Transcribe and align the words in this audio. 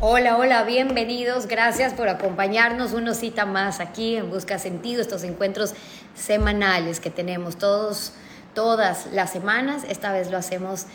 Hola, 0.00 0.36
hola, 0.36 0.62
bienvenidos. 0.62 1.48
Gracias 1.48 1.92
por 1.92 2.08
acompañarnos. 2.08 2.92
Una 2.92 3.14
cita 3.14 3.46
más 3.46 3.80
aquí 3.80 4.14
en 4.14 4.30
Busca 4.30 4.60
Sentido, 4.60 5.00
estos 5.00 5.24
encuentros 5.24 5.74
semanales 6.14 7.00
que 7.00 7.10
tenemos 7.10 7.56
todos, 7.56 8.12
todas 8.54 9.08
las 9.12 9.32
semanas. 9.32 9.82
Esta 9.88 10.12
vez 10.12 10.30
lo 10.30 10.36
hacemos 10.36 10.86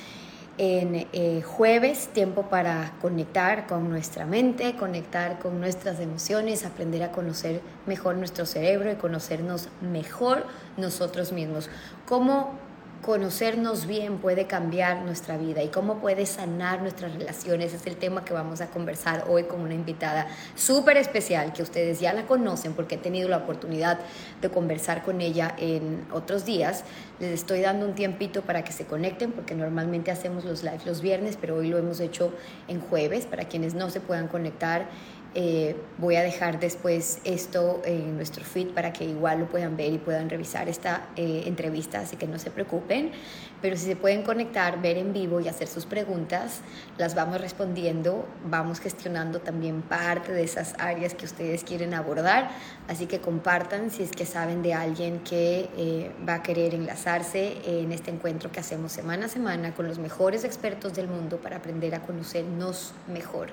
en 0.58 1.05
eh, 1.11 1.41
jueves, 1.41 2.08
tiempo 2.13 2.44
para 2.44 2.94
conectar 3.02 3.67
con 3.67 3.89
nuestra 3.89 4.25
mente, 4.25 4.77
conectar 4.77 5.38
con 5.38 5.59
nuestras 5.59 5.99
emociones, 5.99 6.66
aprender 6.66 7.03
a 7.03 7.11
conocer 7.11 7.59
mejor 7.85 8.16
nuestro 8.16 8.45
cerebro 8.45 8.89
y 8.89 8.95
conocernos 8.95 9.67
mejor 9.81 10.47
nosotros 10.77 11.33
mismos. 11.33 11.70
¿Cómo 12.05 12.58
conocernos 13.03 13.85
bien 13.85 14.17
puede 14.17 14.48
cambiar 14.48 15.03
nuestra 15.03 15.38
vida 15.38 15.61
y 15.61 15.67
cómo 15.67 16.00
puede 16.00 16.25
sanar 16.25 16.81
nuestras 16.81 17.14
relaciones. 17.14 17.73
Es 17.73 17.86
el 17.86 17.97
tema 17.97 18.23
que 18.23 18.33
vamos 18.33 18.61
a 18.61 18.67
conversar 18.67 19.25
hoy 19.27 19.44
con 19.44 19.59
una 19.59 19.73
invitada 19.73 20.27
súper 20.55 20.95
especial 20.95 21.52
que 21.52 21.61
ustedes 21.61 22.00
ya 22.00 22.14
la 22.14 22.25
conocen 22.25 22.73
porque 22.73 22.95
he 22.95 22.97
tenido 22.97 23.27
la 23.27 23.38
oportunidad 23.38 24.00
de 24.42 24.50
conversar 24.50 25.03
con 25.03 25.19
ella 25.19 25.53
en 25.59 26.08
otros 26.11 26.45
días. 26.45 26.86
Les 27.19 27.31
estoy 27.31 27.59
dando 27.59 27.86
un 27.86 27.94
tiempito 27.94 28.42
para 28.42 28.64
que 28.64 28.72
se 28.72 28.86
conecten 28.86 29.33
porque 29.33 29.53
normalmente 29.53 30.09
hacemos 30.09 30.45
los 30.45 30.64
live 30.64 30.80
los 30.86 31.02
viernes, 31.02 31.38
pero 31.39 31.58
hoy 31.58 31.67
lo 31.67 31.77
hemos 31.77 31.99
hecho 31.99 32.33
en 32.70 32.80
jueves 32.80 33.25
para 33.25 33.49
quienes 33.49 33.73
no 33.73 33.89
se 33.89 33.99
puedan 33.99 34.30
conectar 34.30 34.88
eh, 35.36 35.76
voy 35.98 36.16
a 36.16 36.22
dejar 36.22 36.59
después 36.59 37.20
esto 37.23 37.81
en 37.86 38.16
nuestro 38.16 38.44
feed 38.44 38.67
para 38.70 38.94
que 38.94 39.06
igual 39.06 39.39
lo 39.39 39.48
puedan 39.48 39.76
ver 39.76 39.92
y 39.92 39.98
puedan 39.98 40.30
revisar 40.30 40.70
esta 40.70 41.08
eh, 41.16 41.44
entrevista, 41.45 42.02
así 42.02 42.17
que 42.17 42.28
no 42.28 42.38
se 42.38 42.52
preocupen. 42.52 43.12
Pero 43.61 43.78
si 43.78 43.86
se 43.86 43.95
pueden 43.95 44.23
conectar, 44.23 44.81
ver 44.81 44.98
en 44.98 45.14
vivo 45.14 45.39
y 45.39 45.48
hacer 45.48 45.67
sus 45.67 45.86
preguntas, 45.86 46.59
las 46.98 47.16
vamos 47.16 47.39
respondiendo, 47.39 48.28
vamos 48.45 48.80
gestionando 48.80 49.39
también 49.39 49.81
parte 49.81 50.34
de 50.34 50.44
esas 50.44 50.76
áreas 50.78 51.14
que 51.14 51.26
ustedes 51.26 51.64
quieren 51.64 51.94
abordar. 51.94 52.52
Así 52.88 53.06
que 53.06 53.20
compartan 53.20 53.89
si 53.89 54.04
es 54.04 54.11
que 54.11 54.26
saben 54.26 54.61
de 54.61 54.73
alguien 54.73 55.20
que 55.20 55.70
eh, 55.78 56.11
va 56.28 56.36
a 56.36 56.44
querer 56.44 56.76
enlazarse 56.76 57.58
en 57.66 57.92
este 57.92 58.11
encuentro 58.11 58.52
que 58.52 58.59
hacemos 58.59 58.92
semana 58.92 59.26
a 59.26 59.30
semana 59.30 59.73
con 59.73 59.88
los 59.88 59.98
mejores 59.98 60.44
expertos 60.44 60.94
del 60.94 61.08
mundo 61.08 61.38
para 61.38 61.58
aprender 61.58 61.95
a 61.95 62.02
conocernos 62.02 62.94
mejor, 63.08 63.48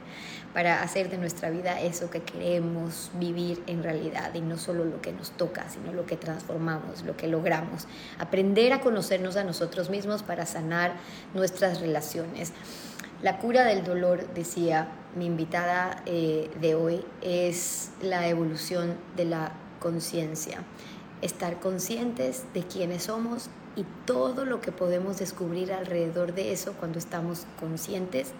para 0.53 0.83
hacer 0.83 1.08
de 1.08 1.19
nuestra 1.19 1.51
vida 1.51 1.69
eso 1.78 2.08
que 2.08 2.22
queremos 2.22 3.10
vivir 3.18 3.62
en 3.66 3.82
realidad 3.82 4.32
y 4.34 4.40
no 4.40 4.56
solo 4.56 4.86
lo 4.86 5.02
que 5.02 5.12
nos 5.12 5.30
toca, 5.32 5.68
sino 5.68 5.92
lo 5.92 6.06
que 6.06 6.16
transformamos, 6.16 7.02
lo 7.02 7.16
que 7.16 7.28
logramos. 7.28 7.86
Aprender 8.18 8.72
a 8.72 8.80
conocernos 8.80 9.36
a 9.36 9.44
nosotros 9.44 9.90
mismos 9.90 10.22
para 10.22 10.46
sanar 10.46 10.94
nuestras 11.34 11.80
relaciones. 11.80 12.52
La 13.22 13.38
cura 13.38 13.64
del 13.64 13.84
dolor, 13.84 14.27
decía 14.32 14.88
mi 15.14 15.27
invitada 15.27 16.02
eh, 16.06 16.50
de 16.61 16.74
hoy, 16.74 17.05
es 17.20 17.90
la 18.00 18.27
evolución 18.28 18.96
de 19.16 19.27
la 19.27 19.52
conciencia. 19.78 20.62
Estar 21.20 21.61
conscientes 21.61 22.45
de 22.55 22.62
quiénes 22.62 23.05
somos 23.05 23.50
y 23.77 23.84
todo 24.06 24.46
lo 24.46 24.61
que 24.61 24.72
podemos 24.72 25.18
descubrir 25.18 25.72
alrededor 25.72 26.34
de 26.34 26.52
eso 26.52 26.72
cuando 26.72 26.98
estamos 26.98 27.46
conscientes 27.58 28.33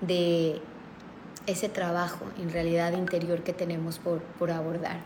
de 0.00 0.60
ese 1.46 1.68
trabajo 1.68 2.24
en 2.40 2.50
realidad 2.50 2.92
interior 2.92 3.42
que 3.42 3.52
tenemos 3.52 3.98
por, 3.98 4.20
por 4.38 4.50
abordar. 4.50 4.98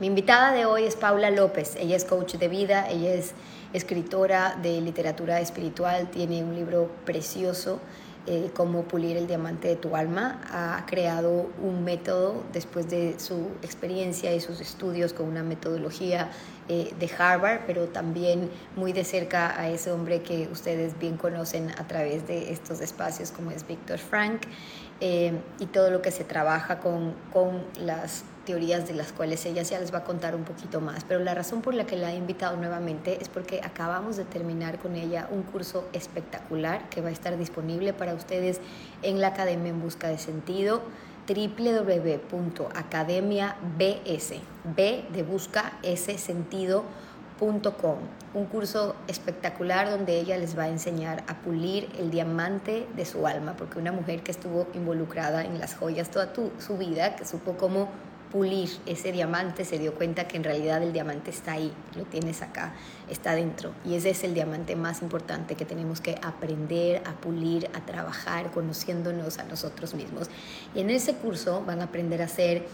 Mi 0.00 0.06
invitada 0.06 0.52
de 0.52 0.64
hoy 0.64 0.84
es 0.84 0.94
Paula 0.94 1.30
López. 1.30 1.74
Ella 1.74 1.96
es 1.96 2.04
coach 2.04 2.36
de 2.36 2.46
vida, 2.46 2.88
ella 2.88 3.14
es 3.14 3.32
escritora 3.72 4.56
de 4.62 4.80
literatura 4.80 5.40
espiritual, 5.40 6.08
tiene 6.10 6.44
un 6.44 6.54
libro 6.54 6.88
precioso, 7.04 7.80
eh, 8.30 8.50
Cómo 8.54 8.82
pulir 8.82 9.16
el 9.16 9.26
diamante 9.26 9.68
de 9.68 9.76
tu 9.76 9.96
alma. 9.96 10.40
Ha 10.52 10.84
creado 10.86 11.50
un 11.62 11.82
método 11.82 12.44
después 12.52 12.88
de 12.90 13.18
su 13.18 13.48
experiencia 13.62 14.34
y 14.34 14.40
sus 14.40 14.60
estudios 14.60 15.14
con 15.14 15.26
una 15.26 15.42
metodología 15.42 16.30
eh, 16.68 16.92
de 16.98 17.10
Harvard, 17.18 17.62
pero 17.66 17.86
también 17.86 18.50
muy 18.76 18.92
de 18.92 19.02
cerca 19.04 19.58
a 19.58 19.70
ese 19.70 19.90
hombre 19.90 20.20
que 20.20 20.46
ustedes 20.52 20.98
bien 20.98 21.16
conocen 21.16 21.70
a 21.70 21.88
través 21.88 22.26
de 22.28 22.52
estos 22.52 22.82
espacios 22.82 23.30
como 23.30 23.50
es 23.50 23.66
Víctor 23.66 23.98
Frank. 23.98 24.42
Eh, 25.00 25.32
y 25.60 25.66
todo 25.66 25.90
lo 25.90 26.02
que 26.02 26.10
se 26.10 26.24
trabaja 26.24 26.80
con, 26.80 27.14
con, 27.32 27.62
las 27.80 28.24
teorías 28.44 28.88
de 28.88 28.94
las 28.94 29.12
cuales 29.12 29.46
ella 29.46 29.62
ya 29.62 29.78
les 29.78 29.94
va 29.94 29.98
a 29.98 30.04
contar 30.04 30.34
un 30.34 30.42
poquito 30.42 30.80
más. 30.80 31.04
Pero 31.04 31.20
la 31.20 31.34
razón 31.34 31.62
por 31.62 31.74
la 31.74 31.84
que 31.84 31.96
la 31.96 32.12
he 32.12 32.16
invitado 32.16 32.56
nuevamente 32.56 33.18
es 33.20 33.28
porque 33.28 33.60
acabamos 33.62 34.16
de 34.16 34.24
terminar 34.24 34.78
con 34.78 34.96
ella 34.96 35.28
un 35.30 35.42
curso 35.42 35.86
espectacular 35.92 36.88
que 36.88 37.00
va 37.00 37.10
a 37.10 37.12
estar 37.12 37.36
disponible 37.36 37.92
para 37.92 38.14
ustedes 38.14 38.60
en 39.02 39.20
la 39.20 39.28
Academia 39.28 39.70
en 39.70 39.80
Busca 39.80 40.08
de 40.08 40.18
Sentido 40.18 40.82
www.academiabs, 41.28 43.56
B 43.76 45.04
de 45.12 45.22
busca, 45.22 45.78
S 45.82 46.18
sentido 47.38 47.98
un 48.34 48.44
curso 48.46 48.94
espectacular 49.06 49.90
donde 49.90 50.18
ella 50.18 50.36
les 50.36 50.58
va 50.58 50.64
a 50.64 50.68
enseñar 50.68 51.24
a 51.28 51.36
pulir 51.36 51.88
el 51.98 52.10
diamante 52.10 52.86
de 52.94 53.04
su 53.04 53.26
alma, 53.26 53.54
porque 53.56 53.78
una 53.78 53.92
mujer 53.92 54.22
que 54.22 54.30
estuvo 54.30 54.66
involucrada 54.74 55.44
en 55.44 55.58
las 55.58 55.74
joyas 55.74 56.10
toda 56.10 56.32
su 56.58 56.76
vida, 56.76 57.16
que 57.16 57.24
supo 57.24 57.56
cómo 57.56 57.88
pulir 58.30 58.68
ese 58.84 59.10
diamante, 59.10 59.64
se 59.64 59.78
dio 59.78 59.94
cuenta 59.94 60.28
que 60.28 60.36
en 60.36 60.44
realidad 60.44 60.82
el 60.82 60.92
diamante 60.92 61.30
está 61.30 61.52
ahí, 61.52 61.72
lo 61.96 62.04
tienes 62.04 62.42
acá, 62.42 62.74
está 63.08 63.34
dentro. 63.34 63.72
Y 63.86 63.94
ese 63.94 64.10
es 64.10 64.22
el 64.24 64.34
diamante 64.34 64.76
más 64.76 65.00
importante 65.00 65.54
que 65.54 65.64
tenemos 65.64 66.02
que 66.02 66.18
aprender 66.22 67.02
a 67.06 67.12
pulir, 67.12 67.70
a 67.74 67.86
trabajar, 67.86 68.50
conociéndonos 68.50 69.38
a 69.38 69.44
nosotros 69.44 69.94
mismos. 69.94 70.28
Y 70.74 70.80
en 70.80 70.90
ese 70.90 71.14
curso 71.14 71.64
van 71.66 71.80
a 71.80 71.84
aprender 71.84 72.20
a 72.20 72.26
hacer 72.26 72.66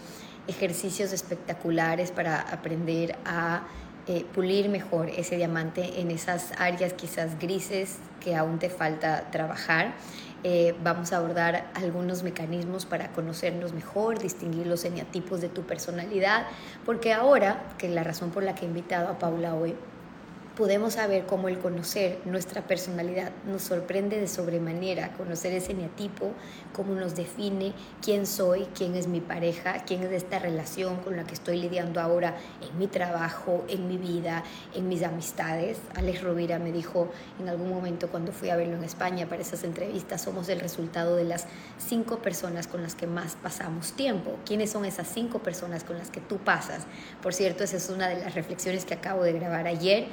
ejercicios 0.47 1.13
espectaculares 1.13 2.11
para 2.11 2.41
aprender 2.41 3.17
a 3.25 3.63
eh, 4.07 4.25
pulir 4.33 4.69
mejor 4.69 5.09
ese 5.09 5.35
diamante 5.35 5.99
en 5.99 6.11
esas 6.11 6.51
áreas 6.57 6.93
quizás 6.93 7.39
grises 7.39 7.97
que 8.19 8.35
aún 8.35 8.59
te 8.59 8.69
falta 8.69 9.31
trabajar. 9.31 9.95
Eh, 10.43 10.75
vamos 10.83 11.11
a 11.11 11.17
abordar 11.17 11.71
algunos 11.73 12.21
mecanismos 12.21 12.85
para 12.85 13.11
conocernos 13.13 13.73
mejor, 13.73 14.19
distinguir 14.19 14.67
los 14.67 14.85
eneatipos 14.85 15.41
de 15.41 15.49
tu 15.49 15.63
personalidad, 15.63 16.45
porque 16.85 17.13
ahora, 17.13 17.63
que 17.79 17.89
la 17.89 18.03
razón 18.03 18.29
por 18.29 18.43
la 18.43 18.53
que 18.53 18.65
he 18.65 18.67
invitado 18.67 19.07
a 19.07 19.17
Paula 19.17 19.55
hoy 19.55 19.75
podemos 20.55 20.93
saber 20.93 21.25
cómo 21.25 21.49
el 21.49 21.59
conocer 21.59 22.19
nuestra 22.25 22.61
personalidad 22.65 23.31
nos 23.45 23.63
sorprende 23.63 24.19
de 24.19 24.27
sobremanera, 24.27 25.11
conocer 25.13 25.51
ese 25.53 25.73
neatipo, 25.73 26.31
cómo 26.73 26.93
nos 26.95 27.15
define 27.15 27.73
quién 28.01 28.25
soy, 28.25 28.67
quién 28.73 28.95
es 28.95 29.07
mi 29.07 29.19
pareja, 29.19 29.83
quién 29.85 30.03
es 30.03 30.11
esta 30.11 30.39
relación 30.39 30.97
con 30.97 31.17
la 31.17 31.25
que 31.25 31.33
estoy 31.33 31.57
lidiando 31.57 31.99
ahora 31.99 32.37
en 32.61 32.77
mi 32.77 32.87
trabajo, 32.87 33.65
en 33.67 33.87
mi 33.87 33.97
vida, 33.97 34.43
en 34.73 34.87
mis 34.87 35.03
amistades. 35.03 35.77
Alex 35.95 36.23
Rovira 36.23 36.57
me 36.57 36.71
dijo 36.71 37.09
en 37.39 37.49
algún 37.49 37.69
momento 37.69 38.07
cuando 38.07 38.31
fui 38.31 38.49
a 38.49 38.55
verlo 38.55 38.77
en 38.77 38.83
España 38.83 39.27
para 39.27 39.41
esas 39.41 39.63
entrevistas, 39.63 40.21
somos 40.21 40.47
el 40.47 40.61
resultado 40.61 41.15
de 41.17 41.25
las 41.25 41.47
cinco 41.77 42.19
personas 42.19 42.67
con 42.67 42.81
las 42.81 42.95
que 42.95 43.07
más 43.07 43.35
pasamos 43.35 43.93
tiempo. 43.93 44.37
¿Quiénes 44.45 44.71
son 44.71 44.85
esas 44.85 45.07
cinco 45.07 45.39
personas 45.39 45.83
con 45.83 45.97
las 45.97 46.09
que 46.09 46.21
tú 46.21 46.37
pasas? 46.37 46.85
Por 47.21 47.33
cierto, 47.33 47.65
esa 47.65 47.75
es 47.75 47.89
una 47.89 48.07
de 48.07 48.21
las 48.21 48.35
reflexiones 48.35 48.85
que 48.85 48.93
acabo 48.93 49.23
de 49.23 49.33
grabar 49.33 49.67
ayer 49.67 50.07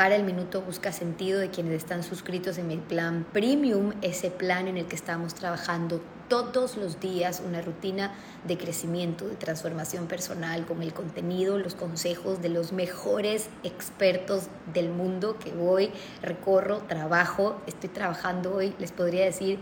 para 0.00 0.16
el 0.16 0.24
Minuto 0.24 0.62
Busca 0.62 0.92
Sentido 0.92 1.40
de 1.40 1.50
quienes 1.50 1.74
están 1.74 2.02
suscritos 2.02 2.56
en 2.56 2.68
mi 2.68 2.78
plan 2.78 3.26
Premium, 3.34 3.92
ese 4.00 4.30
plan 4.30 4.66
en 4.66 4.78
el 4.78 4.86
que 4.86 4.96
estamos 4.96 5.34
trabajando 5.34 6.00
todos 6.30 6.78
los 6.78 7.00
días 7.00 7.42
una 7.46 7.60
rutina 7.60 8.14
de 8.48 8.56
crecimiento, 8.56 9.28
de 9.28 9.36
transformación 9.36 10.06
personal 10.06 10.64
con 10.64 10.82
el 10.82 10.94
contenido, 10.94 11.58
los 11.58 11.74
consejos 11.74 12.40
de 12.40 12.48
los 12.48 12.72
mejores 12.72 13.50
expertos 13.62 14.44
del 14.72 14.88
mundo 14.88 15.36
que 15.38 15.52
voy, 15.52 15.90
recorro, 16.22 16.78
trabajo, 16.78 17.60
estoy 17.66 17.90
trabajando 17.90 18.54
hoy, 18.54 18.74
les 18.78 18.92
podría 18.92 19.26
decir 19.26 19.58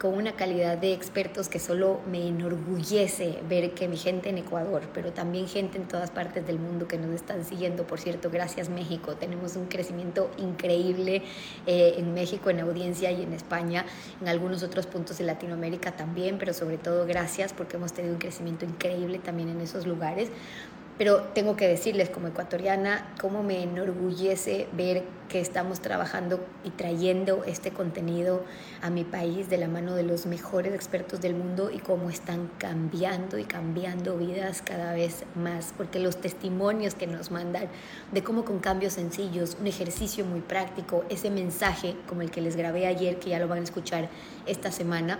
con 0.00 0.14
una 0.14 0.32
calidad 0.32 0.78
de 0.78 0.94
expertos 0.94 1.50
que 1.50 1.58
solo 1.58 2.00
me 2.10 2.26
enorgullece 2.26 3.38
ver 3.50 3.72
que 3.72 3.86
mi 3.86 3.98
gente 3.98 4.30
en 4.30 4.38
Ecuador, 4.38 4.80
pero 4.94 5.12
también 5.12 5.46
gente 5.46 5.76
en 5.76 5.86
todas 5.86 6.10
partes 6.10 6.46
del 6.46 6.58
mundo 6.58 6.88
que 6.88 6.96
nos 6.96 7.14
están 7.14 7.44
siguiendo. 7.44 7.86
Por 7.86 8.00
cierto, 8.00 8.30
gracias 8.30 8.70
México. 8.70 9.16
Tenemos 9.16 9.56
un 9.56 9.66
crecimiento 9.66 10.30
increíble 10.38 11.22
eh, 11.66 11.96
en 11.98 12.14
México, 12.14 12.48
en 12.48 12.60
audiencia 12.60 13.10
y 13.12 13.22
en 13.22 13.34
España, 13.34 13.84
en 14.22 14.28
algunos 14.28 14.62
otros 14.62 14.86
puntos 14.86 15.18
de 15.18 15.24
Latinoamérica 15.24 15.94
también, 15.94 16.38
pero 16.38 16.54
sobre 16.54 16.78
todo 16.78 17.04
gracias 17.04 17.52
porque 17.52 17.76
hemos 17.76 17.92
tenido 17.92 18.14
un 18.14 18.20
crecimiento 18.20 18.64
increíble 18.64 19.18
también 19.18 19.50
en 19.50 19.60
esos 19.60 19.86
lugares. 19.86 20.30
Pero 21.00 21.22
tengo 21.32 21.56
que 21.56 21.66
decirles 21.66 22.10
como 22.10 22.28
ecuatoriana 22.28 23.14
cómo 23.18 23.42
me 23.42 23.62
enorgullece 23.62 24.68
ver 24.74 25.02
que 25.30 25.40
estamos 25.40 25.80
trabajando 25.80 26.44
y 26.62 26.68
trayendo 26.68 27.42
este 27.44 27.70
contenido 27.70 28.44
a 28.82 28.90
mi 28.90 29.04
país 29.04 29.48
de 29.48 29.56
la 29.56 29.66
mano 29.66 29.94
de 29.94 30.02
los 30.02 30.26
mejores 30.26 30.74
expertos 30.74 31.22
del 31.22 31.34
mundo 31.34 31.70
y 31.70 31.78
cómo 31.78 32.10
están 32.10 32.50
cambiando 32.58 33.38
y 33.38 33.44
cambiando 33.44 34.18
vidas 34.18 34.60
cada 34.60 34.92
vez 34.92 35.24
más, 35.34 35.72
porque 35.74 36.00
los 36.00 36.20
testimonios 36.20 36.94
que 36.94 37.06
nos 37.06 37.30
mandan 37.30 37.68
de 38.12 38.22
cómo 38.22 38.44
con 38.44 38.58
cambios 38.58 38.92
sencillos, 38.92 39.56
un 39.58 39.68
ejercicio 39.68 40.26
muy 40.26 40.42
práctico, 40.42 41.06
ese 41.08 41.30
mensaje 41.30 41.96
como 42.08 42.20
el 42.20 42.30
que 42.30 42.42
les 42.42 42.56
grabé 42.56 42.86
ayer, 42.86 43.18
que 43.18 43.30
ya 43.30 43.38
lo 43.38 43.48
van 43.48 43.60
a 43.60 43.62
escuchar 43.62 44.10
esta 44.44 44.70
semana, 44.70 45.18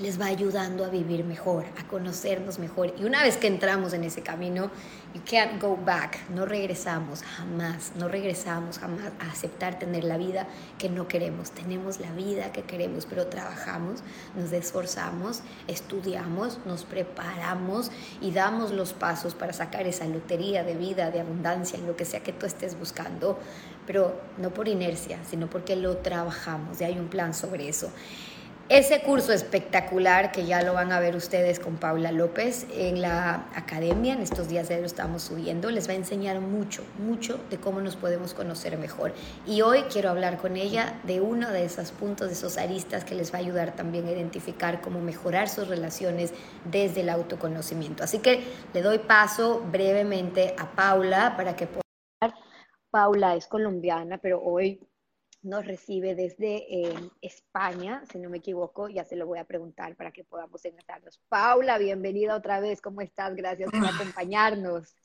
les 0.00 0.20
va 0.20 0.26
ayudando 0.26 0.84
a 0.84 0.88
vivir 0.88 1.24
mejor, 1.24 1.64
a 1.78 1.86
conocernos 1.88 2.58
mejor. 2.58 2.94
Y 2.98 3.04
una 3.04 3.22
vez 3.22 3.36
que 3.36 3.46
entramos 3.46 3.92
en 3.92 4.04
ese 4.04 4.22
camino, 4.22 4.70
you 5.14 5.20
can't 5.28 5.60
go 5.60 5.76
back, 5.76 6.28
no 6.30 6.46
regresamos 6.46 7.22
jamás, 7.22 7.92
no 7.96 8.08
regresamos 8.08 8.78
jamás 8.78 9.12
a 9.20 9.30
aceptar 9.30 9.78
tener 9.78 10.04
la 10.04 10.16
vida 10.16 10.46
que 10.78 10.88
no 10.88 11.08
queremos. 11.08 11.50
Tenemos 11.50 12.00
la 12.00 12.12
vida 12.12 12.52
que 12.52 12.62
queremos, 12.62 13.06
pero 13.06 13.26
trabajamos, 13.26 14.00
nos 14.36 14.52
esforzamos, 14.52 15.42
estudiamos, 15.66 16.60
nos 16.64 16.84
preparamos 16.84 17.90
y 18.20 18.30
damos 18.30 18.70
los 18.70 18.92
pasos 18.92 19.34
para 19.34 19.52
sacar 19.52 19.86
esa 19.86 20.06
lotería 20.06 20.62
de 20.62 20.74
vida, 20.74 21.10
de 21.10 21.20
abundancia, 21.20 21.78
en 21.78 21.86
lo 21.86 21.96
que 21.96 22.04
sea 22.04 22.20
que 22.20 22.32
tú 22.32 22.46
estés 22.46 22.78
buscando, 22.78 23.38
pero 23.86 24.20
no 24.36 24.50
por 24.50 24.68
inercia, 24.68 25.18
sino 25.28 25.48
porque 25.48 25.74
lo 25.74 25.96
trabajamos 25.98 26.80
y 26.80 26.84
hay 26.84 26.98
un 26.98 27.08
plan 27.08 27.34
sobre 27.34 27.68
eso. 27.68 27.90
Ese 28.70 29.00
curso 29.00 29.32
espectacular 29.32 30.30
que 30.30 30.44
ya 30.44 30.60
lo 30.60 30.74
van 30.74 30.92
a 30.92 31.00
ver 31.00 31.16
ustedes 31.16 31.58
con 31.58 31.78
Paula 31.78 32.12
López 32.12 32.66
en 32.70 33.00
la 33.00 33.46
academia, 33.54 34.12
en 34.12 34.20
estos 34.20 34.50
días 34.50 34.68
ya 34.68 34.76
lo 34.76 34.84
estamos 34.84 35.22
subiendo, 35.22 35.70
les 35.70 35.88
va 35.88 35.92
a 35.92 35.96
enseñar 35.96 36.40
mucho, 36.40 36.84
mucho 36.98 37.40
de 37.48 37.56
cómo 37.56 37.80
nos 37.80 37.96
podemos 37.96 38.34
conocer 38.34 38.76
mejor. 38.76 39.14
Y 39.46 39.62
hoy 39.62 39.84
quiero 39.84 40.10
hablar 40.10 40.36
con 40.36 40.58
ella 40.58 41.00
de 41.04 41.22
uno 41.22 41.50
de 41.50 41.64
esos 41.64 41.92
puntos, 41.92 42.26
de 42.26 42.34
esos 42.34 42.58
aristas 42.58 43.06
que 43.06 43.14
les 43.14 43.32
va 43.32 43.38
a 43.38 43.40
ayudar 43.40 43.74
también 43.74 44.06
a 44.06 44.12
identificar 44.12 44.82
cómo 44.82 45.00
mejorar 45.00 45.48
sus 45.48 45.68
relaciones 45.68 46.34
desde 46.70 47.00
el 47.00 47.08
autoconocimiento. 47.08 48.04
Así 48.04 48.18
que 48.18 48.44
le 48.74 48.82
doy 48.82 48.98
paso 48.98 49.64
brevemente 49.72 50.54
a 50.58 50.70
Paula 50.72 51.38
para 51.38 51.56
que 51.56 51.68
pueda... 51.68 52.34
Paula 52.90 53.34
es 53.34 53.46
colombiana, 53.46 54.18
pero 54.18 54.42
hoy 54.42 54.87
nos 55.42 55.64
recibe 55.66 56.14
desde 56.14 56.56
eh, 56.68 57.10
España, 57.20 58.02
si 58.10 58.18
no 58.18 58.28
me 58.28 58.38
equivoco, 58.38 58.88
ya 58.88 59.04
se 59.04 59.16
lo 59.16 59.26
voy 59.26 59.38
a 59.38 59.44
preguntar 59.44 59.94
para 59.96 60.10
que 60.10 60.24
podamos 60.24 60.64
enlazarnos. 60.64 61.20
Paula, 61.28 61.78
bienvenida 61.78 62.34
otra 62.36 62.60
vez, 62.60 62.80
¿cómo 62.80 63.00
estás? 63.00 63.34
Gracias 63.34 63.70
por 63.70 63.86
acompañarnos. 63.86 64.96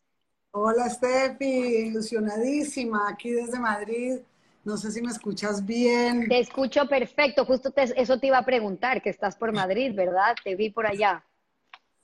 Hola 0.51 0.89
Steffi, 0.89 1.87
ilusionadísima 1.87 3.09
aquí 3.09 3.31
desde 3.31 3.59
Madrid. 3.59 4.19
No 4.63 4.77
sé 4.77 4.91
si 4.91 5.01
me 5.01 5.11
escuchas 5.11 5.65
bien. 5.65 6.27
Te 6.29 6.39
escucho 6.39 6.87
perfecto, 6.87 7.45
justo 7.45 7.73
eso 7.75 8.19
te 8.19 8.27
iba 8.27 8.37
a 8.37 8.45
preguntar, 8.45 9.01
que 9.01 9.09
estás 9.09 9.35
por 9.35 9.51
Madrid, 9.51 9.93
¿verdad? 9.93 10.35
Te 10.43 10.55
vi 10.55 10.69
por 10.69 10.87
allá. 10.87 11.23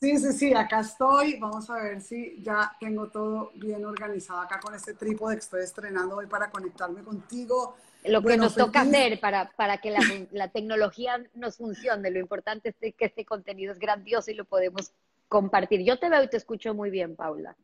Sí, 0.01 0.17
sí, 0.17 0.33
sí, 0.33 0.53
acá 0.53 0.79
estoy. 0.79 1.37
Vamos 1.39 1.69
a 1.69 1.75
ver 1.75 2.01
si 2.01 2.41
ya 2.41 2.71
tengo 2.79 3.09
todo 3.09 3.51
bien 3.55 3.85
organizado 3.85 4.39
acá 4.39 4.59
con 4.59 4.73
este 4.73 4.93
trípode 4.93 5.35
que 5.35 5.41
estoy 5.41 5.63
estrenando 5.63 6.17
hoy 6.17 6.25
para 6.25 6.49
conectarme 6.49 7.03
contigo 7.03 7.75
lo 8.05 8.21
que 8.21 8.37
nos 8.37 8.55
toca 8.55 8.81
hacer 8.81 9.19
para, 9.19 9.51
para 9.55 9.77
que 9.77 9.91
la, 9.91 9.99
la, 10.31 10.47
tecnología 10.49 11.23
nos 11.33 11.57
funcione. 11.57 12.09
Lo 12.11 12.19
importante 12.19 12.75
es 12.79 12.95
que 12.95 13.05
este 13.05 13.25
contenido 13.25 13.73
es 13.73 13.79
grandioso 13.79 14.31
y 14.31 14.35
lo 14.35 14.45
podemos 14.45 14.91
compartir. 15.27 15.83
Yo 15.83 15.99
te 15.99 16.09
veo 16.09 16.23
y 16.23 16.29
te 16.29 16.37
escucho 16.37 16.73
muy 16.73 16.89
bien, 16.89 17.15
Paula. 17.15 17.55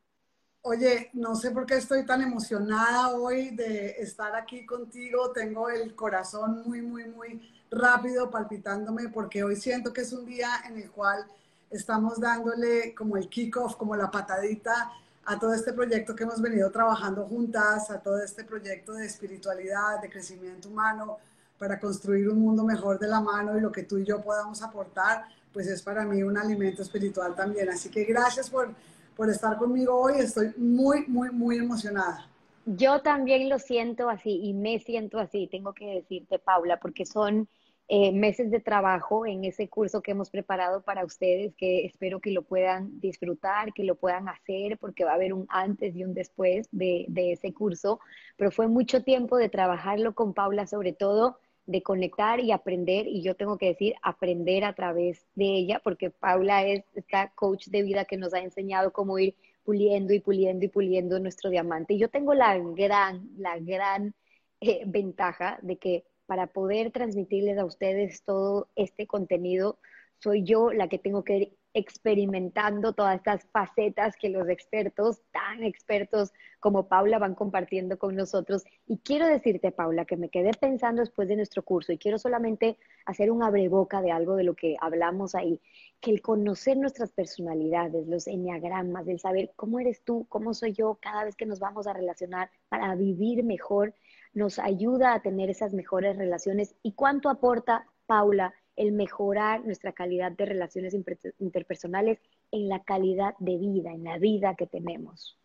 Oye, 0.62 1.12
no 1.14 1.36
sé 1.36 1.52
por 1.52 1.66
qué 1.68 1.76
estoy 1.76 2.06
tan 2.08 2.24
emocionada 2.24 3.10
hoy 3.16 3.52
de 3.52 3.98
estar 4.00 4.36
aquí 4.36 4.66
contigo. 4.66 5.32
Tengo 5.32 5.70
el 5.70 5.94
corazón 5.94 6.64
muy, 6.66 6.82
muy, 6.82 7.06
muy 7.06 7.54
rápido 7.70 8.32
palpitándome 8.32 9.10
porque 9.10 9.44
hoy 9.44 9.56
siento 9.58 9.94
que 9.94 10.02
es 10.02 10.12
un 10.12 10.26
día 10.26 10.50
en 10.68 10.78
el 10.78 10.90
cual 10.90 11.26
estamos 11.70 12.20
dándole 12.20 12.96
como 12.96 13.16
el 13.16 13.30
kickoff, 13.30 13.76
como 13.76 13.96
la 13.96 14.10
patadita 14.10 14.92
a 15.26 15.40
todo 15.40 15.54
este 15.54 15.74
proyecto 15.74 16.16
que 16.16 16.24
hemos 16.24 16.42
venido 16.42 16.70
trabajando 16.70 17.26
juntas, 17.26 17.90
a 17.90 18.00
todo 18.00 18.20
este 18.20 18.44
proyecto 18.44 18.94
de 18.94 19.06
espiritualidad, 19.06 20.00
de 20.02 20.10
crecimiento 20.10 20.70
humano, 20.70 21.18
para 21.58 21.80
construir 21.80 22.30
un 22.30 22.40
mundo 22.40 22.64
mejor 22.64 23.00
de 23.00 23.08
la 23.08 23.22
mano 23.22 23.58
y 23.58 23.62
lo 23.62 23.72
que 23.72 23.84
tú 23.84 23.98
y 23.98 24.06
yo 24.06 24.22
podamos 24.22 24.62
aportar, 24.62 25.26
pues 25.52 25.68
es 25.68 25.82
para 25.82 26.06
mí 26.06 26.22
un 26.22 26.38
alimento 26.38 26.82
espiritual 26.82 27.34
también. 27.34 27.70
Así 27.70 27.90
que 27.90 28.04
gracias 28.04 28.50
por, 28.50 28.70
por 29.16 29.30
estar 29.30 29.58
conmigo 29.58 30.00
hoy, 30.00 30.20
estoy 30.20 30.54
muy, 30.58 31.06
muy, 31.08 31.32
muy 31.32 31.58
emocionada. 31.58 32.30
Yo 32.66 33.02
también 33.02 33.48
lo 33.50 33.58
siento 33.58 34.10
así 34.10 34.40
y 34.44 34.54
me 34.54 34.80
siento 34.80 35.20
así, 35.20 35.48
tengo 35.48 35.74
que 35.74 35.86
decirte, 35.86 36.40
Paula, 36.40 36.80
porque 36.80 37.06
son 37.06 37.48
eh, 37.88 38.12
meses 38.12 38.50
de 38.50 38.60
trabajo 38.60 39.26
en 39.26 39.44
ese 39.44 39.70
curso 39.70 40.02
que 40.02 40.12
hemos 40.12 40.30
preparado 40.30 40.82
para 40.82 41.06
ustedes, 41.06 41.54
que 41.56 41.86
espero 41.86 42.20
que 42.20 42.32
lo 42.32 42.42
puedan 42.42 43.00
disfrutar, 43.00 43.74
que 43.74 43.84
lo 43.84 43.96
puedan 43.96 44.28
hacer, 44.28 44.78
porque 44.80 45.06
va 45.06 45.12
a 45.12 45.16
haber 45.16 45.34
un 45.34 45.46
antes 45.50 45.96
y 45.96 46.04
un 46.04 46.14
después 46.14 46.68
de, 46.72 47.06
de 47.10 47.34
ese 47.34 47.54
curso, 47.54 48.00
pero 48.38 48.52
fue 48.52 48.68
mucho 48.68 49.04
tiempo 49.04 49.38
de 49.38 49.50
trabajarlo 49.50 50.16
con 50.16 50.34
Paula, 50.34 50.66
sobre 50.68 50.94
todo 50.94 51.38
de 51.68 51.82
conectar 51.82 52.40
y 52.40 52.52
aprender, 52.52 53.08
y 53.08 53.22
yo 53.22 53.36
tengo 53.36 53.58
que 53.58 53.68
decir, 53.68 53.96
aprender 54.04 54.64
a 54.64 54.74
través 54.74 55.26
de 55.36 55.46
ella, 55.46 55.82
porque 55.84 56.12
Paula 56.12 56.66
es 56.66 56.84
esta 56.96 57.32
coach 57.36 57.68
de 57.68 57.84
vida 57.84 58.06
que 58.06 58.18
nos 58.18 58.34
ha 58.34 58.40
enseñado 58.40 58.94
cómo 58.94 59.18
ir 59.20 59.36
puliendo 59.64 60.14
y 60.14 60.20
puliendo 60.20 60.66
y 60.66 60.70
puliendo 60.70 61.20
nuestro 61.20 61.50
diamante. 61.50 61.96
Y 61.96 62.00
yo 62.00 62.10
tengo 62.10 62.34
la 62.34 62.58
gran, 62.58 63.30
la 63.38 63.58
gran 63.60 64.14
eh, 64.62 64.84
ventaja 64.86 65.60
de 65.62 65.78
que 65.78 66.06
para 66.26 66.48
poder 66.48 66.92
transmitirles 66.92 67.58
a 67.58 67.66
ustedes 67.66 68.24
todo 68.24 68.70
este 68.76 69.08
contenido, 69.08 69.80
soy 70.20 70.44
yo 70.44 70.72
la 70.72 70.88
que 70.88 70.98
tengo 70.98 71.24
que 71.24 71.38
ir 71.38 71.58
experimentando 71.76 72.94
todas 72.94 73.18
estas 73.18 73.46
facetas 73.52 74.16
que 74.16 74.30
los 74.30 74.48
expertos, 74.48 75.22
tan 75.32 75.62
expertos 75.62 76.32
como 76.62 76.88
Paula, 76.88 77.20
van 77.20 77.36
compartiendo 77.36 78.00
con 78.00 78.16
nosotros. 78.16 78.64
Y 78.88 79.00
quiero 79.00 79.28
decirte, 79.28 79.74
Paula, 79.74 80.06
que 80.06 80.16
me 80.16 80.30
quedé 80.30 80.52
pensando 80.54 81.02
después 81.02 81.28
de 81.28 81.36
nuestro 81.36 81.64
curso 81.64 81.92
y 81.92 81.98
quiero 81.98 82.18
solamente 82.18 82.78
hacer 83.06 83.30
un 83.30 83.44
abreboca 83.44 84.02
de 84.02 84.12
algo 84.12 84.38
de 84.38 84.46
lo 84.46 84.56
que 84.56 84.78
hablamos 84.80 85.36
ahí, 85.36 85.60
que 86.00 86.12
el 86.12 86.22
conocer 86.22 86.78
nuestras 86.78 87.12
personalidades, 87.12 88.08
los 88.08 88.26
enneagramas, 88.28 89.06
el 89.10 89.20
saber 89.20 89.52
cómo 89.58 89.82
eres 89.82 90.02
tú, 90.02 90.26
cómo 90.30 90.54
soy 90.54 90.72
yo, 90.72 90.98
cada 91.02 91.26
vez 91.26 91.36
que 91.36 91.46
nos 91.46 91.60
vamos 91.60 91.88
a 91.88 91.94
relacionar 91.94 92.50
para 92.70 92.96
vivir 92.96 93.44
mejor, 93.44 93.94
nos 94.36 94.60
ayuda 94.60 95.14
a 95.14 95.22
tener 95.22 95.50
esas 95.50 95.74
mejores 95.74 96.18
relaciones 96.18 96.76
y 96.84 96.92
cuánto 96.92 97.30
aporta, 97.30 97.88
Paula, 98.06 98.54
el 98.76 98.92
mejorar 98.92 99.66
nuestra 99.66 99.94
calidad 99.94 100.34
de 100.34 100.46
relaciones 100.46 100.94
interpersonales 101.40 102.20
en 102.52 102.68
la 102.68 102.84
calidad 102.84 103.34
de 103.40 103.58
vida, 103.58 103.92
en 103.92 104.04
la 104.04 104.20
vida 104.20 104.56
que 104.56 104.68
tenemos. 104.68 105.40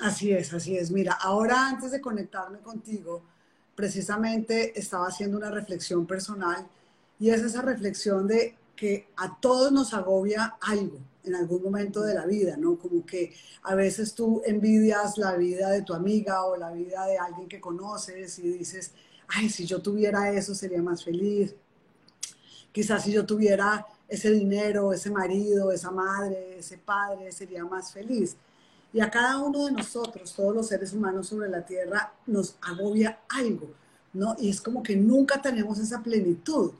Así 0.00 0.32
es, 0.32 0.52
así 0.54 0.76
es. 0.76 0.90
Mira, 0.90 1.12
ahora 1.12 1.68
antes 1.68 1.92
de 1.92 2.00
conectarme 2.00 2.60
contigo, 2.60 3.22
precisamente 3.74 4.78
estaba 4.78 5.06
haciendo 5.06 5.36
una 5.36 5.50
reflexión 5.50 6.06
personal 6.06 6.66
y 7.20 7.28
es 7.28 7.42
esa 7.42 7.60
reflexión 7.60 8.26
de 8.26 8.56
que 8.74 9.08
a 9.16 9.38
todos 9.38 9.70
nos 9.70 9.92
agobia 9.92 10.56
algo 10.62 10.98
en 11.24 11.34
algún 11.34 11.62
momento 11.62 12.02
de 12.02 12.14
la 12.14 12.26
vida, 12.26 12.56
¿no? 12.56 12.78
Como 12.78 13.04
que 13.06 13.34
a 13.62 13.74
veces 13.74 14.14
tú 14.14 14.42
envidias 14.44 15.18
la 15.18 15.36
vida 15.36 15.70
de 15.70 15.82
tu 15.82 15.94
amiga 15.94 16.44
o 16.44 16.56
la 16.56 16.72
vida 16.72 17.06
de 17.06 17.18
alguien 17.18 17.48
que 17.48 17.60
conoces 17.60 18.38
y 18.38 18.48
dices, 18.58 18.92
ay, 19.28 19.48
si 19.48 19.66
yo 19.66 19.80
tuviera 19.80 20.30
eso 20.32 20.54
sería 20.54 20.82
más 20.82 21.04
feliz. 21.04 21.54
Quizás 22.72 23.04
si 23.04 23.12
yo 23.12 23.26
tuviera 23.26 23.86
ese 24.08 24.30
dinero, 24.30 24.92
ese 24.92 25.10
marido, 25.10 25.72
esa 25.72 25.90
madre, 25.90 26.58
ese 26.58 26.78
padre, 26.78 27.32
sería 27.32 27.64
más 27.64 27.92
feliz. 27.92 28.36
Y 28.92 29.00
a 29.00 29.10
cada 29.10 29.38
uno 29.38 29.66
de 29.66 29.72
nosotros, 29.72 30.34
todos 30.34 30.54
los 30.54 30.68
seres 30.68 30.92
humanos 30.92 31.28
sobre 31.28 31.48
la 31.48 31.64
tierra, 31.64 32.12
nos 32.26 32.56
agobia 32.60 33.20
algo, 33.28 33.70
¿no? 34.12 34.36
Y 34.38 34.50
es 34.50 34.60
como 34.60 34.82
que 34.82 34.96
nunca 34.96 35.40
tenemos 35.40 35.78
esa 35.78 36.02
plenitud. 36.02 36.72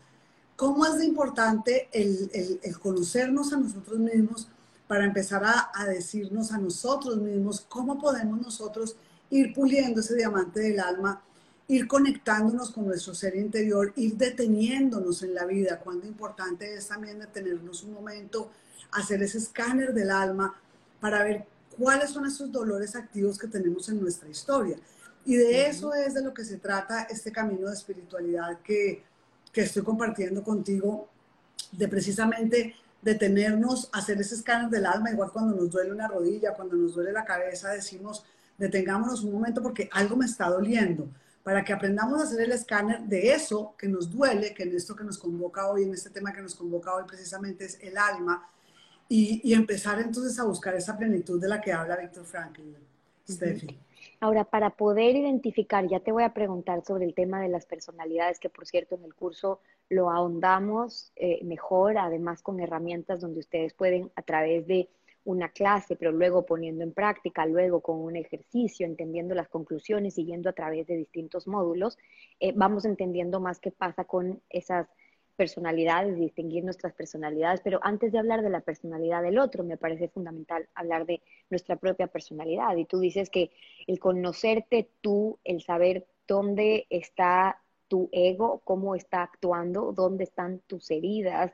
¿Cómo 0.62 0.86
es 0.86 0.96
de 0.98 1.06
importante 1.06 1.88
el, 1.90 2.30
conocernos 2.78 3.52
a 3.52 3.56
nosotros 3.56 3.98
mismos 3.98 4.46
para 4.86 5.04
empezar 5.04 5.42
a, 5.44 5.86
decirnos 5.88 6.52
a 6.52 6.58
nosotros 6.58 7.16
mismos 7.16 7.66
cómo 7.68 7.98
podemos 7.98 8.40
nosotros 8.40 8.94
ir 9.28 9.52
puliendo 9.54 9.98
ese 9.98 10.14
diamante 10.14 10.60
del 10.60 10.78
alma 10.78 11.20
ir 11.66 11.88
conectándonos 11.88 12.70
con 12.70 12.86
nuestro 12.86 13.12
ser 13.12 13.34
interior, 13.34 13.92
ir 13.96 14.16
deteniéndonos 14.16 15.24
en 15.24 15.34
la 15.34 15.46
vida, 15.46 15.80
cuando 15.80 16.06
importante 16.06 16.72
es 16.72 16.86
también 16.86 17.18
detenernos 17.18 17.82
un 17.82 17.94
momento, 17.94 18.48
hacer 18.92 19.20
ese 19.20 19.38
escáner 19.38 19.92
del 19.92 20.12
alma 20.12 20.54
para 21.00 21.24
ver 21.24 21.44
cuáles 21.76 22.10
son 22.10 22.24
esos 22.24 22.52
dolores 22.52 22.94
activos 22.94 23.36
que 23.36 23.48
tenemos 23.48 23.88
en 23.88 24.00
nuestra 24.00 24.28
historia. 24.28 24.76
Y 25.24 25.34
de 25.34 25.66
eso 25.66 25.92
es 25.92 26.14
de 26.14 26.22
lo 26.22 26.32
que 26.32 26.44
se 26.44 26.58
trata 26.58 27.02
este 27.10 27.32
camino 27.32 27.66
de 27.66 27.74
espiritualidad 27.74 28.60
que, 28.60 29.02
que 29.52 29.62
estoy 29.62 29.82
compartiendo 29.82 30.42
contigo, 30.42 31.08
de 31.70 31.88
precisamente 31.88 32.74
detenernos, 33.02 33.90
hacer 33.92 34.20
ese 34.20 34.36
escáner 34.36 34.70
del 34.70 34.86
alma, 34.86 35.10
igual 35.10 35.30
cuando 35.32 35.54
nos 35.54 35.70
duele 35.70 35.92
una 35.92 36.08
rodilla, 36.08 36.54
cuando 36.54 36.76
nos 36.76 36.94
duele 36.94 37.12
la 37.12 37.24
cabeza, 37.24 37.70
decimos, 37.70 38.24
detengámonos 38.56 39.22
un 39.24 39.32
momento 39.32 39.62
porque 39.62 39.88
algo 39.92 40.16
me 40.16 40.26
está 40.26 40.48
doliendo, 40.48 41.08
para 41.42 41.64
que 41.64 41.72
aprendamos 41.72 42.20
a 42.20 42.24
hacer 42.24 42.40
el 42.40 42.52
escáner 42.52 43.02
de 43.02 43.32
eso 43.32 43.74
que 43.76 43.88
nos 43.88 44.10
duele, 44.10 44.54
que 44.54 44.62
en 44.62 44.76
esto 44.76 44.94
que 44.94 45.04
nos 45.04 45.18
convoca 45.18 45.68
hoy, 45.68 45.82
en 45.82 45.92
este 45.92 46.10
tema 46.10 46.32
que 46.32 46.42
nos 46.42 46.54
convoca 46.54 46.94
hoy 46.94 47.04
precisamente 47.06 47.64
es 47.64 47.78
el 47.80 47.98
alma, 47.98 48.48
y, 49.08 49.52
empezar 49.52 50.00
entonces 50.00 50.38
a 50.38 50.44
buscar 50.44 50.74
esa 50.74 50.96
plenitud 50.96 51.38
de 51.38 51.46
la 51.46 51.60
que 51.60 51.70
habla 51.70 51.96
Víctor 51.96 52.24
Franklin. 52.24 52.74
Steffi. 53.28 53.78
Ahora, 54.22 54.44
para 54.44 54.70
poder 54.70 55.16
identificar, 55.16 55.88
ya 55.88 55.98
te 55.98 56.12
voy 56.12 56.22
a 56.22 56.32
preguntar 56.32 56.84
sobre 56.84 57.04
el 57.06 57.12
tema 57.12 57.42
de 57.42 57.48
las 57.48 57.66
personalidades, 57.66 58.38
que 58.38 58.48
por 58.48 58.68
cierto 58.68 58.94
en 58.94 59.02
el 59.02 59.16
curso 59.16 59.58
lo 59.88 60.10
ahondamos 60.12 61.10
eh, 61.16 61.40
mejor, 61.42 61.98
además 61.98 62.40
con 62.40 62.60
herramientas 62.60 63.20
donde 63.20 63.40
ustedes 63.40 63.74
pueden 63.74 64.12
a 64.14 64.22
través 64.22 64.64
de 64.68 64.88
una 65.24 65.48
clase, 65.48 65.96
pero 65.96 66.12
luego 66.12 66.46
poniendo 66.46 66.84
en 66.84 66.92
práctica, 66.92 67.46
luego 67.46 67.80
con 67.80 67.98
un 67.98 68.14
ejercicio, 68.14 68.86
entendiendo 68.86 69.34
las 69.34 69.48
conclusiones, 69.48 70.14
siguiendo 70.14 70.50
a 70.50 70.52
través 70.52 70.86
de 70.86 70.98
distintos 70.98 71.48
módulos, 71.48 71.98
eh, 72.38 72.52
vamos 72.54 72.84
entendiendo 72.84 73.40
más 73.40 73.58
qué 73.58 73.72
pasa 73.72 74.04
con 74.04 74.40
esas 74.50 74.86
personalidades, 75.32 76.18
distinguir 76.18 76.64
nuestras 76.64 76.92
personalidades, 76.94 77.60
pero 77.62 77.78
antes 77.82 78.12
de 78.12 78.18
hablar 78.18 78.42
de 78.42 78.50
la 78.50 78.60
personalidad 78.60 79.22
del 79.22 79.38
otro, 79.38 79.64
me 79.64 79.76
parece 79.76 80.08
fundamental 80.08 80.68
hablar 80.74 81.06
de 81.06 81.22
nuestra 81.50 81.76
propia 81.76 82.06
personalidad. 82.06 82.76
Y 82.76 82.84
tú 82.84 83.00
dices 83.00 83.30
que 83.30 83.50
el 83.86 83.98
conocerte 83.98 84.90
tú, 85.00 85.38
el 85.44 85.62
saber 85.62 86.06
dónde 86.26 86.86
está 86.90 87.60
tu 87.88 88.08
ego, 88.12 88.62
cómo 88.64 88.94
está 88.94 89.22
actuando, 89.22 89.92
dónde 89.92 90.24
están 90.24 90.60
tus 90.66 90.90
heridas, 90.90 91.52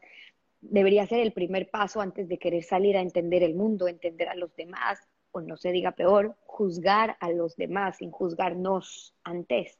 debería 0.60 1.06
ser 1.06 1.20
el 1.20 1.32
primer 1.32 1.70
paso 1.70 2.00
antes 2.00 2.28
de 2.28 2.38
querer 2.38 2.62
salir 2.62 2.96
a 2.96 3.00
entender 3.00 3.42
el 3.42 3.54
mundo, 3.54 3.88
entender 3.88 4.28
a 4.28 4.34
los 4.34 4.54
demás, 4.56 4.98
o 5.30 5.40
no 5.40 5.56
se 5.56 5.72
diga 5.72 5.92
peor, 5.92 6.36
juzgar 6.46 7.16
a 7.20 7.30
los 7.30 7.56
demás 7.56 7.98
sin 7.98 8.10
juzgarnos 8.10 9.14
antes. 9.24 9.78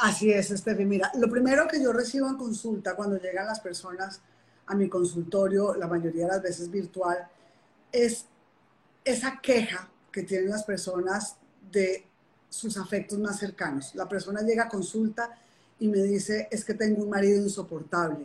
Así 0.00 0.32
es, 0.32 0.50
Estefi. 0.50 0.86
Mira, 0.86 1.12
lo 1.16 1.28
primero 1.28 1.68
que 1.68 1.82
yo 1.82 1.92
recibo 1.92 2.26
en 2.26 2.36
consulta 2.36 2.96
cuando 2.96 3.18
llegan 3.18 3.46
las 3.46 3.60
personas 3.60 4.22
a 4.66 4.74
mi 4.74 4.88
consultorio, 4.88 5.74
la 5.74 5.86
mayoría 5.86 6.24
de 6.24 6.32
las 6.32 6.42
veces 6.42 6.70
virtual, 6.70 7.28
es 7.92 8.24
esa 9.04 9.38
queja 9.42 9.90
que 10.10 10.22
tienen 10.22 10.48
las 10.48 10.64
personas 10.64 11.36
de 11.70 12.06
sus 12.48 12.78
afectos 12.78 13.18
más 13.18 13.38
cercanos. 13.38 13.94
La 13.94 14.08
persona 14.08 14.40
llega 14.40 14.64
a 14.64 14.68
consulta 14.70 15.36
y 15.78 15.88
me 15.88 16.02
dice, 16.02 16.48
es 16.50 16.64
que 16.64 16.72
tengo 16.72 17.02
un 17.02 17.10
marido 17.10 17.42
insoportable, 17.42 18.24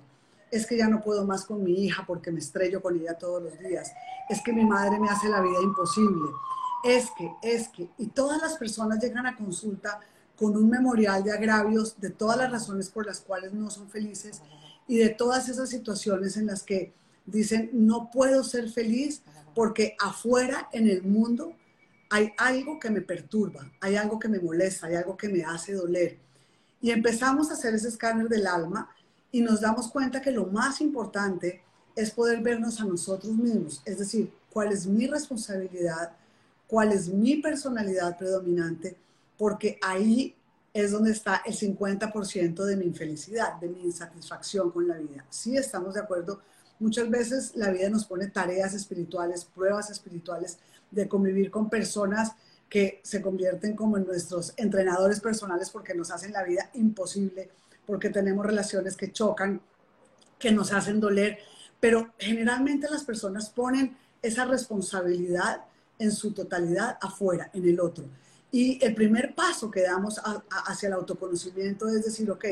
es 0.52 0.66
que 0.66 0.78
ya 0.78 0.88
no 0.88 1.02
puedo 1.02 1.26
más 1.26 1.44
con 1.44 1.62
mi 1.62 1.84
hija 1.84 2.06
porque 2.08 2.32
me 2.32 2.40
estrello 2.40 2.82
con 2.82 2.98
ella 2.98 3.18
todos 3.18 3.44
los 3.44 3.60
días, 3.60 3.92
es 4.30 4.42
que 4.42 4.54
mi 4.54 4.64
madre 4.64 4.98
me 4.98 5.10
hace 5.10 5.28
la 5.28 5.42
vida 5.42 5.62
imposible, 5.62 6.30
es 6.86 7.10
que, 7.18 7.32
es 7.42 7.68
que, 7.68 7.90
y 7.98 8.08
todas 8.08 8.42
las 8.42 8.56
personas 8.56 9.00
llegan 9.00 9.26
a 9.26 9.36
consulta 9.36 10.00
con 10.38 10.56
un 10.56 10.70
memorial 10.70 11.24
de 11.24 11.32
agravios 11.32 12.00
de 12.00 12.10
todas 12.10 12.38
las 12.38 12.52
razones 12.52 12.90
por 12.90 13.06
las 13.06 13.22
cuales 13.22 13.54
no 13.54 13.70
son 13.70 13.90
felices 13.90 14.42
y 14.88 14.98
de 14.98 15.10
todas 15.10 15.50
esas 15.50 15.70
situaciones 15.70 16.38
en 16.38 16.48
las 16.48 16.64
que 16.64 16.94
dicen, 17.26 17.70
no 17.74 18.12
puedo 18.12 18.44
ser 18.44 18.70
feliz 18.70 19.22
porque 19.54 19.96
afuera 20.00 20.70
en 20.72 20.90
el 20.90 21.04
mundo 21.04 21.54
hay 22.10 22.34
algo 22.38 22.80
que 22.80 22.90
me 22.90 23.02
perturba, 23.02 23.72
hay 23.80 23.96
algo 23.96 24.20
que 24.20 24.28
me 24.28 24.40
molesta, 24.40 24.88
hay 24.88 24.96
algo 24.96 25.18
que 25.18 25.30
me 25.30 25.44
hace 25.44 25.74
doler. 25.74 26.18
Y 26.82 26.92
empezamos 26.92 27.50
a 27.50 27.54
hacer 27.54 27.74
ese 27.74 27.88
escáner 27.88 28.28
del 28.28 28.46
alma 28.46 28.90
y 29.32 29.42
nos 29.42 29.62
damos 29.62 29.90
cuenta 29.90 30.22
que 30.22 30.32
lo 30.32 30.46
más 30.46 30.82
importante 30.82 31.62
es 31.96 32.12
poder 32.12 32.42
vernos 32.42 32.80
a 32.80 32.86
nosotros 32.86 33.34
mismos, 33.34 33.82
es 33.86 33.98
decir, 33.98 34.32
cuál 34.52 34.72
es 34.72 34.86
mi 34.86 35.08
responsabilidad, 35.08 36.12
cuál 36.68 36.92
es 36.92 37.08
mi 37.08 37.38
personalidad 37.38 38.18
predominante 38.18 38.98
porque 39.38 39.78
ahí 39.82 40.36
es 40.74 40.92
donde 40.92 41.12
está 41.12 41.42
el 41.46 41.56
50% 41.56 42.66
de 42.66 42.76
mi 42.76 42.86
infelicidad, 42.86 43.56
de 43.62 43.70
mi 43.70 43.84
insatisfacción 43.84 44.72
con 44.72 44.88
la 44.88 44.98
vida. 44.98 45.26
Sí 45.30 45.56
estamos 45.56 45.94
de 45.94 46.02
acuerdo, 46.02 46.42
muchas 46.80 47.10
veces 47.10 47.54
la 47.56 47.72
vida 47.72 47.90
nos 47.90 48.06
pone 48.06 48.28
tareas 48.28 48.74
espirituales, 48.74 49.46
pruebas 49.46 49.90
espirituales 49.90 50.58
de 50.92 51.08
convivir 51.08 51.50
con 51.50 51.70
personas 51.70 52.34
que 52.70 53.00
se 53.04 53.22
convierten 53.22 53.76
como 53.76 53.98
en 53.98 54.06
nuestros 54.06 54.54
entrenadores 54.58 55.22
personales 55.22 55.70
porque 55.70 55.94
nos 55.94 56.12
hacen 56.12 56.34
la 56.34 56.44
vida 56.44 56.70
imposible, 56.74 57.50
porque 57.86 58.10
tenemos 58.10 58.46
relaciones 58.46 58.98
que 58.98 59.12
chocan, 59.12 59.62
que 60.38 60.52
nos 60.52 60.74
hacen 60.74 61.00
doler, 61.00 61.38
pero 61.80 62.14
generalmente 62.18 62.90
las 62.90 63.04
personas 63.04 63.50
ponen 63.50 63.96
esa 64.22 64.46
responsabilidad 64.46 65.64
en 66.00 66.12
su 66.12 66.34
totalidad 66.34 66.98
afuera, 67.02 67.50
en 67.54 67.70
el 67.70 67.80
otro. 67.80 68.06
Y 68.56 68.82
el 68.82 68.96
primer 68.96 69.36
paso 69.36 69.70
que 69.70 69.82
damos 69.82 70.22
hacia 70.66 70.88
el 70.88 70.94
autoconocimiento 70.94 71.90
es 71.90 72.06
decir, 72.06 72.32
ok, 72.32 72.46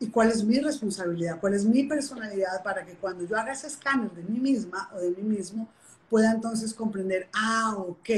¿y 0.00 0.08
cuál 0.08 0.30
es 0.30 0.42
mi 0.42 0.58
responsabilidad? 0.60 1.38
¿Cuál 1.38 1.52
es 1.52 1.66
mi 1.66 1.82
personalidad 1.84 2.62
para 2.64 2.86
que 2.86 2.94
cuando 2.94 3.22
yo 3.26 3.36
haga 3.36 3.52
ese 3.52 3.66
escáner 3.66 4.10
de 4.12 4.22
mí 4.22 4.40
misma 4.40 4.88
o 4.94 4.98
de 4.98 5.10
mí 5.10 5.22
mismo, 5.22 5.68
pueda 6.08 6.32
entonces 6.32 6.72
comprender, 6.72 7.28
ah, 7.34 7.74
ok, 7.76 8.08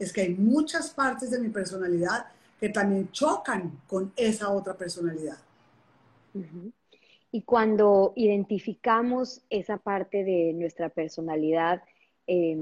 es 0.00 0.12
que 0.12 0.22
hay 0.22 0.34
muchas 0.34 0.90
partes 0.90 1.30
de 1.30 1.38
mi 1.38 1.50
personalidad 1.50 2.26
que 2.58 2.68
también 2.70 3.12
chocan 3.12 3.82
con 3.86 4.12
esa 4.16 4.50
otra 4.50 4.74
personalidad. 4.76 5.38
Y 7.30 7.42
cuando 7.42 8.12
identificamos 8.16 9.40
esa 9.50 9.76
parte 9.76 10.24
de 10.24 10.52
nuestra 10.52 10.88
personalidad, 10.88 11.84
eh, 12.26 12.58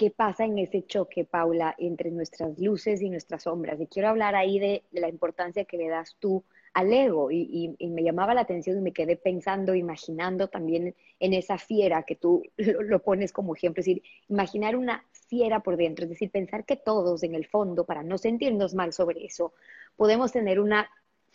qué 0.00 0.10
pasa 0.10 0.46
en 0.46 0.56
ese 0.56 0.86
choque, 0.86 1.26
Paula, 1.26 1.74
entre 1.76 2.10
nuestras 2.10 2.58
luces 2.58 3.02
y 3.02 3.10
nuestras 3.10 3.42
sombras. 3.42 3.78
Y 3.82 3.86
quiero 3.86 4.08
hablar 4.08 4.34
ahí 4.34 4.58
de, 4.58 4.82
la 4.92 5.10
importancia 5.10 5.66
que 5.66 5.76
le 5.76 5.90
das 5.90 6.16
tú 6.18 6.42
al 6.72 6.90
ego. 6.90 7.30
Y, 7.30 7.76
me 7.78 8.02
llamaba 8.02 8.32
la 8.32 8.40
atención 8.40 8.78
y 8.78 8.80
me 8.80 8.94
quedé 8.94 9.16
pensando, 9.16 9.74
imaginando 9.74 10.48
también 10.48 10.96
en 11.18 11.34
esa 11.34 11.58
fiera 11.58 12.04
que 12.04 12.16
tú 12.16 12.42
lo, 12.56 13.02
pones 13.02 13.30
como 13.30 13.54
ejemplo. 13.54 13.82
Es 13.82 13.84
decir, 13.88 14.02
imaginar 14.30 14.74
una 14.74 15.04
fiera 15.28 15.60
por 15.60 15.76
dentro, 15.76 16.04
es 16.04 16.08
decir, 16.08 16.30
pensar 16.30 16.64
que 16.64 16.76
todos 16.76 17.22
en 17.22 17.34
el 17.34 17.46
fondo, 17.46 17.84
para 17.84 18.02
no 18.02 18.16
sentirnos 18.16 18.72
mal 18.72 18.94
sobre 18.94 19.26
eso, 19.26 19.52
podemos 19.96 20.32
tener 20.32 20.60
una 20.60 20.88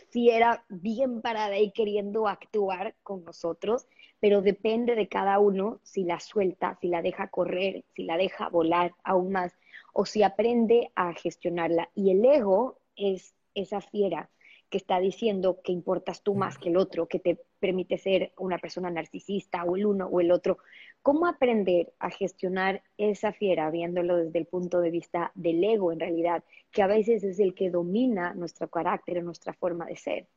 fiera 0.09 0.65
bien 0.69 1.21
parada 1.21 1.59
y 1.59 1.71
queriendo 1.71 2.27
actuar 2.27 2.95
con 3.03 3.23
nosotros, 3.23 3.85
pero 4.19 4.41
depende 4.41 4.95
de 4.95 5.07
cada 5.07 5.39
uno 5.39 5.79
si 5.83 6.03
la 6.03 6.19
suelta, 6.19 6.77
si 6.81 6.87
la 6.87 7.01
deja 7.01 7.27
correr, 7.27 7.83
si 7.95 8.03
la 8.03 8.17
deja 8.17 8.49
volar 8.49 8.93
aún 9.03 9.31
más, 9.31 9.53
o 9.93 10.05
si 10.05 10.23
aprende 10.23 10.91
a 10.95 11.13
gestionarla. 11.13 11.89
Y 11.95 12.11
el 12.11 12.25
ego 12.25 12.79
es 12.95 13.35
esa 13.53 13.81
fiera 13.81 14.29
que 14.69 14.77
está 14.77 14.99
diciendo 14.99 15.61
que 15.63 15.71
importas 15.71 16.21
tú 16.21 16.33
más 16.33 16.57
que 16.57 16.69
el 16.69 16.77
otro, 16.77 17.07
que 17.07 17.19
te 17.19 17.39
permite 17.59 17.97
ser 17.97 18.33
una 18.37 18.57
persona 18.57 18.89
narcisista 18.89 19.63
o 19.63 19.75
el 19.75 19.85
uno 19.85 20.07
o 20.07 20.19
el 20.19 20.31
otro. 20.31 20.57
¿Cómo 21.01 21.27
aprender 21.27 21.93
a 21.99 22.09
gestionar 22.09 22.83
esa 22.97 23.31
fiera 23.31 23.69
viéndolo 23.69 24.17
desde 24.17 24.39
el 24.39 24.47
punto 24.47 24.81
de 24.81 24.91
vista 24.91 25.31
del 25.35 25.63
ego 25.63 25.91
en 25.91 25.99
realidad, 25.99 26.43
que 26.71 26.81
a 26.81 26.87
veces 26.87 27.23
es 27.23 27.39
el 27.39 27.53
que 27.53 27.69
domina 27.69 28.33
nuestro 28.33 28.69
carácter 28.69 29.23
nuestra 29.23 29.53
forma 29.53 29.85
de 29.85 29.95
ser? 29.95 30.27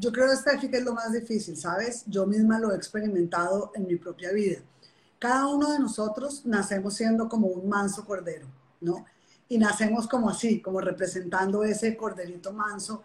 Yo 0.00 0.12
creo, 0.12 0.34
Steffi, 0.34 0.70
que 0.70 0.76
es 0.76 0.84
lo 0.84 0.94
más 0.94 1.12
difícil, 1.12 1.56
¿sabes? 1.56 2.04
Yo 2.06 2.24
misma 2.24 2.60
lo 2.60 2.72
he 2.72 2.76
experimentado 2.76 3.72
en 3.74 3.84
mi 3.84 3.96
propia 3.96 4.30
vida. 4.30 4.60
Cada 5.18 5.48
uno 5.48 5.72
de 5.72 5.80
nosotros 5.80 6.46
nacemos 6.46 6.94
siendo 6.94 7.28
como 7.28 7.48
un 7.48 7.68
manso 7.68 8.04
cordero, 8.04 8.46
¿no? 8.80 9.04
Y 9.48 9.58
nacemos 9.58 10.06
como 10.06 10.30
así, 10.30 10.62
como 10.62 10.80
representando 10.80 11.64
ese 11.64 11.96
corderito 11.96 12.52
manso 12.52 13.02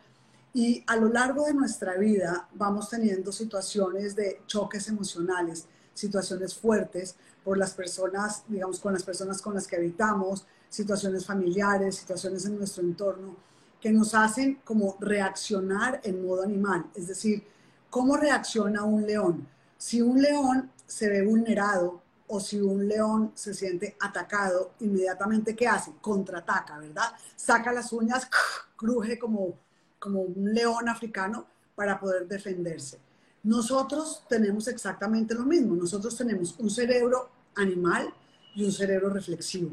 y 0.54 0.84
a 0.86 0.96
lo 0.96 1.10
largo 1.10 1.46
de 1.46 1.56
nuestra 1.56 1.98
vida 1.98 2.48
vamos 2.54 2.90
teniendo 2.90 3.32
situaciones 3.32 4.16
de 4.16 4.44
choques 4.46 4.88
emocionales, 4.88 5.66
situaciones 5.96 6.54
fuertes 6.54 7.16
por 7.44 7.58
las 7.58 7.74
personas, 7.74 8.44
digamos, 8.48 8.80
con 8.80 8.94
las 8.94 9.04
personas 9.04 9.42
con 9.42 9.56
las 9.56 9.66
que 9.66 9.78
habitamos, 9.78 10.46
situaciones 10.70 11.26
familiares, 11.26 11.96
situaciones 11.96 12.46
en 12.46 12.60
nuestro 12.60 12.84
entorno, 12.84 13.36
que 13.84 13.92
nos 13.92 14.16
hacen 14.16 14.62
como 14.63 14.96
reaccionar 15.02 16.00
en 16.06 16.25
modo 16.25 16.44
animal. 16.44 16.86
Es 16.96 17.06
decir, 17.06 17.44
¿cómo 17.90 18.16
reacciona 18.16 18.86
un 18.86 19.06
león? 19.06 19.46
Si 19.78 20.02
un 20.02 20.22
león 20.22 20.72
se 20.88 21.10
ve 21.10 21.22
vulnerado 21.22 22.02
o 22.28 22.40
si 22.40 22.62
un 22.62 22.88
león 22.88 23.34
se 23.36 23.54
siente 23.54 23.98
atacado, 24.00 24.72
inmediatamente 24.80 25.54
¿qué 25.54 25.68
hace? 25.68 25.92
Contraataca, 26.00 26.78
¿verdad? 26.78 27.12
Saca 27.36 27.74
las 27.74 27.92
uñas, 27.92 28.30
cruje 28.78 29.20
como, 29.20 29.58
como 30.00 30.22
un 30.22 30.54
león 30.54 30.88
africano 30.88 31.46
para 31.75 32.00
poder 32.00 32.25
defenderse. 32.25 33.00
Nosotros 33.44 34.24
tenemos 34.30 34.70
exactamente 34.70 35.36
lo 35.36 35.44
mismo. 35.44 35.75
Nosotros 35.75 36.16
tenemos 36.16 36.56
un 36.58 36.70
cerebro 36.70 37.30
animal 37.56 38.13
y 38.56 38.63
un 38.63 38.72
cerebro 38.72 39.10
reflexivo. 39.10 39.72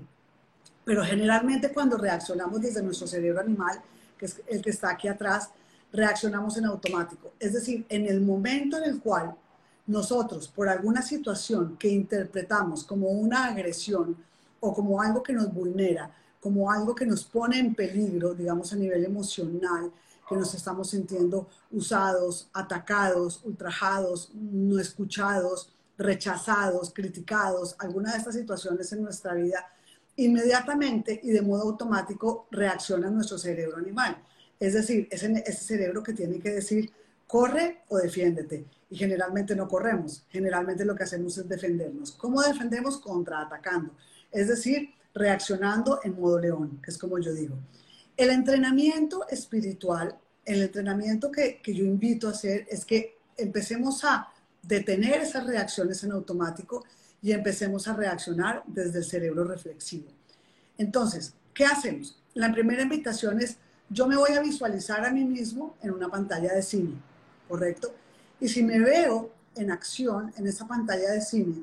Pero 0.85 1.05
generalmente 1.05 1.73
cuando 1.73 1.97
reaccionamos 1.97 2.61
desde 2.61 2.83
nuestro 2.83 3.07
cerebro 3.07 3.39
animal, 3.39 3.81
que 4.21 4.27
es 4.27 4.43
el 4.49 4.61
que 4.61 4.69
está 4.69 4.91
aquí 4.91 5.09
atrás, 5.09 5.49
reaccionamos 5.91 6.59
en 6.59 6.67
automático. 6.67 7.33
Es 7.41 7.55
decir, 7.55 7.87
en 7.89 8.07
el 8.07 8.21
momento 8.21 8.77
en 8.77 8.85
el 8.85 9.01
cual 9.01 9.35
nosotros, 9.87 10.47
por 10.47 10.69
alguna 10.69 11.01
situación 11.01 11.79
que 11.79 11.89
interpretamos 11.89 12.85
como 12.85 13.09
una 13.09 13.47
agresión 13.47 14.15
o 14.61 14.75
como 14.75 15.01
algo 15.01 15.23
que 15.23 15.33
nos 15.33 15.53
vulnera, 15.53 16.15
como 16.39 16.71
algo 16.71 16.95
que 16.95 17.07
nos 17.07 17.25
pone 17.25 17.59
en 17.59 17.75
peligro, 17.75 18.35
digamos 18.35 18.75
a 18.75 18.77
nivel 18.77 19.07
emocional, 19.07 19.91
que 20.29 20.37
nos 20.37 20.55
estamos 20.55 20.91
sintiendo 20.91 21.49
usados, 21.73 22.51
atacados, 22.53 23.41
ultrajados, 23.43 24.31
no 24.35 24.79
escuchados, 24.79 25.73
rechazados, 25.97 26.93
criticados, 26.95 27.75
alguna 27.79 28.13
de 28.13 28.19
estas 28.19 28.35
situaciones 28.35 28.93
en 28.93 29.03
nuestra 29.03 29.33
vida, 29.35 29.67
inmediatamente 30.25 31.21
y 31.23 31.31
de 31.31 31.43
modo 31.43 31.63
automático 31.63 32.47
reacciona 32.51 33.11
nuestro 33.11 33.39
cerebro 33.39 33.79
animal. 33.79 34.23
Es 34.59 34.75
decir, 34.75 35.09
ese, 35.11 35.53
cerebro 35.53 36.03
que 36.03 36.13
tiene 36.13 36.39
que 36.39 36.51
decir, 36.51 36.91
corre 37.27 37.83
o 37.89 37.99
defiéndete. 37.99 38.65
Y 38.91 38.97
generalmente 38.97 39.55
no 39.55 39.69
corremos, 39.69 40.25
generalmente 40.29 40.85
lo 40.85 40.95
que 40.95 41.05
hacemos 41.05 41.39
es 41.39 41.49
defendernos. 41.49 42.13
¿Cómo 42.13 42.43
defendemos? 42.43 42.99
Contraatacando. 42.99 43.93
Es 44.31 44.49
decir, 44.49 44.91
reaccionando 45.15 46.01
en 46.03 46.21
modo 46.21 46.39
león, 46.39 46.81
que 46.83 46.91
es 46.91 46.99
como 46.99 47.19
yo 47.19 47.33
digo. 47.33 47.57
El 48.17 48.31
entrenamiento 48.31 49.27
espiritual, 49.29 50.19
el 50.45 50.63
entrenamiento 50.63 51.31
que 51.31 51.61
yo 51.65 51.85
invito 51.85 52.29
a 52.29 52.33
hacer 52.33 52.67
es 52.69 52.85
que 52.85 53.17
empecemos 53.37 54.05
a 54.05 54.29
detener 54.63 55.23
esas 55.23 55.47
reacciones 55.47 56.03
en 56.05 56.13
automático 56.13 56.85
y 57.23 57.33
empecemos 57.33 57.87
a 57.89 57.95
reaccionar 57.95 58.63
desde 58.67 58.99
el 58.99 59.05
cerebro 59.05 59.45
reflexivo. 59.45 60.07
Entonces, 60.79 61.35
¿qué 61.53 61.65
hacemos? 61.65 62.19
La 62.35 62.53
primera 62.53 62.83
invitación 62.83 63.41
es, 63.41 63.57
yo 63.89 64.07
me 64.07 64.17
voy 64.17 64.33
a 64.33 64.41
visualizar 64.41 65.05
a 65.05 65.11
mí 65.11 65.25
mismo 65.25 65.75
en 65.83 65.91
una 65.91 66.09
pantalla 66.09 66.55
de 66.55 66.63
cine, 66.63 66.95
¿correcto? 67.49 67.93
Y 68.41 68.49
si 68.49 68.63
me 68.63 68.79
veo 68.79 69.31
en 69.57 69.71
acción 69.71 70.33
en 70.37 70.47
esa 70.47 70.67
pantalla 70.67 71.11
de 71.11 71.21
cine, 71.21 71.63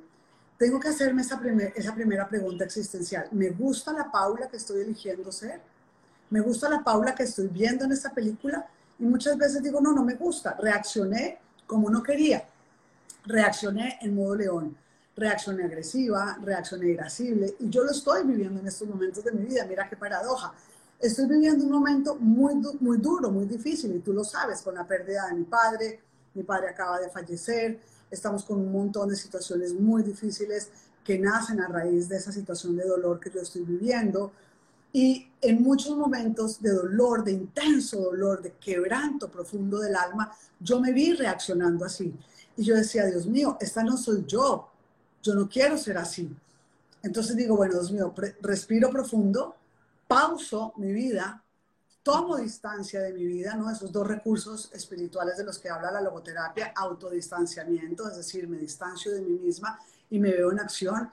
tengo 0.57 0.79
que 0.79 0.89
hacerme 0.89 1.21
esa, 1.21 1.39
esa 1.75 1.95
primera 1.95 2.27
pregunta 2.27 2.65
existencial. 2.65 3.27
¿Me 3.31 3.49
gusta 3.49 3.93
la 3.93 4.11
Paula 4.11 4.47
que 4.47 4.57
estoy 4.57 4.81
eligiendo 4.81 5.31
ser? 5.31 5.61
¿Me 6.29 6.41
gusta 6.41 6.69
la 6.69 6.83
Paula 6.83 7.15
que 7.15 7.23
estoy 7.23 7.47
viendo 7.47 7.85
en 7.85 7.91
esta 7.91 8.11
película? 8.11 8.67
Y 8.99 9.03
muchas 9.03 9.37
veces 9.37 9.61
digo, 9.61 9.79
no, 9.79 9.93
no 9.93 10.03
me 10.03 10.15
gusta. 10.15 10.57
Reaccioné 10.59 11.39
como 11.65 11.89
no 11.89 12.01
quería. 12.01 12.43
Reaccioné 13.25 13.99
en 14.01 14.15
modo 14.15 14.35
león. 14.35 14.75
Reaccioné 15.17 15.63
agresiva, 15.65 16.37
reaccioné 16.41 16.91
irascible. 16.91 17.55
Y 17.59 17.69
yo 17.69 17.83
lo 17.83 17.91
estoy 17.91 18.23
viviendo 18.23 18.59
en 18.59 18.67
estos 18.67 18.87
momentos 18.87 19.23
de 19.23 19.31
mi 19.33 19.43
vida. 19.43 19.65
Mira 19.67 19.89
qué 19.89 19.97
paradoja. 19.97 20.53
Estoy 20.99 21.25
viviendo 21.27 21.65
un 21.65 21.71
momento 21.71 22.15
muy, 22.15 22.55
muy 22.79 22.97
duro, 22.99 23.29
muy 23.29 23.45
difícil. 23.45 23.95
Y 23.95 23.99
tú 23.99 24.13
lo 24.13 24.23
sabes, 24.23 24.61
con 24.61 24.75
la 24.75 24.87
pérdida 24.87 25.27
de 25.27 25.33
mi 25.33 25.43
padre. 25.43 25.99
Mi 26.33 26.43
padre 26.43 26.69
acaba 26.69 26.99
de 26.99 27.09
fallecer. 27.09 27.79
Estamos 28.09 28.45
con 28.45 28.59
un 28.59 28.71
montón 28.71 29.09
de 29.09 29.15
situaciones 29.15 29.73
muy 29.73 30.03
difíciles 30.03 30.69
que 31.03 31.19
nacen 31.19 31.59
a 31.59 31.67
raíz 31.67 32.07
de 32.07 32.17
esa 32.17 32.31
situación 32.31 32.77
de 32.77 32.85
dolor 32.85 33.19
que 33.19 33.29
yo 33.29 33.41
estoy 33.41 33.63
viviendo 33.63 34.31
y 34.93 35.27
en 35.41 35.61
muchos 35.61 35.95
momentos 35.95 36.61
de 36.61 36.71
dolor, 36.71 37.23
de 37.23 37.31
intenso 37.31 38.01
dolor, 38.01 38.41
de 38.41 38.53
quebranto 38.53 39.29
profundo 39.29 39.79
del 39.79 39.95
alma, 39.95 40.31
yo 40.59 40.79
me 40.79 40.91
vi 40.91 41.13
reaccionando 41.13 41.85
así. 41.85 42.13
Y 42.55 42.63
yo 42.63 42.75
decía, 42.75 43.05
Dios 43.05 43.27
mío, 43.27 43.57
esta 43.59 43.83
no 43.83 43.97
soy 43.97 44.25
yo. 44.25 44.71
Yo 45.21 45.33
no 45.35 45.47
quiero 45.47 45.77
ser 45.77 45.97
así. 45.97 46.35
Entonces 47.03 47.35
digo, 47.35 47.55
bueno, 47.55 47.73
Dios 47.73 47.91
mío, 47.91 48.13
respiro 48.41 48.89
profundo, 48.89 49.55
pauso 50.07 50.73
mi 50.77 50.91
vida, 50.91 51.43
tomo 52.03 52.37
distancia 52.37 53.01
de 53.01 53.13
mi 53.13 53.25
vida, 53.25 53.55
¿no? 53.55 53.69
Esos 53.69 53.91
dos 53.91 54.07
recursos 54.07 54.71
espirituales 54.73 55.37
de 55.37 55.43
los 55.43 55.59
que 55.59 55.69
habla 55.69 55.91
la 55.91 56.01
logoterapia, 56.01 56.73
autodistanciamiento, 56.75 58.09
es 58.09 58.17
decir, 58.17 58.47
me 58.47 58.57
distancio 58.57 59.11
de 59.11 59.21
mí 59.21 59.37
misma 59.37 59.79
y 60.09 60.19
me 60.19 60.31
veo 60.31 60.51
en 60.51 60.59
acción, 60.59 61.11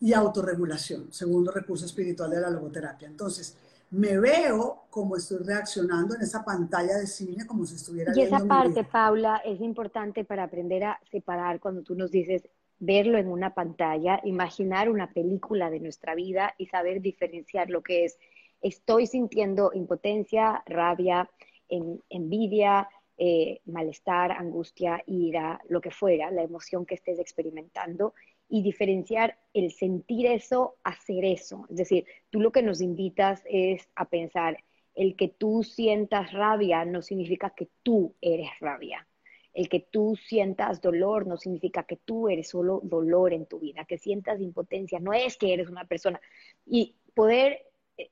y 0.00 0.12
autorregulación, 0.12 1.10
segundo 1.12 1.50
recurso 1.50 1.86
espiritual 1.86 2.30
de 2.30 2.40
la 2.40 2.50
logoterapia. 2.50 3.08
Entonces, 3.08 3.56
me 3.90 4.18
veo 4.18 4.84
como 4.90 5.16
estoy 5.16 5.38
reaccionando 5.38 6.14
en 6.14 6.20
esa 6.20 6.44
pantalla 6.44 6.98
de 6.98 7.06
cine, 7.06 7.46
como 7.46 7.64
si 7.64 7.76
estuviera 7.76 8.12
y 8.14 8.20
esa 8.20 8.40
parte, 8.40 8.84
Paula, 8.84 9.40
es 9.44 9.62
importante 9.62 10.24
para 10.24 10.44
aprender 10.44 10.84
a 10.84 11.00
separar 11.10 11.58
cuando 11.58 11.82
tú 11.82 11.94
nos 11.94 12.10
dices 12.10 12.42
verlo 12.84 13.18
en 13.18 13.28
una 13.28 13.54
pantalla, 13.54 14.20
imaginar 14.24 14.90
una 14.90 15.12
película 15.12 15.70
de 15.70 15.80
nuestra 15.80 16.14
vida 16.14 16.54
y 16.58 16.66
saber 16.66 17.00
diferenciar 17.00 17.70
lo 17.70 17.82
que 17.82 18.04
es 18.04 18.18
estoy 18.60 19.06
sintiendo 19.06 19.72
impotencia, 19.74 20.62
rabia, 20.66 21.30
envidia, 21.68 22.88
eh, 23.16 23.60
malestar, 23.66 24.32
angustia, 24.32 25.02
ira, 25.06 25.60
lo 25.68 25.80
que 25.80 25.90
fuera, 25.90 26.30
la 26.30 26.42
emoción 26.42 26.84
que 26.86 26.94
estés 26.94 27.18
experimentando 27.18 28.14
y 28.48 28.62
diferenciar 28.62 29.38
el 29.52 29.70
sentir 29.70 30.26
eso, 30.26 30.76
hacer 30.82 31.24
eso. 31.24 31.66
Es 31.70 31.76
decir, 31.76 32.06
tú 32.30 32.40
lo 32.40 32.52
que 32.52 32.62
nos 32.62 32.80
invitas 32.80 33.42
es 33.46 33.88
a 33.94 34.08
pensar, 34.08 34.58
el 34.94 35.16
que 35.16 35.28
tú 35.28 35.62
sientas 35.62 36.32
rabia 36.32 36.84
no 36.84 37.02
significa 37.02 37.50
que 37.50 37.68
tú 37.82 38.14
eres 38.20 38.50
rabia. 38.60 39.06
El 39.54 39.68
que 39.68 39.80
tú 39.80 40.16
sientas 40.16 40.82
dolor 40.82 41.26
no 41.26 41.36
significa 41.36 41.84
que 41.84 41.96
tú 41.96 42.28
eres 42.28 42.48
solo 42.48 42.80
dolor 42.82 43.32
en 43.32 43.46
tu 43.46 43.60
vida, 43.60 43.84
que 43.84 43.98
sientas 43.98 44.40
impotencia, 44.40 45.00
no 45.00 45.12
es 45.12 45.36
que 45.36 45.54
eres 45.54 45.68
una 45.68 45.84
persona. 45.84 46.20
Y 46.66 46.96
poder 47.14 47.64
eh, 47.96 48.10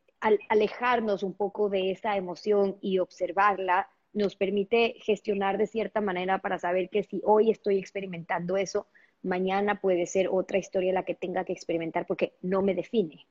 alejarnos 0.48 1.22
un 1.22 1.34
poco 1.34 1.68
de 1.68 1.90
esa 1.90 2.16
emoción 2.16 2.78
y 2.80 2.98
observarla 3.00 3.88
nos 4.12 4.36
permite 4.36 4.94
gestionar 4.98 5.58
de 5.58 5.66
cierta 5.66 6.00
manera 6.00 6.38
para 6.38 6.58
saber 6.58 6.90
que 6.90 7.02
si 7.02 7.20
hoy 7.24 7.50
estoy 7.50 7.78
experimentando 7.78 8.56
eso, 8.56 8.86
mañana 9.22 9.80
puede 9.80 10.06
ser 10.06 10.28
otra 10.30 10.58
historia 10.58 10.92
la 10.92 11.04
que 11.04 11.14
tenga 11.14 11.44
que 11.44 11.52
experimentar 11.52 12.06
porque 12.06 12.34
no 12.42 12.62
me 12.62 12.74
define. 12.74 13.26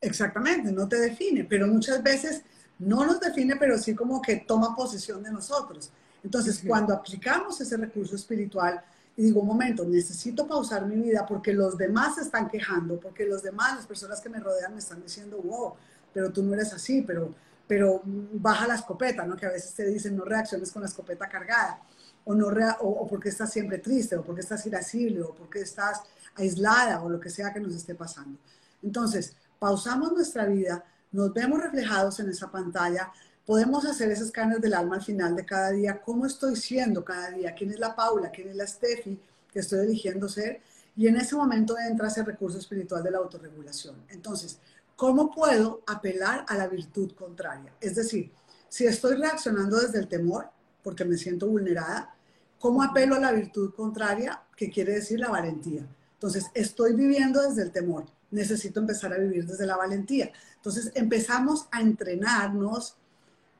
Exactamente, 0.00 0.70
no 0.72 0.88
te 0.88 0.96
define, 0.96 1.44
pero 1.44 1.66
muchas 1.66 2.02
veces 2.02 2.44
no 2.78 3.04
nos 3.04 3.20
define, 3.20 3.56
pero 3.56 3.78
sí 3.78 3.94
como 3.94 4.20
que 4.20 4.36
toma 4.36 4.76
posesión 4.76 5.22
de 5.22 5.32
nosotros. 5.32 5.90
Entonces, 6.22 6.62
cuando 6.66 6.94
aplicamos 6.94 7.60
ese 7.60 7.76
recurso 7.76 8.16
espiritual 8.16 8.82
y 9.16 9.22
digo, 9.22 9.40
un 9.40 9.46
momento, 9.46 9.84
necesito 9.84 10.46
pausar 10.46 10.86
mi 10.86 10.96
vida 10.96 11.24
porque 11.26 11.52
los 11.52 11.78
demás 11.78 12.16
se 12.16 12.22
están 12.22 12.48
quejando, 12.48 12.98
porque 12.98 13.24
los 13.24 13.42
demás, 13.42 13.76
las 13.76 13.86
personas 13.86 14.20
que 14.20 14.28
me 14.28 14.40
rodean 14.40 14.72
me 14.72 14.80
están 14.80 15.02
diciendo, 15.02 15.38
wow, 15.38 15.74
pero 16.12 16.30
tú 16.30 16.42
no 16.42 16.54
eres 16.54 16.72
así, 16.72 17.02
pero, 17.02 17.34
pero 17.66 18.02
baja 18.04 18.66
la 18.66 18.74
escopeta, 18.74 19.24
¿no? 19.24 19.36
Que 19.36 19.46
a 19.46 19.50
veces 19.50 19.72
te 19.74 19.86
dicen, 19.86 20.16
no 20.16 20.24
reacciones 20.24 20.70
con 20.72 20.82
la 20.82 20.88
escopeta 20.88 21.28
cargada 21.28 21.80
o, 22.26 22.34
no 22.34 22.48
o, 22.80 23.06
porque 23.06 23.28
estás 23.28 23.52
siempre 23.52 23.78
triste, 23.78 24.16
o 24.16 24.22
porque 24.22 24.40
estás 24.40 24.66
irascible, 24.66 25.22
o 25.22 25.32
porque 25.32 25.60
estás 25.60 26.02
aislada, 26.34 27.00
o 27.02 27.08
lo 27.08 27.20
que 27.20 27.30
sea 27.30 27.52
que 27.52 27.60
nos 27.60 27.74
esté 27.74 27.94
pasando. 27.94 28.38
Entonces, 28.82 29.36
pausamos 29.60 30.12
nuestra 30.12 30.44
vida, 30.44 30.84
nos 31.12 31.32
vemos 31.32 31.62
reflejados 31.62 32.18
en 32.18 32.28
esa 32.28 32.50
pantalla, 32.50 33.12
podemos 33.46 33.86
hacer 33.86 34.10
ese 34.10 34.24
escáner 34.24 34.60
del 34.60 34.74
alma 34.74 34.96
al 34.96 35.02
final 35.02 35.36
de 35.36 35.46
cada 35.46 35.70
día, 35.70 36.02
cómo 36.02 36.26
estoy 36.26 36.56
siendo 36.56 37.04
cada 37.04 37.30
día, 37.30 37.54
quién 37.54 37.70
es 37.70 37.78
la 37.78 37.94
Paula, 37.94 38.30
quién 38.30 38.48
es 38.48 38.56
la 38.56 38.66
Steffi 38.66 39.18
que 39.52 39.60
estoy 39.60 39.78
eligiendo 39.80 40.28
ser, 40.28 40.60
y 40.96 41.06
en 41.06 41.16
ese 41.16 41.34
momento 41.34 41.76
entra 41.78 42.08
ese 42.08 42.22
recurso 42.22 42.58
espiritual 42.58 43.02
de 43.02 43.10
la 43.10 43.18
autorregulación. 43.18 43.96
Entonces, 44.08 44.58
¿cómo 44.96 45.30
puedo 45.30 45.82
apelar 45.86 46.44
a 46.48 46.56
la 46.56 46.66
virtud 46.66 47.12
contraria? 47.12 47.72
Es 47.80 47.94
decir, 47.94 48.32
si 48.68 48.84
estoy 48.84 49.16
reaccionando 49.16 49.80
desde 49.80 49.98
el 49.98 50.08
temor, 50.08 50.50
porque 50.82 51.04
me 51.04 51.16
siento 51.16 51.46
vulnerada, 51.46 52.16
¿Cómo 52.58 52.82
apelo 52.82 53.14
a 53.14 53.20
la 53.20 53.32
virtud 53.32 53.72
contraria? 53.74 54.42
Que 54.56 54.70
quiere 54.70 54.94
decir 54.94 55.20
la 55.20 55.28
valentía. 55.28 55.86
Entonces, 56.14 56.46
estoy 56.54 56.94
viviendo 56.94 57.42
desde 57.42 57.62
el 57.62 57.70
temor. 57.70 58.06
Necesito 58.30 58.80
empezar 58.80 59.12
a 59.12 59.18
vivir 59.18 59.46
desde 59.46 59.66
la 59.66 59.76
valentía. 59.76 60.32
Entonces, 60.56 60.90
empezamos 60.94 61.68
a 61.70 61.80
entrenarnos 61.80 62.96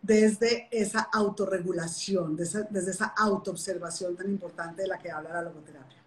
desde 0.06 0.68
esa 0.70 1.08
autorregulación, 1.12 2.36
desde, 2.36 2.64
desde 2.70 2.92
esa 2.92 3.12
autoobservación 3.16 4.16
tan 4.16 4.30
importante 4.30 4.82
de 4.82 4.88
la 4.88 4.98
que 4.98 5.10
habla 5.10 5.32
la 5.32 5.42
logoterapia. 5.42 5.98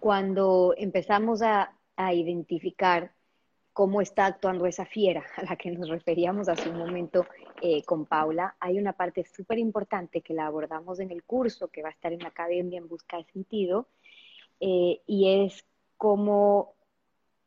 Cuando 0.00 0.74
empezamos 0.76 1.42
a, 1.42 1.72
a 1.96 2.14
identificar 2.14 3.12
cómo 3.72 4.00
está 4.00 4.26
actuando 4.26 4.66
esa 4.66 4.84
fiera 4.84 5.24
a 5.36 5.44
la 5.44 5.56
que 5.56 5.70
nos 5.70 5.88
referíamos 5.88 6.48
hace 6.48 6.68
un 6.68 6.78
momento 6.78 7.26
eh, 7.60 7.82
con 7.84 8.06
Paula, 8.06 8.56
hay 8.58 8.78
una 8.78 8.92
parte 8.92 9.24
súper 9.24 9.58
importante 9.58 10.20
que 10.20 10.34
la 10.34 10.46
abordamos 10.46 10.98
en 11.00 11.10
el 11.10 11.22
curso 11.22 11.68
que 11.68 11.82
va 11.82 11.88
a 11.88 11.92
estar 11.92 12.12
en 12.12 12.20
la 12.20 12.28
academia 12.28 12.78
en 12.78 12.88
busca 12.88 13.16
de 13.18 13.24
sentido, 13.32 13.86
eh, 14.60 15.00
y 15.06 15.44
es 15.44 15.64
cómo 15.96 16.74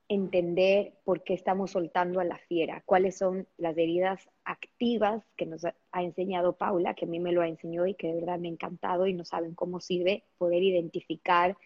entender 0.07 0.93
por 1.03 1.23
qué 1.23 1.33
estamos 1.33 1.71
soltando 1.71 2.19
a 2.19 2.23
la 2.23 2.37
fiera, 2.37 2.83
cuáles 2.85 3.17
son 3.17 3.47
las 3.57 3.77
heridas 3.77 4.29
activas 4.43 5.23
que 5.35 5.45
nos 5.45 5.65
ha 5.65 6.03
enseñado 6.03 6.53
Paula, 6.57 6.93
que 6.93 7.05
a 7.05 7.07
mí 7.07 7.19
me 7.19 7.31
lo 7.31 7.41
ha 7.41 7.47
enseñado 7.47 7.87
y 7.87 7.95
que 7.95 8.07
de 8.07 8.15
verdad 8.15 8.37
me 8.37 8.47
ha 8.47 8.51
encantado 8.51 9.07
y 9.07 9.13
no 9.13 9.25
saben 9.25 9.55
cómo 9.55 9.79
sirve 9.79 10.23
poder 10.37 10.61
identificar 10.61 11.57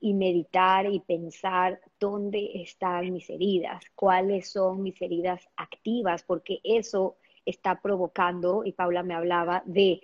y 0.00 0.14
meditar 0.14 0.86
y 0.86 1.00
pensar 1.00 1.80
dónde 2.00 2.50
están 2.54 3.12
mis 3.12 3.28
heridas, 3.30 3.84
cuáles 3.94 4.50
son 4.50 4.82
mis 4.82 5.00
heridas 5.00 5.48
activas, 5.56 6.22
porque 6.22 6.60
eso 6.64 7.16
está 7.44 7.80
provocando, 7.80 8.64
y 8.64 8.72
Paula 8.72 9.02
me 9.02 9.14
hablaba 9.14 9.62
de 9.66 10.00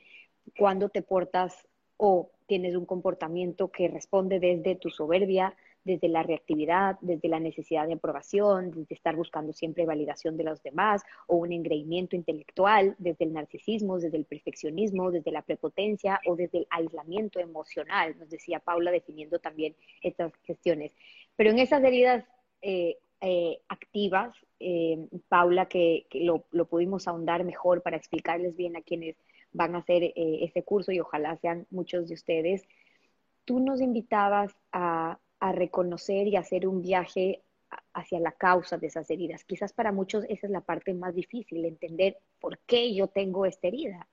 cuando 0.59 0.91
te 0.91 1.03
portas 1.03 1.67
o 1.97 2.31
tienes 2.47 2.77
un 2.77 2.87
comportamiento 2.87 3.69
que 3.73 3.89
responde 3.89 4.39
desde 4.39 4.77
tu 4.77 4.91
soberbia, 4.91 5.57
desde 5.87 6.09
la 6.09 6.25
reactividad, 6.25 6.99
desde 7.01 7.29
la 7.29 7.38
necesidad 7.38 7.87
de 7.87 7.92
aprobación, 7.92 8.72
desde 8.72 8.92
estar 8.96 9.14
buscando 9.14 9.53
siempre 9.53 9.87
validación 9.87 10.37
de 10.37 10.42
los 10.42 10.61
demás 10.61 11.05
o 11.29 11.37
un 11.37 11.53
engreimiento 11.53 12.16
intelectual, 12.16 12.96
desde 12.99 13.25
el 13.25 13.33
narcisismo, 13.33 14.01
desde 14.01 14.16
el 14.16 14.25
perfeccionismo, 14.25 15.12
desde 15.12 15.31
la 15.31 15.42
prepotencia 15.42 16.20
o 16.27 16.35
desde 16.35 16.59
el 16.59 16.66
aislamiento 16.70 17.38
emocional, 17.38 18.16
nos 18.18 18.29
decía 18.29 18.59
Paula 18.59 18.90
definiendo 18.90 19.38
también 19.38 19.77
estas 20.03 20.33
cuestiones. 20.44 20.90
Pero 21.37 21.51
en 21.51 21.61
esas 21.61 21.85
heridas 21.85 22.25
eh, 22.62 22.99
eh, 23.20 23.61
activas, 23.68 24.35
eh, 24.59 25.07
Paula, 25.29 25.66
que, 25.66 26.09
lo, 26.14 26.46
lo, 26.51 26.66
pudimos 26.66 27.07
ahondar 27.07 27.44
mejor 27.44 27.83
para 27.83 27.96
explicarles 27.96 28.57
bien 28.57 28.75
a 28.75 28.83
quienes 28.83 29.14
van 29.53 29.77
a 29.77 29.79
hacer 29.79 30.12
ese 30.16 30.64
curso 30.64 30.90
y 30.90 30.99
ojalá 30.99 31.37
sean 31.37 31.64
muchos 31.70 32.09
de 32.09 32.14
ustedes, 32.14 32.66
tú 33.44 33.61
nos 33.61 33.81
invitabas 33.81 34.53
a 34.72 35.18
a 35.40 35.53
reconocer 35.53 36.27
y 36.27 36.37
hacer 36.37 36.66
un 36.66 36.83
viaje 36.83 37.42
hacia 37.92 38.20
la 38.20 38.33
causa 38.33 38.79
de 38.79 38.87
esas 38.87 39.09
heridas. 39.11 39.44
Quizás 39.44 39.72
para 39.72 39.92
muchos 39.92 40.25
esa 40.29 40.46
es 40.46 40.53
la 40.53 40.61
parte 40.61 40.94
más 40.94 41.14
difícil, 41.14 41.64
entender 41.64 42.18
por 42.40 42.59
qué 42.61 42.94
yo 42.94 43.09
tengo 43.09 43.46
esta 43.46 43.68
herida. 43.68 44.07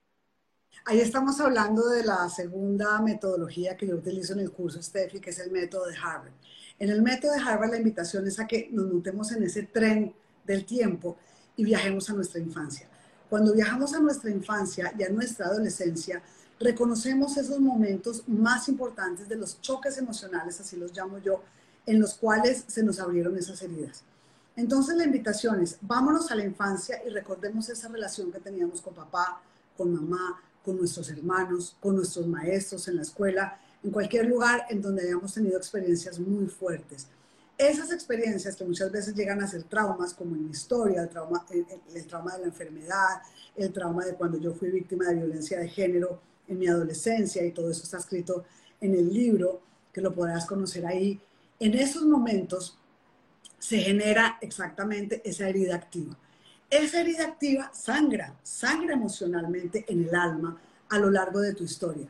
Ahí 0.86 1.00
estamos 1.00 1.40
hablando 1.40 1.88
de 1.88 2.04
la 2.04 2.28
segunda 2.28 3.00
metodología 3.00 3.76
que 3.76 3.86
yo 3.86 3.96
utilizo 3.96 4.32
en 4.32 4.40
el 4.40 4.50
curso, 4.50 4.82
Steffi, 4.82 5.20
que 5.20 5.30
es 5.30 5.38
el 5.38 5.50
método 5.50 5.86
de 5.86 5.96
Harvard. 5.96 6.32
En 6.78 6.90
el 6.90 7.00
método 7.00 7.32
de 7.32 7.40
Harvard 7.40 7.70
la 7.70 7.78
invitación 7.78 8.26
es 8.26 8.40
a 8.40 8.46
que 8.46 8.68
nos 8.72 8.86
montemos 8.86 9.30
en 9.32 9.44
ese 9.44 9.62
tren 9.62 10.14
del 10.44 10.66
tiempo 10.66 11.16
y 11.56 11.64
viajemos 11.64 12.10
a 12.10 12.14
nuestra 12.14 12.40
infancia. 12.40 12.88
Cuando 13.30 13.54
viajamos 13.54 13.94
a 13.94 14.00
nuestra 14.00 14.30
infancia 14.30 14.92
y 14.98 15.04
a 15.04 15.08
nuestra 15.08 15.46
adolescencia, 15.46 16.22
reconocemos 16.64 17.36
esos 17.36 17.60
momentos 17.60 18.26
más 18.26 18.70
importantes 18.70 19.28
de 19.28 19.36
los 19.36 19.60
choques 19.60 19.98
emocionales, 19.98 20.58
así 20.58 20.76
los 20.76 20.96
llamo 20.96 21.18
yo, 21.18 21.42
en 21.84 22.00
los 22.00 22.14
cuales 22.14 22.64
se 22.66 22.82
nos 22.82 22.98
abrieron 23.00 23.36
esas 23.36 23.60
heridas. 23.60 24.02
Entonces 24.56 24.96
la 24.96 25.04
invitación 25.04 25.60
es, 25.60 25.76
vámonos 25.82 26.30
a 26.30 26.34
la 26.34 26.44
infancia 26.44 27.02
y 27.06 27.10
recordemos 27.10 27.68
esa 27.68 27.88
relación 27.88 28.32
que 28.32 28.40
teníamos 28.40 28.80
con 28.80 28.94
papá, 28.94 29.42
con 29.76 29.92
mamá, 29.92 30.40
con 30.64 30.78
nuestros 30.78 31.10
hermanos, 31.10 31.76
con 31.80 31.96
nuestros 31.96 32.26
maestros 32.26 32.88
en 32.88 32.96
la 32.96 33.02
escuela, 33.02 33.60
en 33.82 33.90
cualquier 33.90 34.24
lugar 34.24 34.64
en 34.70 34.80
donde 34.80 35.02
hayamos 35.02 35.34
tenido 35.34 35.58
experiencias 35.58 36.18
muy 36.18 36.46
fuertes. 36.46 37.08
Esas 37.58 37.92
experiencias 37.92 38.56
que 38.56 38.64
muchas 38.64 38.90
veces 38.90 39.14
llegan 39.14 39.42
a 39.42 39.46
ser 39.46 39.64
traumas, 39.64 40.14
como 40.14 40.34
en 40.34 40.46
mi 40.46 40.52
historia, 40.52 41.02
el 41.02 41.10
trauma, 41.10 41.44
el 41.94 42.06
trauma 42.06 42.32
de 42.32 42.38
la 42.38 42.46
enfermedad, 42.46 43.20
el 43.54 43.70
trauma 43.70 44.06
de 44.06 44.14
cuando 44.14 44.38
yo 44.38 44.54
fui 44.54 44.70
víctima 44.70 45.04
de 45.08 45.16
violencia 45.16 45.60
de 45.60 45.68
género, 45.68 46.20
en 46.48 46.58
mi 46.58 46.66
adolescencia 46.66 47.44
y 47.44 47.52
todo 47.52 47.70
eso 47.70 47.82
está 47.82 47.98
escrito 47.98 48.44
en 48.80 48.94
el 48.94 49.12
libro, 49.12 49.62
que 49.92 50.00
lo 50.00 50.12
podrás 50.12 50.46
conocer 50.46 50.84
ahí. 50.86 51.20
En 51.60 51.74
esos 51.74 52.04
momentos 52.04 52.76
se 53.58 53.78
genera 53.78 54.38
exactamente 54.40 55.22
esa 55.24 55.48
herida 55.48 55.76
activa. 55.76 56.16
Esa 56.68 57.00
herida 57.00 57.24
activa 57.24 57.70
sangra, 57.72 58.34
sangra 58.42 58.94
emocionalmente 58.94 59.84
en 59.88 60.04
el 60.08 60.14
alma 60.14 60.60
a 60.88 60.98
lo 60.98 61.10
largo 61.10 61.40
de 61.40 61.54
tu 61.54 61.64
historia. 61.64 62.08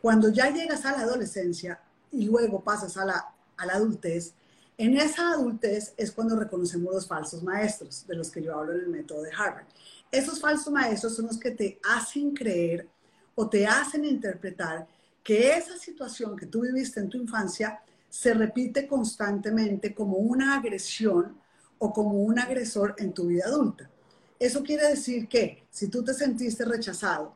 Cuando 0.00 0.30
ya 0.30 0.50
llegas 0.50 0.84
a 0.84 0.92
la 0.92 1.00
adolescencia 1.00 1.78
y 2.10 2.24
luego 2.24 2.60
pasas 2.60 2.96
a 2.96 3.04
la, 3.04 3.34
a 3.56 3.66
la 3.66 3.74
adultez, 3.74 4.32
en 4.78 4.96
esa 4.96 5.32
adultez 5.32 5.94
es 5.96 6.12
cuando 6.12 6.36
reconocemos 6.36 6.92
los 6.92 7.06
falsos 7.06 7.42
maestros, 7.42 8.06
de 8.06 8.14
los 8.14 8.30
que 8.30 8.42
yo 8.42 8.58
hablo 8.58 8.74
en 8.74 8.80
el 8.80 8.88
método 8.88 9.22
de 9.22 9.30
Harvard. 9.32 9.66
Esos 10.10 10.40
falsos 10.40 10.72
maestros 10.72 11.16
son 11.16 11.26
los 11.26 11.38
que 11.38 11.50
te 11.50 11.80
hacen 11.88 12.34
creer 12.34 12.88
o 13.36 13.48
te 13.48 13.66
hacen 13.66 14.04
interpretar 14.04 14.86
que 15.22 15.56
esa 15.56 15.78
situación 15.78 16.36
que 16.36 16.46
tú 16.46 16.62
viviste 16.62 17.00
en 17.00 17.08
tu 17.08 17.18
infancia 17.18 17.80
se 18.08 18.34
repite 18.34 18.86
constantemente 18.86 19.94
como 19.94 20.16
una 20.16 20.56
agresión 20.56 21.36
o 21.78 21.92
como 21.92 22.22
un 22.22 22.38
agresor 22.38 22.94
en 22.98 23.12
tu 23.12 23.26
vida 23.26 23.44
adulta. 23.46 23.88
Eso 24.38 24.62
quiere 24.62 24.88
decir 24.88 25.28
que 25.28 25.66
si 25.70 25.88
tú 25.88 26.02
te 26.02 26.14
sentiste 26.14 26.64
rechazado, 26.64 27.34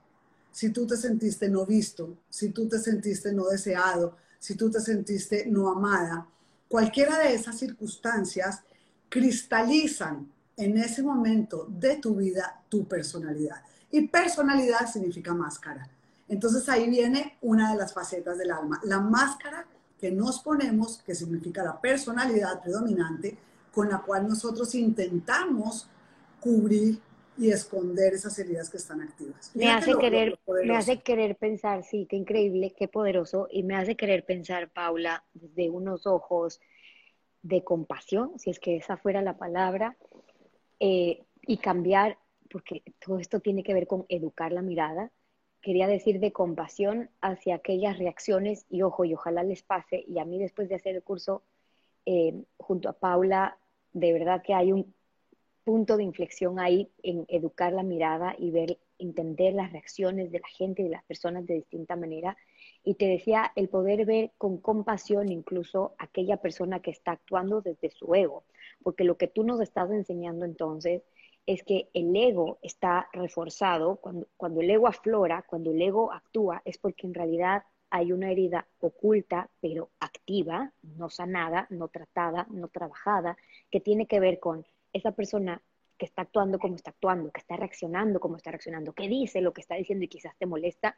si 0.50 0.70
tú 0.70 0.86
te 0.86 0.96
sentiste 0.96 1.48
no 1.48 1.64
visto, 1.66 2.16
si 2.28 2.50
tú 2.50 2.68
te 2.68 2.78
sentiste 2.78 3.32
no 3.32 3.46
deseado, 3.46 4.16
si 4.38 4.54
tú 4.54 4.70
te 4.70 4.80
sentiste 4.80 5.46
no 5.46 5.70
amada, 5.70 6.26
cualquiera 6.68 7.18
de 7.18 7.34
esas 7.34 7.58
circunstancias 7.58 8.60
cristalizan 9.08 10.30
en 10.56 10.78
ese 10.78 11.02
momento 11.02 11.66
de 11.68 11.96
tu 11.96 12.16
vida 12.16 12.62
tu 12.68 12.86
personalidad. 12.86 13.62
Y 13.90 14.08
personalidad 14.08 14.86
significa 14.86 15.34
máscara. 15.34 15.88
Entonces 16.28 16.68
ahí 16.68 16.88
viene 16.88 17.38
una 17.42 17.72
de 17.72 17.78
las 17.78 17.92
facetas 17.92 18.38
del 18.38 18.52
alma, 18.52 18.80
la 18.84 19.00
máscara 19.00 19.66
que 20.00 20.10
nos 20.10 20.40
ponemos, 20.40 21.02
que 21.02 21.14
significa 21.14 21.62
la 21.62 21.80
personalidad 21.80 22.62
predominante, 22.62 23.36
con 23.72 23.88
la 23.88 23.98
cual 23.98 24.26
nosotros 24.26 24.74
intentamos 24.74 25.88
cubrir 26.40 27.00
y 27.36 27.50
esconder 27.50 28.14
esas 28.14 28.38
heridas 28.38 28.68
que 28.68 28.76
están 28.76 29.00
activas. 29.00 29.50
me 29.54 29.70
hace, 29.70 29.94
querer, 29.96 30.38
me 30.64 30.76
hace 30.76 31.00
querer 31.00 31.36
pensar, 31.36 31.84
sí, 31.84 32.06
qué 32.08 32.16
increíble, 32.16 32.74
qué 32.76 32.86
poderoso, 32.86 33.48
y 33.50 33.62
me 33.62 33.76
hace 33.76 33.96
querer 33.96 34.24
pensar, 34.24 34.70
Paula, 34.70 35.24
desde 35.32 35.70
unos 35.70 36.06
ojos 36.06 36.60
de 37.42 37.64
compasión, 37.64 38.38
si 38.38 38.50
es 38.50 38.60
que 38.60 38.76
esa 38.76 38.96
fuera 38.96 39.22
la 39.22 39.38
palabra, 39.38 39.96
eh, 40.80 41.24
y 41.42 41.58
cambiar 41.58 42.18
porque 42.50 42.82
todo 43.04 43.18
esto 43.18 43.40
tiene 43.40 43.62
que 43.62 43.74
ver 43.74 43.86
con 43.86 44.06
educar 44.08 44.52
la 44.52 44.62
mirada, 44.62 45.10
quería 45.60 45.86
decir 45.86 46.20
de 46.20 46.32
compasión 46.32 47.10
hacia 47.20 47.56
aquellas 47.56 47.98
reacciones, 47.98 48.66
y 48.70 48.82
ojo, 48.82 49.04
y 49.04 49.14
ojalá 49.14 49.42
les 49.42 49.62
pase, 49.62 50.04
y 50.06 50.18
a 50.18 50.24
mí 50.24 50.38
después 50.38 50.68
de 50.68 50.76
hacer 50.76 50.96
el 50.96 51.02
curso 51.02 51.42
eh, 52.06 52.34
junto 52.56 52.88
a 52.88 52.94
Paula, 52.94 53.58
de 53.92 54.12
verdad 54.12 54.42
que 54.42 54.54
hay 54.54 54.72
un 54.72 54.94
punto 55.64 55.96
de 55.96 56.04
inflexión 56.04 56.58
ahí 56.58 56.90
en 57.02 57.26
educar 57.28 57.72
la 57.72 57.82
mirada 57.82 58.34
y 58.38 58.50
ver, 58.50 58.78
entender 58.98 59.54
las 59.54 59.72
reacciones 59.72 60.32
de 60.32 60.40
la 60.40 60.48
gente 60.48 60.82
y 60.82 60.86
de 60.86 60.90
las 60.90 61.04
personas 61.04 61.46
de 61.46 61.54
distinta 61.54 61.96
manera. 61.96 62.36
Y 62.82 62.94
te 62.94 63.06
decía, 63.06 63.52
el 63.56 63.68
poder 63.68 64.06
ver 64.06 64.32
con 64.38 64.58
compasión 64.58 65.30
incluso 65.30 65.94
aquella 65.98 66.38
persona 66.38 66.80
que 66.80 66.90
está 66.90 67.12
actuando 67.12 67.60
desde 67.60 67.90
su 67.90 68.14
ego, 68.14 68.44
porque 68.82 69.04
lo 69.04 69.16
que 69.16 69.28
tú 69.28 69.44
nos 69.44 69.60
estás 69.60 69.90
enseñando 69.90 70.44
entonces 70.44 71.02
es 71.52 71.64
que 71.64 71.88
el 71.94 72.14
ego 72.14 72.60
está 72.62 73.08
reforzado, 73.12 73.96
cuando, 73.96 74.28
cuando 74.36 74.60
el 74.60 74.70
ego 74.70 74.86
aflora, 74.86 75.44
cuando 75.48 75.72
el 75.72 75.82
ego 75.82 76.12
actúa, 76.12 76.62
es 76.64 76.78
porque 76.78 77.08
en 77.08 77.14
realidad 77.14 77.64
hay 77.90 78.12
una 78.12 78.30
herida 78.30 78.68
oculta, 78.78 79.50
pero 79.60 79.90
activa, 79.98 80.72
no 80.82 81.10
sanada, 81.10 81.66
no 81.70 81.88
tratada, 81.88 82.46
no 82.50 82.68
trabajada, 82.68 83.36
que 83.68 83.80
tiene 83.80 84.06
que 84.06 84.20
ver 84.20 84.38
con 84.38 84.64
esa 84.92 85.10
persona 85.10 85.60
que 85.98 86.06
está 86.06 86.22
actuando 86.22 86.60
como 86.60 86.76
está 86.76 86.90
actuando, 86.90 87.32
que 87.32 87.40
está 87.40 87.56
reaccionando 87.56 88.20
como 88.20 88.36
está 88.36 88.52
reaccionando, 88.52 88.92
que 88.92 89.08
dice 89.08 89.40
lo 89.40 89.52
que 89.52 89.60
está 89.60 89.74
diciendo 89.74 90.04
y 90.04 90.08
quizás 90.08 90.36
te 90.38 90.46
molesta, 90.46 90.96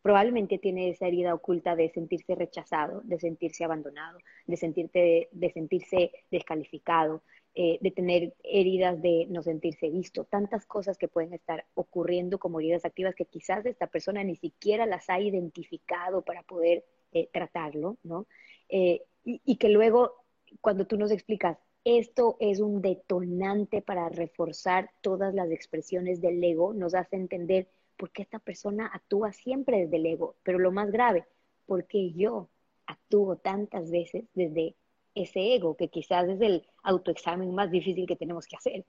probablemente 0.00 0.56
tiene 0.56 0.88
esa 0.88 1.08
herida 1.08 1.34
oculta 1.34 1.76
de 1.76 1.90
sentirse 1.90 2.34
rechazado, 2.34 3.02
de 3.04 3.20
sentirse 3.20 3.64
abandonado, 3.64 4.18
de, 4.46 4.56
sentirte, 4.56 5.28
de 5.30 5.52
sentirse 5.52 6.10
descalificado, 6.30 7.22
eh, 7.54 7.78
de 7.80 7.90
tener 7.90 8.34
heridas 8.44 9.02
de 9.02 9.26
no 9.28 9.42
sentirse 9.42 9.90
visto, 9.90 10.24
tantas 10.24 10.66
cosas 10.66 10.96
que 10.96 11.08
pueden 11.08 11.32
estar 11.32 11.66
ocurriendo 11.74 12.38
como 12.38 12.60
heridas 12.60 12.84
activas 12.84 13.16
que 13.16 13.24
quizás 13.24 13.66
esta 13.66 13.88
persona 13.88 14.22
ni 14.22 14.36
siquiera 14.36 14.86
las 14.86 15.10
ha 15.10 15.20
identificado 15.20 16.22
para 16.22 16.42
poder 16.44 16.84
eh, 17.12 17.28
tratarlo, 17.32 17.98
¿no? 18.04 18.26
Eh, 18.68 19.02
y, 19.24 19.40
y 19.44 19.56
que 19.56 19.68
luego, 19.68 20.24
cuando 20.60 20.86
tú 20.86 20.96
nos 20.96 21.10
explicas, 21.10 21.58
esto 21.84 22.36
es 22.38 22.60
un 22.60 22.82
detonante 22.82 23.82
para 23.82 24.08
reforzar 24.08 24.90
todas 25.00 25.34
las 25.34 25.50
expresiones 25.50 26.20
del 26.20 26.42
ego, 26.44 26.72
nos 26.72 26.94
hace 26.94 27.16
entender 27.16 27.68
por 27.96 28.12
qué 28.12 28.22
esta 28.22 28.38
persona 28.38 28.90
actúa 28.92 29.32
siempre 29.32 29.80
desde 29.80 29.96
el 29.96 30.06
ego, 30.06 30.36
pero 30.42 30.58
lo 30.58 30.72
más 30.72 30.90
grave, 30.92 31.26
porque 31.66 32.12
yo 32.12 32.48
actúo 32.86 33.36
tantas 33.36 33.90
veces 33.90 34.24
desde 34.34 34.76
ese 35.14 35.54
ego, 35.54 35.76
que 35.76 35.88
quizás 35.88 36.28
es 36.28 36.40
el 36.40 36.66
autoexamen 36.82 37.54
más 37.54 37.70
difícil 37.70 38.06
que 38.06 38.16
tenemos 38.16 38.46
que 38.46 38.56
hacer. 38.56 38.86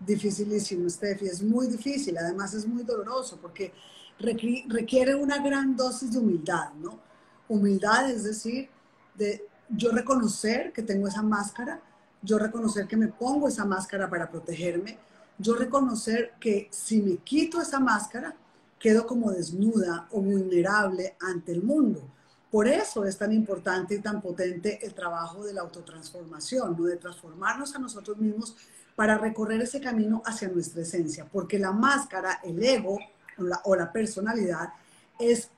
Dificilísimo, 0.00 0.88
Steffi, 0.88 1.26
es 1.26 1.42
muy 1.42 1.66
difícil, 1.66 2.16
además 2.18 2.54
es 2.54 2.66
muy 2.66 2.84
doloroso 2.84 3.38
porque 3.40 3.72
requiere 4.18 5.14
una 5.14 5.42
gran 5.42 5.76
dosis 5.76 6.12
de 6.12 6.18
humildad, 6.18 6.72
¿no? 6.74 7.00
Humildad 7.48 8.10
es 8.10 8.24
decir, 8.24 8.68
de 9.14 9.44
yo 9.68 9.90
reconocer 9.90 10.72
que 10.72 10.82
tengo 10.82 11.08
esa 11.08 11.22
máscara, 11.22 11.80
yo 12.22 12.38
reconocer 12.38 12.86
que 12.86 12.96
me 12.96 13.08
pongo 13.08 13.48
esa 13.48 13.64
máscara 13.64 14.08
para 14.08 14.30
protegerme, 14.30 14.98
yo 15.38 15.54
reconocer 15.54 16.32
que 16.40 16.68
si 16.70 17.00
me 17.02 17.16
quito 17.18 17.60
esa 17.60 17.78
máscara, 17.78 18.36
quedo 18.78 19.06
como 19.06 19.30
desnuda 19.30 20.08
o 20.12 20.20
vulnerable 20.20 21.16
ante 21.20 21.52
el 21.52 21.62
mundo. 21.62 22.02
Por 22.50 22.66
eso 22.66 23.04
es 23.04 23.16
tan 23.18 23.32
importante 23.32 23.96
y 23.96 24.00
tan 24.00 24.22
potente 24.22 24.84
el 24.84 24.94
trabajo 24.94 25.44
de 25.44 25.52
la 25.52 25.60
autotransformación, 25.60 26.76
¿no? 26.78 26.84
de 26.84 26.96
transformarnos 26.96 27.74
a 27.74 27.78
nosotros 27.78 28.16
mismos 28.16 28.56
para 28.96 29.18
recorrer 29.18 29.60
ese 29.62 29.80
camino 29.80 30.22
hacia 30.24 30.48
nuestra 30.48 30.82
esencia, 30.82 31.26
porque 31.30 31.58
la 31.58 31.72
máscara, 31.72 32.40
el 32.42 32.62
ego 32.62 32.98
o 33.36 33.42
la, 33.42 33.60
o 33.64 33.76
la 33.76 33.92
personalidad 33.92 34.70
es 35.18 35.50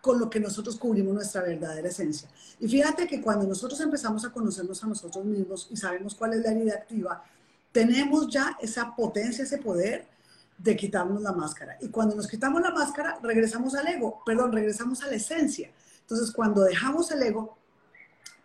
con 0.00 0.20
lo 0.20 0.30
que 0.30 0.38
nosotros 0.38 0.76
cubrimos 0.76 1.14
nuestra 1.14 1.42
verdadera 1.42 1.88
esencia. 1.88 2.28
Y 2.60 2.68
fíjate 2.68 3.06
que 3.06 3.20
cuando 3.20 3.46
nosotros 3.46 3.80
empezamos 3.80 4.24
a 4.24 4.30
conocernos 4.30 4.82
a 4.84 4.86
nosotros 4.86 5.24
mismos 5.24 5.68
y 5.70 5.76
sabemos 5.76 6.14
cuál 6.14 6.34
es 6.34 6.42
la 6.42 6.52
herida 6.52 6.74
activa, 6.74 7.24
tenemos 7.72 8.28
ya 8.28 8.56
esa 8.60 8.94
potencia, 8.94 9.44
ese 9.44 9.58
poder 9.58 10.06
de 10.56 10.76
quitarnos 10.76 11.22
la 11.22 11.32
máscara. 11.32 11.78
Y 11.80 11.88
cuando 11.88 12.16
nos 12.16 12.26
quitamos 12.26 12.60
la 12.60 12.70
máscara, 12.70 13.18
regresamos 13.22 13.74
al 13.74 13.86
ego, 13.86 14.22
perdón, 14.24 14.52
regresamos 14.52 15.02
a 15.02 15.06
la 15.06 15.14
esencia. 15.14 15.70
Entonces, 16.10 16.32
cuando 16.32 16.62
dejamos 16.62 17.10
el 17.10 17.22
ego, 17.22 17.58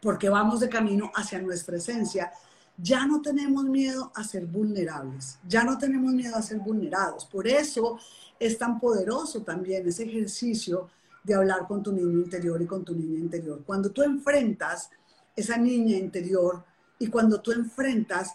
porque 0.01 0.27
vamos 0.27 0.59
de 0.59 0.67
camino 0.67 1.09
hacia 1.15 1.41
nuestra 1.41 1.77
esencia, 1.77 2.29
ya 2.77 3.05
no 3.05 3.21
tenemos 3.21 3.63
miedo 3.63 4.11
a 4.15 4.23
ser 4.25 4.45
vulnerables, 4.45 5.39
ya 5.47 5.63
no 5.63 5.77
tenemos 5.77 6.11
miedo 6.11 6.35
a 6.35 6.41
ser 6.41 6.59
vulnerados. 6.59 7.23
Por 7.23 7.47
eso 7.47 7.97
es 8.37 8.57
tan 8.57 8.81
poderoso 8.81 9.43
también 9.43 9.87
ese 9.87 10.03
ejercicio 10.03 10.89
de 11.23 11.35
hablar 11.35 11.65
con 11.65 11.81
tu 11.81 11.93
niño 11.93 12.19
interior 12.19 12.61
y 12.61 12.65
con 12.65 12.83
tu 12.83 12.93
niña 12.93 13.17
interior. 13.17 13.63
Cuando 13.65 13.91
tú 13.91 14.03
enfrentas 14.03 14.89
esa 15.33 15.55
niña 15.55 15.95
interior 15.95 16.65
y 16.99 17.07
cuando 17.07 17.39
tú 17.39 17.53
enfrentas 17.53 18.31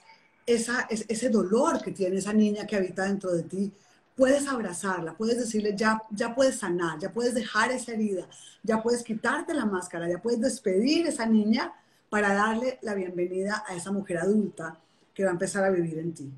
ese 0.46 1.28
dolor 1.28 1.82
que 1.82 1.92
tiene 1.92 2.16
esa 2.16 2.32
niña 2.32 2.66
que 2.66 2.76
habita 2.76 3.04
dentro 3.04 3.32
de 3.32 3.42
ti, 3.42 3.70
puedes 4.18 4.48
abrazarla, 4.48 5.16
puedes 5.16 5.38
decirle, 5.38 5.74
ya, 5.76 6.02
ya 6.10 6.34
puedes 6.34 6.58
sanar, 6.58 6.98
ya 6.98 7.12
puedes 7.12 7.34
dejar 7.34 7.70
esa 7.70 7.92
herida, 7.92 8.28
ya 8.64 8.82
puedes 8.82 9.04
quitarte 9.04 9.54
la 9.54 9.64
máscara, 9.64 10.08
ya 10.08 10.20
puedes 10.20 10.40
despedir 10.40 11.06
a 11.06 11.10
esa 11.10 11.24
niña 11.24 11.72
para 12.10 12.34
darle 12.34 12.80
la 12.82 12.94
bienvenida 12.94 13.62
a 13.68 13.76
esa 13.76 13.92
mujer 13.92 14.18
adulta 14.18 14.76
que 15.14 15.22
va 15.22 15.30
a 15.30 15.32
empezar 15.34 15.64
a 15.64 15.70
vivir 15.70 16.00
en 16.00 16.14
ti. 16.14 16.32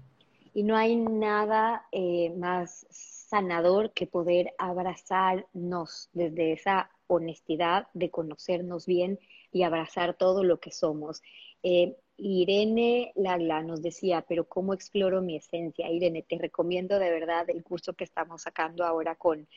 Y 0.53 0.63
no 0.63 0.77
hay 0.77 0.95
nada 0.97 1.87
eh, 1.91 2.35
más 2.37 2.87
sanador 2.91 3.93
que 3.95 4.07
poder 4.07 4.53
abrazarnos 4.59 6.11
desde 6.13 6.53
esa 6.53 6.91
honestidad 7.07 7.89
de 7.95 8.11
conocernos 8.11 8.85
bien 8.85 9.19
y 9.53 9.63
abrazar 9.63 10.19
todo 10.19 10.45
lo 10.45 10.61
que 10.61 10.71
somos. 10.71 11.23
Eh, 11.63 11.97
Irene 12.23 13.13
Lagla 13.17 13.63
nos 13.63 13.81
decía, 13.83 14.25
pero 14.29 14.45
¿cómo 14.45 14.75
exploro 14.75 15.23
mi 15.23 15.37
esencia? 15.37 15.91
Irene, 15.91 16.23
te 16.23 16.39
recomiendo 16.39 16.99
de 16.99 17.11
verdad 17.11 17.49
el 17.49 17.63
curso 17.63 17.95
que 17.95 18.05
estamos 18.05 18.43
sacando 18.43 18.85
ahora 18.85 19.15
con 19.15 19.49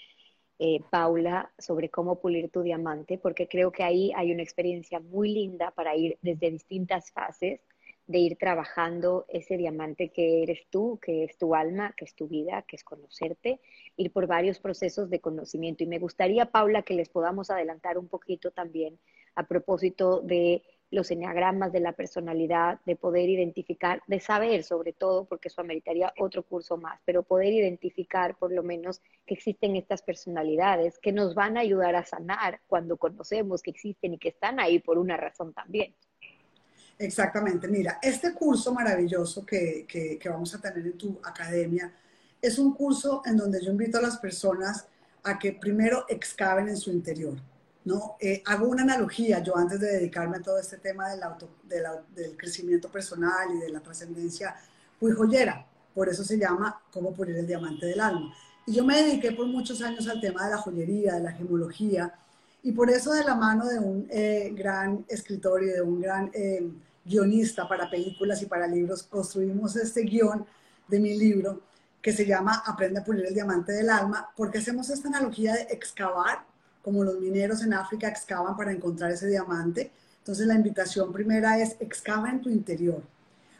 eh, 0.60 0.80
Paula 0.89 1.52
sobre 1.58 1.89
cómo 1.89 2.21
pulir 2.21 2.49
tu 2.49 2.62
diamante, 2.62 3.17
porque 3.17 3.47
creo 3.47 3.71
que 3.71 3.84
ahí 3.84 4.12
hay 4.15 4.32
una 4.32 4.43
experiencia 4.43 4.99
muy 4.99 5.34
linda 5.34 5.71
para 5.71 5.95
ir 5.95 6.17
desde 6.21 6.52
distintas 6.52 7.12
fases 7.12 7.60
de 8.08 8.19
ir 8.19 8.38
trabajando 8.38 9.26
ese 9.30 9.58
diamante 9.58 10.10
que 10.10 10.43
eres 10.43 10.67
tú, 10.69 10.99
que 11.02 11.23
es 11.23 11.38
tu 11.38 11.56
alma, 11.56 11.93
que 11.97 12.06
es 12.06 12.15
tu 12.15 12.28
vida, 12.28 12.63
que 12.67 12.76
es 12.76 12.84
conocerte, 12.84 13.60
ir 13.97 14.12
por 14.12 14.28
varios 14.28 14.60
procesos 14.60 15.10
de 15.10 15.19
conocimiento. 15.19 15.84
Y 15.84 15.88
me 15.88 15.99
gustaría, 15.99 16.45
Paula, 16.45 16.84
que 16.84 16.93
les 16.93 17.10
podamos 17.10 17.49
adelantar 17.49 17.97
un 17.97 18.08
poquito 18.08 18.52
también 18.52 18.99
a 19.36 19.47
propósito 19.47 20.21
de 20.21 20.63
los 20.93 21.10
enneagramas 21.10 21.73
de 21.73 21.79
la 21.79 21.93
personalidad, 21.93 22.79
de 22.86 22.95
poder 22.95 23.27
identificar, 23.27 24.03
de 24.06 24.19
saber 24.19 24.63
sobre 24.63 24.93
todo, 24.93 25.25
porque 25.25 25.47
eso 25.47 25.62
ameritaría 25.62 26.13
otro 26.19 26.43
curso 26.43 26.77
más, 26.77 27.01
pero 27.03 27.23
poder 27.23 27.51
identificar 27.51 28.36
por 28.38 28.53
lo 28.53 28.62
menos 28.62 29.01
que 29.25 29.34
existen 29.34 29.75
estas 29.75 30.03
personalidades 30.03 30.99
que 30.99 31.12
nos 31.12 31.34
van 31.34 31.58
a 31.58 31.62
ayudar 31.62 31.95
a 31.95 32.06
sanar 32.06 32.62
cuando 32.67 32.97
conocemos 32.97 33.63
que 33.63 33.71
existen 33.71 34.13
y 34.13 34.19
que 34.19 34.29
están 34.29 34.60
ahí 34.60 34.79
por 34.79 34.99
una 34.99 35.17
razón 35.17 35.51
también. 35.51 35.95
Exactamente, 36.99 37.67
mira, 37.67 37.97
este 37.99 38.32
curso 38.36 38.71
maravilloso 38.71 39.43
que, 39.43 40.19
vamos 40.25 40.53
a 40.53 40.62
tener 40.62 40.86
en 40.86 40.97
tu 40.97 41.19
academia 41.23 41.91
es 42.39 42.60
un 42.60 42.71
curso 42.75 43.23
en 43.25 43.36
donde 43.36 43.65
yo 43.65 43.71
invito 43.71 43.97
a 43.97 44.01
las 44.01 44.17
personas 44.17 44.86
a 45.23 45.39
que 45.39 45.53
primero 45.53 46.06
excaven 46.08 46.69
en 46.69 46.77
su 46.77 46.91
interior. 46.91 47.36
¿No? 47.86 48.15
Eh, 48.19 48.41
hago 48.46 48.67
una 48.67 48.84
analogía, 48.84 49.39
yo 49.39 49.58
antes 49.58 49.80
de 49.80 49.93
dedicarme 49.93 50.38
a 50.38 50.41
todo 50.41 50.60
este 50.60 50.78
tema 50.78 51.10
del, 51.10 51.24
auto, 51.24 51.50
del 51.63 52.38
crecimiento 52.38 52.89
personal 52.89 53.50
y 53.56 53.60
de 53.60 53.69
la 53.69 53.82
trascendencia, 53.82 54.56
fui 55.00 55.12
joyera, 55.12 55.65
por 55.93 56.10
eso 56.10 56.24
se 56.24 56.38
llama 56.38 56.82
Cómo 56.91 57.13
pulir 57.13 57.36
el 57.36 57.48
diamante 57.48 57.86
del 57.86 58.00
alma. 58.00 58.34
Y 58.65 58.74
yo 58.74 58.86
me 58.86 59.02
dediqué 59.04 59.34
por 59.34 59.46
muchos 59.48 59.82
años 59.82 60.08
al 60.08 60.22
tema 60.22 60.46
de 60.46 60.52
la 60.52 60.58
joyería, 60.58 61.15
de 61.15 61.22
la 61.22 61.32
gemología, 61.34 62.13
y 62.63 62.72
por 62.72 62.89
eso 62.89 63.12
de 63.12 63.26
la 63.26 63.36
mano 63.36 63.65
de 63.65 63.78
un 63.78 64.08
eh, 64.10 64.54
gran 64.56 65.06
escritor 65.10 65.63
y 65.63 65.67
de 65.67 65.82
un 65.82 66.02
gran 66.02 66.32
eh, 66.34 66.72
guionista 67.04 67.67
para 67.67 67.89
películas 67.89 68.41
y 68.41 68.46
para 68.46 68.67
libros, 68.67 69.04
construimos 69.04 69.76
este 69.76 70.02
guion 70.04 70.46
de 70.88 71.00
mi 71.00 71.17
libro 71.17 71.62
que 72.02 72.13
se 72.13 72.26
llama 72.26 72.63
Aprende 72.65 73.00
a 73.00 73.04
pulir 73.04 73.26
el 73.26 73.34
diamante 73.34 73.74
del 73.74 73.89
alma, 73.89 74.30
porque 74.36 74.60
hacemos 74.60 74.89
esta 74.89 75.10
analogía 75.10 75.54
de 75.54 75.62
excavar, 75.63 76.46
como 76.84 77.04
los 77.04 77.19
mineros 77.19 77.63
en 77.63 77.74
África 77.74 78.08
excavan 78.08 78.56
para 78.56 78.72
encontrar 78.72 79.12
ese 79.12 79.28
diamante. 79.28 79.91
Entonces 80.19 80.46
la 80.46 80.56
invitación 80.56 81.12
primera 81.12 81.58
es 81.58 81.76
excava 81.80 82.30
en 82.30 82.41
tu 82.41 82.50
interior 82.50 83.02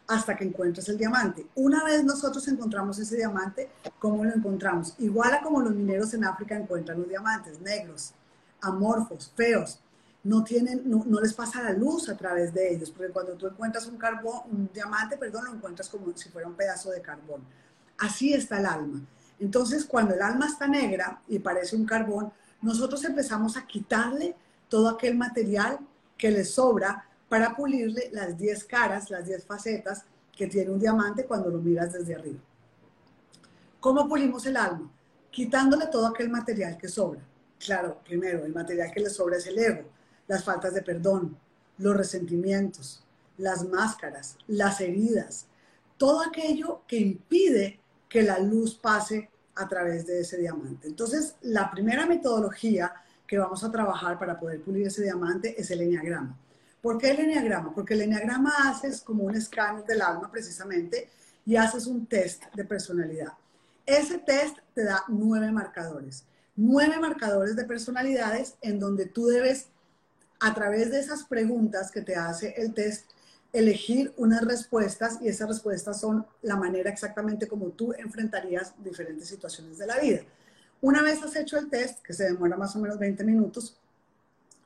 hasta 0.08 0.36
que 0.36 0.44
encuentres 0.44 0.90
el 0.90 0.98
diamante. 0.98 1.48
Una 1.56 1.84
vez 1.84 2.04
nosotros 2.04 2.48
encontramos 2.48 3.00
ese 3.00 3.16
diamante, 3.16 3.70
¿cómo 4.00 4.24
lo 4.24 4.34
encontramos? 4.34 4.94
Igual 5.00 5.34
a 5.34 5.42
como 5.42 5.62
los 5.62 5.74
mineros 5.74 6.14
en 6.14 6.26
África 6.26 6.56
encuentran 6.56 7.00
los 7.00 7.08
diamantes, 7.08 7.60
negros, 7.62 8.14
amorfos, 8.62 9.32
feos, 9.36 9.80
no, 10.24 10.44
tienen, 10.44 10.84
no, 10.86 11.20
les 11.20 11.34
pasa 11.34 11.62
la 11.62 11.74
luz 11.74 12.08
a 12.08 12.16
través 12.16 12.54
de 12.54 12.74
ellos, 12.74 12.92
porque 12.92 13.12
cuando 13.12 13.34
tú 13.34 13.48
encuentras 13.48 13.88
un 13.88 13.98
carbón, 13.98 14.42
un 14.52 14.70
diamante, 14.74 15.18
perdón, 15.18 15.46
lo 15.46 15.54
encuentras 15.54 15.90
como 15.90 16.16
si 16.16 16.30
fuera 16.30 16.48
un 16.48 16.56
pedazo 16.56 16.92
de 16.92 17.02
carbón. 17.02 17.42
Así 17.98 18.34
está 18.34 18.60
el 18.60 18.66
alma. 18.66 19.02
Entonces, 19.40 19.84
cuando 19.84 20.14
el 20.14 20.22
alma 20.22 20.48
está 20.48 20.66
negra 20.68 21.22
y 21.28 21.40
parece 21.40 21.76
un 21.76 21.86
carbón, 21.86 22.32
nosotros 22.63 23.04
empezamos 23.04 23.58
a 23.58 23.67
quitarle 23.67 24.36
todo 24.69 24.89
aquel 24.89 25.15
material 25.15 25.80
que 26.17 26.32
le 26.32 26.45
sobra 26.45 27.08
para 27.30 27.56
pulirle 27.56 28.10
las 28.12 28.38
10 28.38 28.63
caras, 28.63 29.10
las 29.10 29.26
10 29.26 29.45
facetas 29.45 30.06
que 30.32 30.47
tiene 30.47 30.71
un 30.71 30.80
diamante 30.80 31.26
cuando 31.26 31.49
lo 31.49 31.60
miras 31.60 31.93
desde 31.93 32.15
arriba. 32.15 32.39
¿Cómo 33.80 34.08
pulimos 34.08 34.45
el 34.45 34.56
alma? 34.56 34.89
Quitándole 35.30 35.88
todo 35.88 36.08
aquel 36.08 36.30
material 36.30 36.78
que 36.78 36.88
sobra. 36.88 37.21
Claro, 37.60 37.99
primero, 38.04 38.45
el 38.45 38.54
material 38.54 38.91
que 38.91 39.02
le 39.02 39.10
sobra 39.10 39.38
es 39.38 39.45
el 39.47 39.60
ego, 39.60 39.84
las 40.28 40.43
faltas 40.43 40.73
de 40.73 40.82
perdón, 40.82 41.38
los 41.78 41.95
resentimientos, 41.95 43.04
las 43.38 43.67
máscaras, 43.67 44.38
las 44.47 44.80
heridas, 44.80 45.47
todo 45.97 46.21
aquello 46.21 46.82
que 46.88 46.97
impide 46.97 47.80
que 48.08 48.23
la 48.23 48.39
luz 48.39 48.76
pase 48.76 49.30
a 49.56 49.68
través 49.68 50.06
de 50.06 50.22
ese 50.22 50.38
diamante. 50.38 50.88
Entonces, 50.88 51.36
la 51.42 51.70
primera 51.72 52.06
metodología 52.06 52.94
que 53.28 53.38
vamos 53.38 53.63
a 53.63 53.72
trabajar 53.72 54.20
para 54.20 54.39
poder 54.39 54.62
pulir 54.62 54.88
ese 54.88 55.04
diamante 55.04 55.60
es 55.60 55.72
el 55.72 55.82
enneagrama. 55.82 56.38
¿Por 56.82 56.98
qué 56.98 57.12
el 57.12 57.20
enneagrama? 57.20 57.74
Porque 57.74 57.94
el 57.94 58.02
enneagrama 58.02 58.54
haces 58.66 59.02
como 59.02 59.24
un 59.24 59.36
escáner 59.36 59.86
del 59.86 60.02
alma 60.02 60.30
precisamente 60.32 61.10
y 61.46 61.56
haces 61.56 61.88
un 61.88 62.06
test 62.06 62.44
de 62.54 62.66
personalidad. 62.66 63.34
Ese 63.86 64.18
test 64.18 64.58
te 64.74 64.84
da 64.84 65.04
nueve 65.08 65.52
marcadores 65.52 66.26
nueve 66.56 67.00
marcadores 67.00 67.56
de 67.56 67.66
personalidades 67.66 68.56
en 68.62 68.80
donde 68.80 69.06
tú 69.06 69.28
debes, 69.28 69.68
a 70.39 70.54
través 70.54 70.92
de 70.92 71.00
esas 71.00 71.24
preguntas 71.24 71.89
que 71.92 72.02
te 72.02 72.16
hace 72.16 72.54
el 72.58 72.74
test, 72.74 73.06
elegir 73.54 74.13
unas 74.18 74.44
respuestas 74.44 75.20
y 75.22 75.28
esas 75.28 75.48
respuestas 75.48 76.00
son 76.00 76.26
la 76.42 76.56
manera 76.56 76.89
exactamente 76.89 77.48
como 77.48 77.68
tú 77.68 77.94
enfrentarías 77.94 78.74
diferentes 78.84 79.28
situaciones 79.28 79.78
de 79.78 79.88
la 79.88 80.00
vida. 80.00 80.22
Una 80.82 81.04
vez 81.04 81.22
has 81.24 81.36
hecho 81.36 81.58
el 81.58 81.70
test, 81.70 82.02
que 82.02 82.13
se 82.13 82.26
demora 82.26 82.58
más 82.58 82.76
o 82.76 82.80
menos 82.80 82.98
20 83.00 83.24
minutos, 83.24 83.78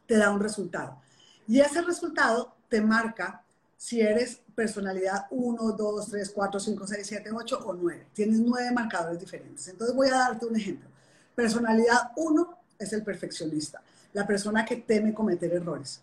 te 0.08 0.18
da 0.18 0.32
un 0.32 0.40
resultado. 0.40 1.00
Y 1.48 1.60
ese 1.60 1.82
resultado 1.82 2.56
te 2.70 2.82
marca 2.82 3.44
si 3.78 4.02
eres 4.02 4.40
personalidad 4.56 5.28
1, 5.30 5.72
2, 5.74 6.10
3, 6.10 6.32
4, 6.32 6.60
5, 6.60 6.88
6, 6.88 7.08
7, 7.08 7.30
8 7.32 7.60
o 7.66 7.74
9. 7.74 8.08
Tienes 8.14 8.40
nueve 8.40 8.72
marcadores 8.72 9.20
diferentes. 9.20 9.68
Entonces 9.68 9.96
voy 9.96 10.08
a 10.08 10.16
darte 10.16 10.46
un 10.46 10.56
ejemplo. 10.56 10.90
Personalidad 11.36 12.12
1 12.16 12.58
es 12.80 12.94
el 12.94 13.04
perfeccionista, 13.04 13.82
la 14.14 14.26
persona 14.26 14.66
que 14.66 14.78
teme 14.78 15.14
cometer 15.14 15.54
errores. 15.54 16.02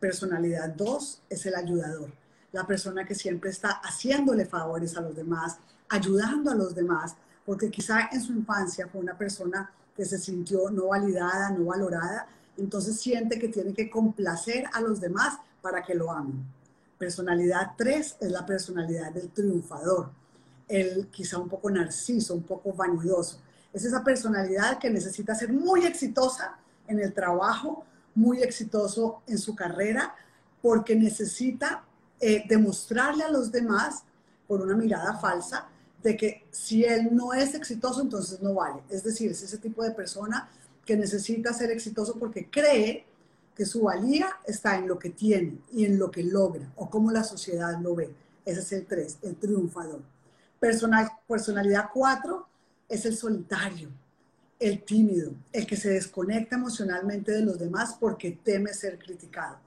Personalidad 0.00 0.68
2 0.70 1.22
es 1.28 1.46
el 1.46 1.54
ayudador, 1.54 2.10
la 2.52 2.66
persona 2.66 3.04
que 3.04 3.14
siempre 3.14 3.50
está 3.50 3.80
haciéndole 3.82 4.46
favores 4.46 4.96
a 4.96 5.00
los 5.00 5.16
demás, 5.16 5.58
ayudando 5.88 6.50
a 6.50 6.54
los 6.54 6.74
demás, 6.74 7.16
porque 7.44 7.70
quizá 7.70 8.08
en 8.12 8.20
su 8.20 8.32
infancia 8.32 8.88
fue 8.88 9.00
una 9.00 9.18
persona 9.18 9.72
que 9.96 10.04
se 10.04 10.18
sintió 10.18 10.70
no 10.70 10.88
validada, 10.88 11.50
no 11.50 11.66
valorada, 11.66 12.28
entonces 12.56 13.00
siente 13.00 13.38
que 13.38 13.48
tiene 13.48 13.74
que 13.74 13.90
complacer 13.90 14.64
a 14.72 14.80
los 14.80 15.00
demás 15.00 15.38
para 15.60 15.82
que 15.82 15.94
lo 15.94 16.10
amen. 16.12 16.44
Personalidad 16.98 17.72
3 17.76 18.16
es 18.20 18.30
la 18.30 18.46
personalidad 18.46 19.12
del 19.12 19.30
triunfador, 19.30 20.10
el 20.68 21.08
quizá 21.08 21.38
un 21.38 21.48
poco 21.48 21.70
narciso, 21.70 22.34
un 22.34 22.42
poco 22.42 22.72
vanidoso. 22.72 23.40
Es 23.72 23.84
esa 23.84 24.04
personalidad 24.04 24.78
que 24.78 24.90
necesita 24.90 25.34
ser 25.34 25.52
muy 25.52 25.84
exitosa 25.84 26.56
en 26.86 27.00
el 27.00 27.12
trabajo, 27.12 27.84
muy 28.14 28.42
exitoso 28.42 29.22
en 29.26 29.38
su 29.38 29.54
carrera, 29.54 30.14
porque 30.62 30.96
necesita 30.96 31.84
eh, 32.20 32.44
demostrarle 32.48 33.24
a 33.24 33.30
los 33.30 33.52
demás, 33.52 34.02
por 34.46 34.62
una 34.62 34.74
mirada 34.74 35.18
falsa, 35.18 35.68
de 36.02 36.16
que 36.16 36.46
si 36.50 36.84
él 36.84 37.08
no 37.12 37.32
es 37.32 37.54
exitoso, 37.54 38.00
entonces 38.00 38.40
no 38.40 38.54
vale. 38.54 38.82
Es 38.88 39.04
decir, 39.04 39.30
es 39.30 39.42
ese 39.42 39.58
tipo 39.58 39.82
de 39.82 39.90
persona 39.90 40.48
que 40.84 40.96
necesita 40.96 41.52
ser 41.52 41.70
exitoso 41.70 42.18
porque 42.18 42.48
cree 42.50 43.04
que 43.54 43.66
su 43.66 43.82
valía 43.82 44.28
está 44.46 44.76
en 44.76 44.88
lo 44.88 44.98
que 44.98 45.10
tiene 45.10 45.58
y 45.72 45.84
en 45.84 45.98
lo 45.98 46.10
que 46.10 46.22
logra 46.22 46.72
o 46.76 46.88
cómo 46.88 47.10
la 47.10 47.24
sociedad 47.24 47.78
lo 47.80 47.94
ve. 47.94 48.14
Ese 48.44 48.60
es 48.60 48.72
el 48.72 48.86
3, 48.86 49.18
el 49.22 49.36
triunfador. 49.36 50.00
Personal, 50.58 51.10
personalidad 51.26 51.90
4 51.92 52.46
es 52.88 53.04
el 53.04 53.16
solitario, 53.16 53.90
el 54.58 54.82
tímido, 54.82 55.32
el 55.52 55.66
que 55.66 55.76
se 55.76 55.90
desconecta 55.90 56.56
emocionalmente 56.56 57.32
de 57.32 57.42
los 57.42 57.58
demás 57.58 57.96
porque 57.98 58.38
teme 58.42 58.72
ser 58.74 58.98
criticado. 58.98 59.58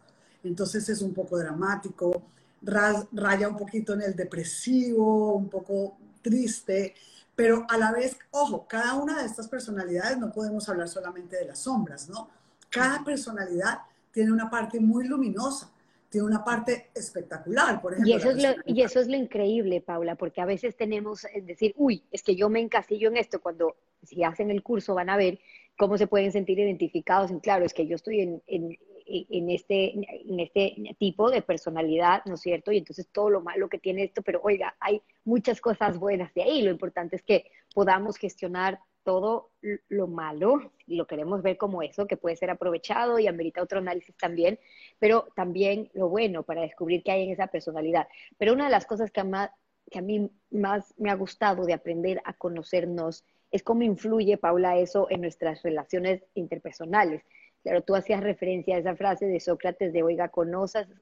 Entonces 0.44 0.88
es 0.90 1.02
un 1.02 1.14
poco 1.14 1.38
dramático, 1.38 2.24
raya 2.62 3.48
un 3.48 3.58
poquito 3.58 3.94
en 3.94 4.02
el 4.02 4.16
depresivo, 4.16 5.34
un 5.34 5.50
poco 5.50 5.98
triste, 6.22 6.94
pero 7.36 7.66
a 7.70 7.78
la 7.78 7.92
vez, 7.92 8.18
ojo, 8.32 8.68
cada 8.68 8.96
una 8.96 9.22
de 9.22 9.26
estas 9.26 9.48
personalidades 9.48 10.18
no 10.18 10.32
podemos 10.32 10.68
hablar 10.70 10.90
solamente 10.90 11.38
de 11.38 11.46
las 11.46 11.60
sombras, 11.60 12.10
¿no? 12.10 12.30
Cada 12.70 13.04
personalidad 13.04 13.80
tiene 14.12 14.32
una 14.32 14.50
parte 14.50 14.80
muy 14.80 15.08
luminosa, 15.08 15.72
tiene 16.10 16.28
una 16.28 16.44
parte 16.44 16.90
espectacular, 16.94 17.82
por 17.82 17.94
ejemplo. 17.94 18.14
Y 18.14 18.18
eso, 18.18 18.32
es 18.32 18.44
lo, 18.44 18.50
y 18.66 18.82
eso 18.82 19.00
es 19.00 19.08
lo 19.08 19.16
increíble, 19.16 19.82
Paula, 19.82 20.16
porque 20.16 20.42
a 20.42 20.46
veces 20.46 20.76
tenemos, 20.76 21.26
es 21.34 21.46
decir, 21.48 21.74
uy, 21.78 22.04
es 22.12 22.22
que 22.22 22.36
yo 22.36 22.50
me 22.50 22.60
encasillo 22.60 23.08
en 23.08 23.18
esto, 23.18 23.42
cuando 23.42 23.76
si 24.04 24.24
hacen 24.24 24.52
el 24.52 24.64
curso 24.64 24.96
van 24.96 25.10
a 25.10 25.18
ver 25.18 25.40
cómo 25.78 25.98
se 25.98 26.08
pueden 26.08 26.32
sentir 26.32 26.60
identificados. 26.60 27.32
En, 27.32 27.40
claro, 27.40 27.66
es 27.66 27.74
que 27.74 27.88
yo 27.88 27.96
estoy 27.96 28.22
en, 28.22 28.42
en, 28.48 28.78
en, 29.06 29.50
este, 29.50 29.94
en 29.94 30.40
este 30.40 30.76
tipo 31.00 31.30
de 31.30 31.42
personalidad, 31.42 32.24
¿no 32.26 32.36
es 32.36 32.42
cierto? 32.42 32.72
Y 32.72 32.78
entonces 32.78 33.08
todo 33.12 33.30
lo 33.30 33.42
malo 33.42 33.70
que 33.70 33.80
tiene 33.80 34.04
esto, 34.04 34.22
pero 34.22 34.42
oiga, 34.44 34.76
hay 34.80 35.02
muchas 35.24 35.60
cosas 35.62 36.00
buenas 36.00 36.34
de 36.34 36.44
ahí. 36.44 36.62
Lo 36.62 36.72
importante 36.72 37.16
es 37.16 37.24
que 37.24 37.46
podamos 37.74 38.18
gestionar 38.18 38.80
todo 39.04 39.50
lo 39.90 40.08
malo, 40.08 40.72
y 40.86 40.96
lo 40.96 41.08
queremos 41.08 41.42
ver 41.42 41.58
como 41.58 41.82
eso, 41.82 42.06
que 42.06 42.18
puede 42.18 42.36
ser 42.36 42.52
aprovechado 42.52 43.18
y 43.18 43.28
amerita 43.28 43.64
otro 43.64 43.80
análisis 43.80 44.16
también, 44.16 44.60
pero 45.00 45.28
también 45.36 45.90
lo 45.94 46.10
bueno 46.10 46.44
para 46.44 46.62
descubrir 46.62 47.02
qué 47.04 47.12
hay 47.12 47.24
en 47.24 47.32
esa 47.32 47.48
personalidad. 47.48 48.08
Pero 48.38 48.54
una 48.54 48.66
de 48.66 48.72
las 48.72 48.86
cosas 48.86 49.10
que 49.10 49.22
a, 49.22 49.56
que 49.90 50.00
a 50.00 50.04
mí 50.04 50.30
más 50.52 50.94
me 50.98 51.10
ha 51.10 51.16
gustado 51.16 51.66
de 51.66 51.74
aprender 51.74 52.22
a 52.26 52.34
conocernos 52.34 53.26
es 53.52 53.64
cómo 53.64 53.84
influye, 53.84 54.38
Paula, 54.38 54.78
eso 54.78 55.08
en 55.10 55.22
nuestras 55.22 55.62
relaciones 55.62 56.24
interpersonales. 56.34 57.24
Claro, 57.64 57.84
tú 57.84 57.96
hacías 57.96 58.22
referencia 58.22 58.76
a 58.76 58.80
esa 58.80 58.96
frase 58.96 59.28
de 59.28 59.40
Sócrates 59.40 59.94
de, 59.94 60.02
oiga, 60.02 60.32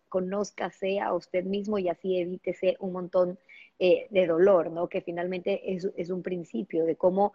conózcase 0.10 1.00
a 1.00 1.14
usted 1.14 1.46
mismo 1.46 1.78
y 1.78 1.88
así 1.88 2.18
evítese 2.18 2.76
un 2.80 2.92
montón 2.92 3.40
eh, 3.78 4.08
de 4.10 4.28
dolor, 4.28 4.70
¿no? 4.72 4.90
Que 4.90 5.02
finalmente 5.02 5.74
es, 5.74 5.88
es 5.96 6.10
un 6.10 6.22
principio 6.22 6.86
de 6.86 6.98
cómo 6.98 7.34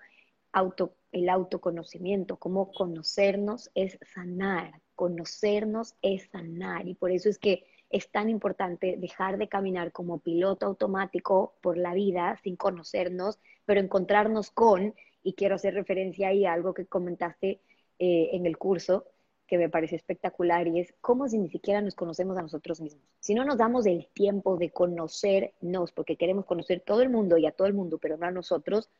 auto, 0.53 0.97
el 1.11 1.31
autoconocimiento, 1.31 2.37
cómo 2.37 2.71
conocernos 2.73 3.71
es 3.75 3.99
sanar, 4.13 4.83
conocernos 4.95 5.95
es 6.03 6.29
sanar. 6.31 6.87
Y 6.87 6.95
por 6.95 7.11
eso 7.11 7.31
es 7.31 7.39
que 7.39 7.65
es 7.95 8.11
tan 8.11 8.29
importante 8.29 8.97
dejar 8.99 9.39
de 9.39 9.47
caminar 9.47 9.93
como 9.93 10.19
piloto 10.19 10.67
automático 10.67 11.55
por 11.61 11.79
la 11.79 11.95
vida 11.95 12.37
sin 12.43 12.57
conocernos, 12.57 13.39
pero 13.67 13.79
encontrarnos 13.79 14.51
con, 14.51 14.97
y 15.23 15.35
quiero 15.35 15.55
hacer 15.55 15.75
referencia 15.75 16.27
ahí 16.29 16.45
a 16.45 16.55
algo 16.55 16.75
que 16.75 16.87
comentaste 16.87 17.61
eh, 18.01 18.31
en 18.33 18.47
el 18.47 18.59
curso, 18.59 19.07
que 19.47 19.59
me 19.59 19.69
parece 19.69 19.95
espectacular 19.95 20.67
y 20.67 20.81
es 20.81 20.93
cómo 21.01 21.29
si 21.29 21.39
ni 21.39 21.49
siquiera 21.49 21.81
nos 21.83 21.95
conocemos 21.95 22.37
a 22.37 22.43
nosotros 22.43 22.81
mismos. 22.81 23.05
Si 23.21 23.33
no 23.33 23.45
nos 23.45 23.59
damos 23.59 23.87
el 23.87 24.09
tiempo 24.09 24.57
de 24.57 24.71
conocernos, 24.71 25.93
porque 25.93 26.17
queremos 26.17 26.47
conocer 26.47 26.81
todo 26.81 27.01
el 27.01 27.11
mundo 27.11 27.39
y 27.39 27.47
a 27.47 27.53
todo 27.53 27.69
el 27.69 27.75
mundo, 27.75 27.99
pero 27.99 28.17
no 28.17 28.27
a 28.27 28.33
nosotros, 28.33 28.91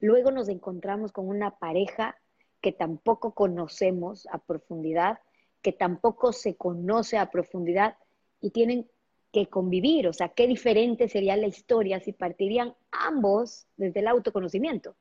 luego 0.00 0.32
nos 0.32 0.48
encontramos 0.48 1.12
con 1.12 1.28
una 1.28 1.56
pareja 1.56 2.16
que 2.60 2.72
tampoco 2.72 3.32
conocemos 3.32 4.26
a 4.32 4.38
profundidad, 4.38 5.20
que 5.62 5.70
tampoco 5.70 6.32
se 6.32 6.56
conoce 6.56 7.16
a 7.16 7.30
profundidad 7.30 7.94
y 8.40 8.50
tienen 8.50 8.90
que 9.32 9.48
convivir. 9.48 10.08
O 10.08 10.12
sea, 10.12 10.30
qué 10.30 10.46
diferente 10.46 11.08
sería 11.08 11.36
la 11.36 11.46
historia 11.46 12.00
si 12.00 12.12
partirían 12.12 12.74
ambos 12.90 13.66
desde 13.76 14.00
el 14.00 14.08
autoconocimiento. 14.08 14.96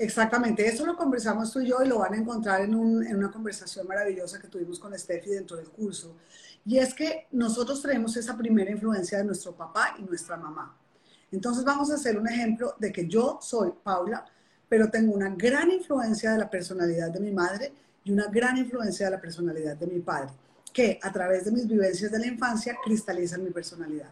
Exactamente, 0.00 0.66
eso 0.66 0.86
lo 0.86 0.96
conversamos 0.96 1.52
tú 1.52 1.60
y 1.60 1.68
yo 1.68 1.82
y 1.84 1.88
lo 1.88 1.98
van 1.98 2.14
a 2.14 2.16
encontrar 2.16 2.62
en, 2.62 2.74
una 2.74 3.30
conversación 3.30 3.86
maravillosa 3.86 4.40
que 4.40 4.48
tuvimos 4.48 4.78
con 4.80 4.98
Steffi 4.98 5.28
dentro 5.28 5.58
del 5.58 5.68
curso. 5.68 6.16
Y 6.64 6.78
es 6.78 6.94
que 6.94 7.26
nosotros 7.32 7.82
tenemos 7.82 8.16
esa 8.16 8.34
primera 8.34 8.70
influencia 8.70 9.18
de 9.18 9.24
nuestro 9.24 9.54
papá 9.54 9.96
y 9.98 10.02
nuestra 10.02 10.38
mamá. 10.38 10.74
Entonces 11.30 11.64
vamos 11.64 11.90
a 11.90 11.96
hacer 11.96 12.18
un 12.18 12.26
ejemplo 12.26 12.74
de 12.78 12.90
que 12.90 13.06
yo 13.06 13.38
soy 13.42 13.72
Paula, 13.82 14.24
pero 14.70 14.90
tengo 14.90 15.12
una 15.12 15.28
gran 15.34 15.70
influencia 15.70 16.32
de 16.32 16.38
la 16.38 16.48
personalidad 16.48 17.10
de 17.10 17.20
mi 17.20 17.30
madre 17.30 17.70
y 18.02 18.12
una 18.12 18.28
gran 18.28 18.56
influencia 18.56 19.04
de 19.04 19.12
la 19.12 19.20
personalidad 19.20 19.76
de 19.76 19.86
mi 19.86 20.00
padre, 20.00 20.30
que 20.72 20.98
a 21.02 21.12
través 21.12 21.44
de 21.44 21.52
mis 21.52 21.66
vivencias 21.66 22.10
de 22.10 22.18
la 22.18 22.26
infancia 22.26 22.76
cristalizan 22.82 23.44
mi 23.44 23.50
personalidad. 23.50 24.10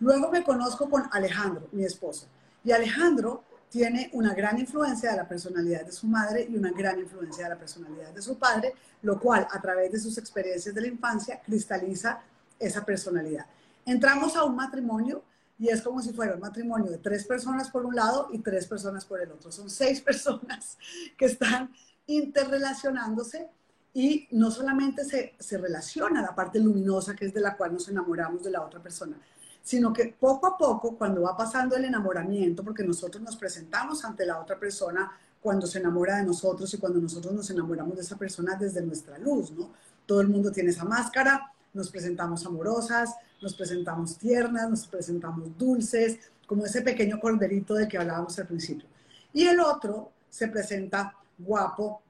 Luego 0.00 0.30
me 0.30 0.44
conozco 0.44 0.88
con 0.88 1.04
Alejandro, 1.10 1.68
mi 1.72 1.84
esposo. 1.84 2.26
Y 2.64 2.72
Alejandro 2.72 3.44
tiene 3.70 4.10
una 4.12 4.34
gran 4.34 4.58
influencia 4.58 5.10
de 5.10 5.16
la 5.16 5.28
personalidad 5.28 5.84
de 5.84 5.92
su 5.92 6.06
madre 6.06 6.46
y 6.48 6.56
una 6.56 6.70
gran 6.70 6.98
influencia 6.98 7.44
de 7.44 7.50
la 7.50 7.58
personalidad 7.58 8.10
de 8.12 8.22
su 8.22 8.38
padre, 8.38 8.74
lo 9.02 9.18
cual 9.18 9.46
a 9.50 9.60
través 9.60 9.92
de 9.92 9.98
sus 9.98 10.16
experiencias 10.18 10.74
de 10.74 10.80
la 10.80 10.86
infancia 10.86 11.40
cristaliza 11.44 12.20
esa 12.58 12.84
personalidad. 12.84 13.46
Entramos 13.84 14.36
a 14.36 14.44
un 14.44 14.56
matrimonio 14.56 15.22
y 15.58 15.68
es 15.68 15.80
como 15.80 16.02
si 16.02 16.12
fuera 16.12 16.34
un 16.34 16.40
matrimonio 16.40 16.90
de 16.90 16.98
tres 16.98 17.24
personas 17.24 17.70
por 17.70 17.86
un 17.86 17.94
lado 17.94 18.28
y 18.32 18.38
tres 18.38 18.66
personas 18.66 19.04
por 19.04 19.20
el 19.20 19.32
otro. 19.32 19.50
Son 19.50 19.70
seis 19.70 20.00
personas 20.02 20.78
que 21.16 21.26
están 21.26 21.72
interrelacionándose 22.06 23.48
y 23.96 24.28
no 24.32 24.50
solamente 24.50 25.06
se, 25.06 25.32
se 25.38 25.56
relaciona 25.56 26.20
la 26.20 26.34
parte 26.34 26.60
luminosa 26.60 27.16
que 27.16 27.24
es 27.24 27.32
de 27.32 27.40
la 27.40 27.56
cual 27.56 27.72
nos 27.72 27.88
enamoramos 27.88 28.42
de 28.42 28.50
la 28.50 28.60
otra 28.60 28.78
persona, 28.82 29.16
sino 29.62 29.90
que 29.90 30.14
poco 30.20 30.46
a 30.48 30.58
poco, 30.58 30.98
cuando 30.98 31.22
va 31.22 31.34
pasando 31.34 31.76
el 31.76 31.86
enamoramiento, 31.86 32.62
porque 32.62 32.84
nosotros 32.84 33.22
nos 33.22 33.38
presentamos 33.38 34.04
ante 34.04 34.26
la 34.26 34.38
otra 34.38 34.60
persona 34.60 35.10
cuando 35.40 35.66
se 35.66 35.78
enamora 35.78 36.18
de 36.18 36.24
nosotros 36.24 36.74
y 36.74 36.76
cuando 36.76 37.00
nosotros 37.00 37.32
nos 37.32 37.48
enamoramos 37.48 37.96
de 37.96 38.02
esa 38.02 38.16
persona 38.16 38.54
desde 38.54 38.82
nuestra 38.82 39.16
luz, 39.16 39.50
¿no? 39.52 39.70
Todo 40.04 40.20
el 40.20 40.28
mundo 40.28 40.52
tiene 40.52 40.72
esa 40.72 40.84
máscara, 40.84 41.50
nos 41.72 41.90
presentamos 41.90 42.44
amorosas, 42.44 43.14
nos 43.40 43.54
presentamos 43.54 44.18
tiernas, 44.18 44.68
nos 44.68 44.86
presentamos 44.86 45.56
dulces, 45.56 46.18
como 46.46 46.66
ese 46.66 46.82
pequeño 46.82 47.18
corderito 47.18 47.72
del 47.72 47.88
que 47.88 47.96
hablábamos 47.96 48.38
al 48.38 48.46
principio. 48.46 48.86
Y 49.32 49.44
el 49.46 49.58
otro 49.58 50.12
se 50.28 50.48
presenta 50.48 51.14
guapo, 51.38 52.02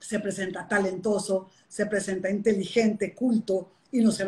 se 0.00 0.18
presenta 0.18 0.66
talentoso, 0.66 1.50
se 1.68 1.86
presenta 1.86 2.28
inteligente, 2.28 3.14
culto, 3.14 3.70
y 3.92 4.00
nos 4.02 4.20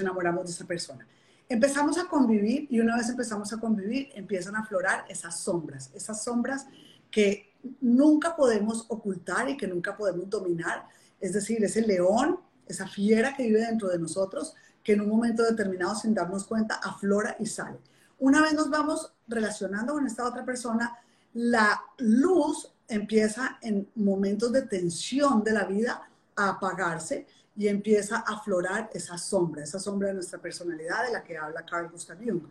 enamoramos 0.00 0.44
de 0.44 0.52
esa 0.52 0.66
persona. 0.66 1.06
Empezamos 1.48 1.96
a 1.98 2.06
convivir 2.06 2.66
y 2.70 2.80
una 2.80 2.96
vez 2.96 3.08
empezamos 3.08 3.52
a 3.52 3.58
convivir, 3.58 4.10
empiezan 4.14 4.56
a 4.56 4.60
aflorar 4.60 5.04
esas 5.08 5.40
sombras, 5.40 5.90
esas 5.94 6.22
sombras 6.22 6.66
que 7.10 7.54
nunca 7.80 8.36
podemos 8.36 8.84
ocultar 8.88 9.48
y 9.48 9.56
que 9.56 9.66
nunca 9.66 9.96
podemos 9.96 10.28
dominar. 10.28 10.86
Es 11.20 11.32
decir, 11.32 11.64
ese 11.64 11.82
león, 11.82 12.40
esa 12.66 12.86
fiera 12.86 13.34
que 13.34 13.44
vive 13.44 13.60
dentro 13.60 13.88
de 13.88 13.98
nosotros, 13.98 14.54
que 14.82 14.92
en 14.92 15.00
un 15.00 15.08
momento 15.08 15.42
determinado, 15.42 15.94
sin 15.94 16.14
darnos 16.14 16.44
cuenta, 16.44 16.74
aflora 16.76 17.36
y 17.38 17.46
sale. 17.46 17.78
Una 18.18 18.42
vez 18.42 18.54
nos 18.54 18.68
vamos 18.68 19.12
relacionando 19.28 19.94
con 19.94 20.06
esta 20.06 20.26
otra 20.26 20.44
persona, 20.44 20.98
la 21.32 21.80
luz 21.98 22.72
empieza 22.88 23.58
en 23.62 23.88
momentos 23.96 24.52
de 24.52 24.62
tensión 24.62 25.42
de 25.42 25.52
la 25.52 25.64
vida 25.64 26.08
a 26.36 26.48
apagarse 26.50 27.26
y 27.56 27.68
empieza 27.68 28.18
a 28.18 28.34
aflorar 28.34 28.90
esa 28.92 29.16
sombra, 29.16 29.62
esa 29.62 29.78
sombra 29.78 30.08
de 30.08 30.14
nuestra 30.14 30.38
personalidad 30.38 31.06
de 31.06 31.12
la 31.12 31.24
que 31.24 31.38
habla 31.38 31.64
Carl 31.64 31.90
Gustav 31.90 32.18
Jung. 32.18 32.42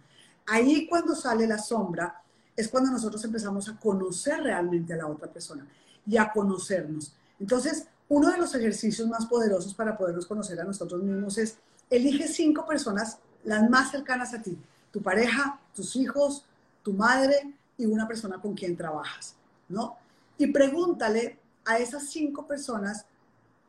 Ahí 0.47 0.87
cuando 0.87 1.15
sale 1.15 1.47
la 1.47 1.57
sombra 1.57 2.21
es 2.55 2.67
cuando 2.67 2.91
nosotros 2.91 3.23
empezamos 3.23 3.69
a 3.69 3.77
conocer 3.77 4.41
realmente 4.41 4.93
a 4.93 4.97
la 4.97 5.07
otra 5.07 5.31
persona 5.31 5.67
y 6.07 6.17
a 6.17 6.31
conocernos. 6.31 7.13
Entonces, 7.39 7.87
uno 8.07 8.29
de 8.31 8.37
los 8.37 8.53
ejercicios 8.55 9.07
más 9.07 9.25
poderosos 9.25 9.73
para 9.73 9.97
podernos 9.97 10.25
conocer 10.25 10.59
a 10.59 10.63
nosotros 10.63 11.01
mismos 11.01 11.37
es 11.37 11.57
elige 11.89 12.27
cinco 12.27 12.65
personas 12.65 13.19
las 13.43 13.69
más 13.69 13.91
cercanas 13.91 14.33
a 14.33 14.41
ti, 14.41 14.57
tu 14.91 15.01
pareja, 15.01 15.59
tus 15.75 15.95
hijos, 15.95 16.45
tu 16.81 16.93
madre 16.93 17.53
y 17.77 17.85
una 17.85 18.07
persona 18.07 18.41
con 18.41 18.53
quien 18.53 18.75
trabajas, 18.75 19.35
¿no? 19.69 19.97
Y 20.37 20.47
pregúntale 20.47 21.39
a 21.65 21.77
esas 21.79 22.09
cinco 22.09 22.47
personas 22.47 23.05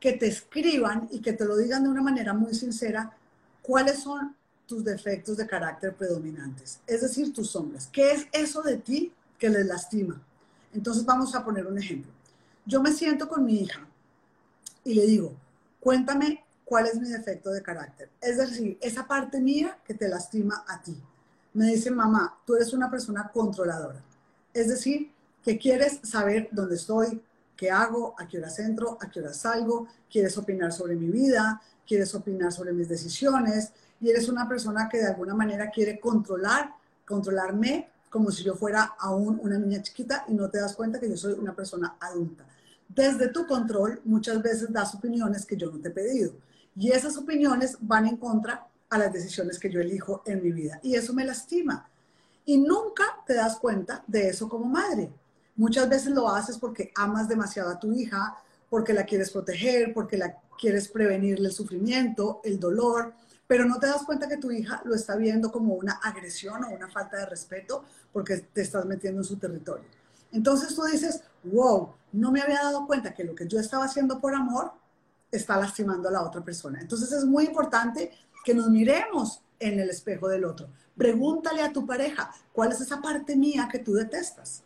que 0.00 0.12
te 0.12 0.26
escriban 0.26 1.08
y 1.10 1.20
que 1.20 1.32
te 1.32 1.44
lo 1.44 1.56
digan 1.56 1.84
de 1.84 1.88
una 1.88 2.02
manera 2.02 2.34
muy 2.34 2.54
sincera, 2.54 3.16
cuáles 3.62 4.00
son 4.00 4.36
tus 4.66 4.84
defectos 4.84 5.36
de 5.36 5.46
carácter 5.46 5.94
predominantes, 5.94 6.80
es 6.86 7.00
decir, 7.00 7.32
tus 7.32 7.50
sombras. 7.50 7.88
¿Qué 7.92 8.12
es 8.12 8.26
eso 8.32 8.62
de 8.62 8.76
ti 8.78 9.12
que 9.38 9.48
les 9.48 9.64
lastima? 9.66 10.20
Entonces 10.74 11.04
vamos 11.04 11.34
a 11.34 11.44
poner 11.44 11.66
un 11.66 11.78
ejemplo. 11.78 12.10
Yo 12.64 12.82
me 12.82 12.92
siento 12.92 13.28
con 13.28 13.44
mi 13.44 13.60
hija 13.60 13.86
y 14.84 14.94
le 14.94 15.06
digo, 15.06 15.34
cuéntame 15.80 16.44
cuál 16.64 16.86
es 16.86 17.00
mi 17.00 17.08
defecto 17.08 17.50
de 17.50 17.62
carácter. 17.62 18.10
Es 18.20 18.38
decir, 18.38 18.76
esa 18.80 19.06
parte 19.06 19.40
mía 19.40 19.78
que 19.84 19.94
te 19.94 20.08
lastima 20.08 20.64
a 20.68 20.82
ti. 20.82 21.00
Me 21.54 21.66
dice, 21.66 21.90
mamá, 21.90 22.38
tú 22.44 22.56
eres 22.56 22.72
una 22.72 22.90
persona 22.90 23.30
controladora. 23.32 24.02
Es 24.52 24.68
decir, 24.68 25.12
que 25.47 25.59
quieres 25.59 26.01
saber 26.03 26.49
dónde 26.51 26.74
estoy, 26.74 27.22
qué 27.57 27.70
hago, 27.70 28.16
a 28.18 28.26
qué 28.26 28.38
hora 28.38 28.49
entro, 28.59 28.99
a 29.01 29.09
qué 29.09 29.20
hora 29.20 29.32
salgo, 29.32 29.86
quieres 30.11 30.36
opinar 30.36 30.72
sobre 30.72 30.97
mi 30.97 31.07
vida, 31.07 31.62
quieres 31.86 32.12
opinar 32.16 32.51
sobre 32.51 32.72
mis 32.72 32.88
decisiones 32.88 33.70
y 34.01 34.11
eres 34.11 34.28
una 34.28 34.49
persona 34.49 34.88
que 34.88 34.99
de 34.99 35.07
alguna 35.07 35.36
manera 35.36 35.70
quiere 35.70 36.01
controlar, 36.01 36.72
controlarme 37.07 37.88
como 38.11 38.32
si 38.32 38.42
yo 38.42 38.57
fuera 38.57 38.97
aún 38.99 39.38
una 39.40 39.57
niña 39.57 39.80
chiquita 39.82 40.24
y 40.26 40.34
no 40.34 40.51
te 40.51 40.59
das 40.59 40.74
cuenta 40.74 40.99
que 40.99 41.09
yo 41.09 41.16
soy 41.16 41.34
una 41.34 41.55
persona 41.55 41.94
adulta. 42.01 42.44
Desde 42.88 43.28
tu 43.28 43.47
control 43.47 44.01
muchas 44.05 44.42
veces 44.42 44.72
das 44.72 44.97
opiniones 44.97 45.47
que 45.47 45.57
yo 45.57 45.70
no 45.70 45.78
te 45.78 45.90
he 45.90 45.92
pedido 45.92 46.32
y 46.74 46.90
esas 46.90 47.16
opiniones 47.16 47.76
van 47.80 48.09
en 48.09 48.16
contra 48.16 48.66
a 48.90 48.99
las 48.99 49.12
decisiones 49.12 49.61
que 49.61 49.70
yo 49.70 49.80
elijo 49.80 50.24
en 50.26 50.42
mi 50.42 50.51
vida 50.51 50.80
y 50.82 50.97
eso 50.97 51.14
me 51.14 51.24
lastima. 51.24 51.88
Y 52.44 52.59
nunca 52.59 53.05
te 53.24 53.34
das 53.34 53.61
cuenta 53.61 54.03
de 54.09 54.28
eso 54.28 54.49
como 54.49 54.64
madre. 54.64 55.12
Muchas 55.57 55.88
veces 55.88 56.12
lo 56.12 56.28
haces 56.28 56.59
porque 56.59 56.92
amas 56.94 57.28
demasiado 57.28 57.70
a 57.70 57.78
tu 57.78 57.92
hija, 57.92 58.36
porque 58.68 58.92
la 58.92 59.04
quieres 59.04 59.30
proteger, 59.30 59.92
porque 59.94 60.16
la 60.16 60.38
quieres 60.59 60.88
prevenirle 60.88 61.48
el 61.48 61.54
sufrimiento, 61.54 62.40
el 62.44 62.61
dolor, 62.61 63.14
pero 63.46 63.64
no 63.64 63.78
te 63.78 63.86
das 63.86 64.02
cuenta 64.02 64.28
que 64.28 64.38
tu 64.38 64.50
hija 64.50 64.82
lo 64.84 64.94
está 64.94 65.16
viendo 65.16 65.52
como 65.52 65.74
una 65.74 65.94
agresión 66.02 66.64
o 66.64 66.70
una 66.70 66.88
falta 66.88 67.18
de 67.18 67.26
respeto 67.26 67.84
porque 68.12 68.38
te 68.38 68.62
estás 68.62 68.84
metiendo 68.86 69.20
en 69.20 69.24
su 69.24 69.36
territorio. 69.36 69.84
Entonces 70.32 70.74
tú 70.74 70.82
dices, 70.84 71.22
wow, 71.44 71.92
no 72.12 72.32
me 72.32 72.40
había 72.40 72.62
dado 72.62 72.86
cuenta 72.86 73.14
que 73.14 73.24
lo 73.24 73.34
que 73.34 73.46
yo 73.46 73.61
estaba 73.61 73.84
haciendo 73.84 74.20
por 74.20 74.34
amor 74.34 74.72
está 75.30 75.57
lastimando 75.57 76.09
a 76.09 76.12
la 76.12 76.22
otra 76.22 76.42
persona. 76.42 76.80
Entonces 76.80 77.12
es 77.12 77.24
muy 77.24 77.44
importante 77.44 78.11
que 78.44 78.54
nos 78.54 78.68
miremos 78.68 79.42
en 79.59 79.78
el 79.78 79.90
espejo 79.90 80.28
del 80.28 80.44
otro. 80.44 80.68
Pregúntale 80.96 81.62
a 81.62 81.72
tu 81.72 81.86
pareja, 81.86 82.30
¿cuál 82.52 82.72
es 82.72 82.80
esa 82.80 83.00
parte 83.00 83.36
mía 83.36 83.68
que 83.70 83.78
tú 83.78 83.94
detestas? 83.94 84.62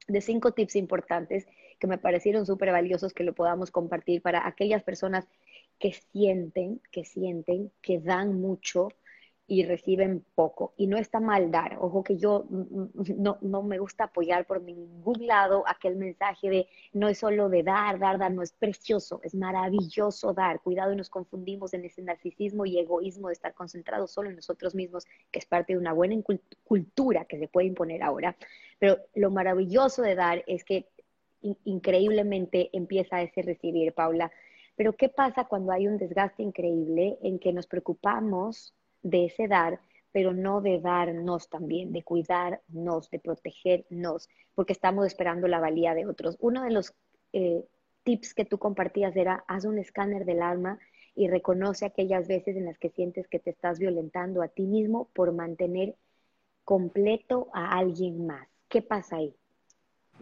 de 0.10 0.20
cinco 0.20 0.52
tips 0.52 0.76
importantes 0.76 1.48
que 1.80 1.88
me 1.88 1.98
parecieron 1.98 2.46
súper 2.46 2.72
valiosos 2.72 3.14
que 3.14 3.24
lo 3.24 3.34
podamos 3.34 3.72
compartir 3.72 4.22
para 4.22 4.48
aquellas 4.48 4.84
personas 4.84 5.28
que 5.80 5.94
sienten, 5.94 6.82
que 6.92 7.06
sienten, 7.06 7.72
que 7.82 8.00
dan 8.00 8.40
mucho 8.40 8.90
y 9.48 9.64
reciben 9.64 10.26
poco. 10.34 10.74
Y 10.76 10.88
no 10.88 10.98
está 10.98 11.20
mal 11.20 11.52
dar. 11.52 11.78
Ojo 11.80 12.04
que 12.04 12.18
yo 12.18 12.46
no, 12.50 13.38
no, 13.42 13.64
me 13.64 13.78
gusta 13.78 14.06
apoyar 14.06 14.46
por 14.46 14.62
ningún 14.62 15.28
lado 15.28 15.64
aquel 15.68 15.96
mensaje 15.96 16.50
de 16.50 16.68
no 16.94 17.08
es 17.08 17.20
solo 17.20 17.48
de 17.50 17.62
dar, 17.62 18.00
dar, 18.00 18.18
dar, 18.18 18.32
no 18.32 18.42
es 18.42 18.54
precioso, 18.54 19.20
es 19.24 19.36
maravilloso 19.36 20.34
dar. 20.34 20.62
Cuidado 20.62 20.94
y 20.94 20.96
nos 20.96 21.10
confundimos 21.10 21.74
en 21.74 21.86
ese 21.86 22.02
narcisismo 22.02 22.66
y 22.66 22.80
egoísmo 22.80 23.28
de 23.28 23.34
estar 23.34 23.54
concentrados 23.54 24.12
solo 24.12 24.30
en 24.30 24.36
nosotros 24.36 24.74
mismos, 24.74 25.06
que 25.32 25.40
es 25.40 25.46
parte 25.46 25.74
de 25.74 25.80
una 25.80 25.94
buena 25.94 26.16
cultura 26.64 27.26
que 27.26 27.38
se 27.38 27.48
puede 27.48 27.68
imponer 27.68 28.02
ahora. 28.02 28.36
Pero 28.80 28.98
lo 29.14 29.30
maravilloso 29.30 30.02
de 30.02 30.16
dar 30.16 30.44
es 30.48 30.64
que 30.64 30.88
increíblemente 31.64 32.70
empieza 32.74 33.22
ese 33.22 33.44
recibir, 33.44 33.94
Paula. 33.94 34.32
Pero 34.76 34.94
¿qué 34.94 35.10
pasa 35.10 35.46
cuando 35.46 35.72
hay 35.72 35.88
un 35.88 35.98
desgaste 35.98 36.44
increíble 36.44 37.18
en 37.22 37.40
que 37.40 37.54
nos 37.54 37.68
preocupamos 37.68 38.74
de 39.02 39.26
ese 39.26 39.48
dar, 39.48 39.80
pero 40.12 40.34
no 40.34 40.62
de 40.62 40.80
darnos 40.80 41.50
también, 41.50 41.92
de 41.92 42.04
cuidarnos, 42.04 43.10
de 43.10 43.20
protegernos, 43.20 44.30
porque 44.54 44.74
estamos 44.74 45.06
esperando 45.08 45.48
la 45.48 45.60
valía 45.60 45.94
de 45.94 46.06
otros? 46.06 46.38
Uno 46.40 46.64
de 46.64 46.72
los 46.72 46.94
eh, 47.34 47.64
tips 48.04 48.34
que 48.34 48.46
tú 48.46 48.58
compartías 48.58 49.16
era, 49.16 49.44
haz 49.48 49.66
un 49.66 49.80
escáner 49.80 50.26
del 50.26 50.42
alma 50.42 50.80
y 51.16 51.28
reconoce 51.30 51.86
aquellas 51.86 52.28
veces 52.28 52.58
en 52.58 52.66
las 52.66 52.78
que 52.78 52.90
sientes 52.90 53.28
que 53.28 53.40
te 53.40 53.50
estás 53.50 53.80
violentando 53.80 54.42
a 54.42 54.50
ti 54.50 54.64
mismo 54.64 55.10
por 55.14 55.32
mantener 55.32 55.96
completo 56.66 57.50
a 57.54 57.78
alguien 57.78 58.26
más. 58.26 58.48
¿Qué 58.68 58.82
pasa 58.82 59.18
ahí? 59.18 59.36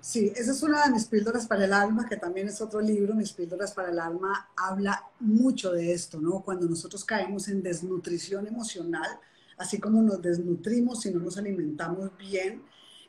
Sí, 0.01 0.33
esa 0.35 0.51
es 0.51 0.61
una 0.63 0.83
de 0.85 0.91
mis 0.91 1.05
píldoras 1.05 1.47
para 1.47 1.63
el 1.63 1.71
alma, 1.71 2.07
que 2.07 2.17
también 2.17 2.49
es 2.49 2.59
otro 2.59 2.81
libro, 2.81 3.15
mis 3.15 3.31
píldoras 3.31 3.73
para 3.73 3.89
el 3.89 3.99
alma, 3.99 4.49
habla 4.57 5.01
mucho 5.19 5.71
de 5.71 5.93
esto, 5.93 6.19
¿no? 6.19 6.41
Cuando 6.41 6.67
nosotros 6.67 7.05
caemos 7.05 7.47
en 7.47 7.63
desnutrición 7.63 8.45
emocional, 8.45 9.09
así 9.57 9.79
como 9.79 10.01
nos 10.01 10.21
desnutrimos 10.21 11.05
y 11.05 11.11
no 11.11 11.19
nos 11.19 11.37
alimentamos 11.37 12.11
bien, 12.17 12.63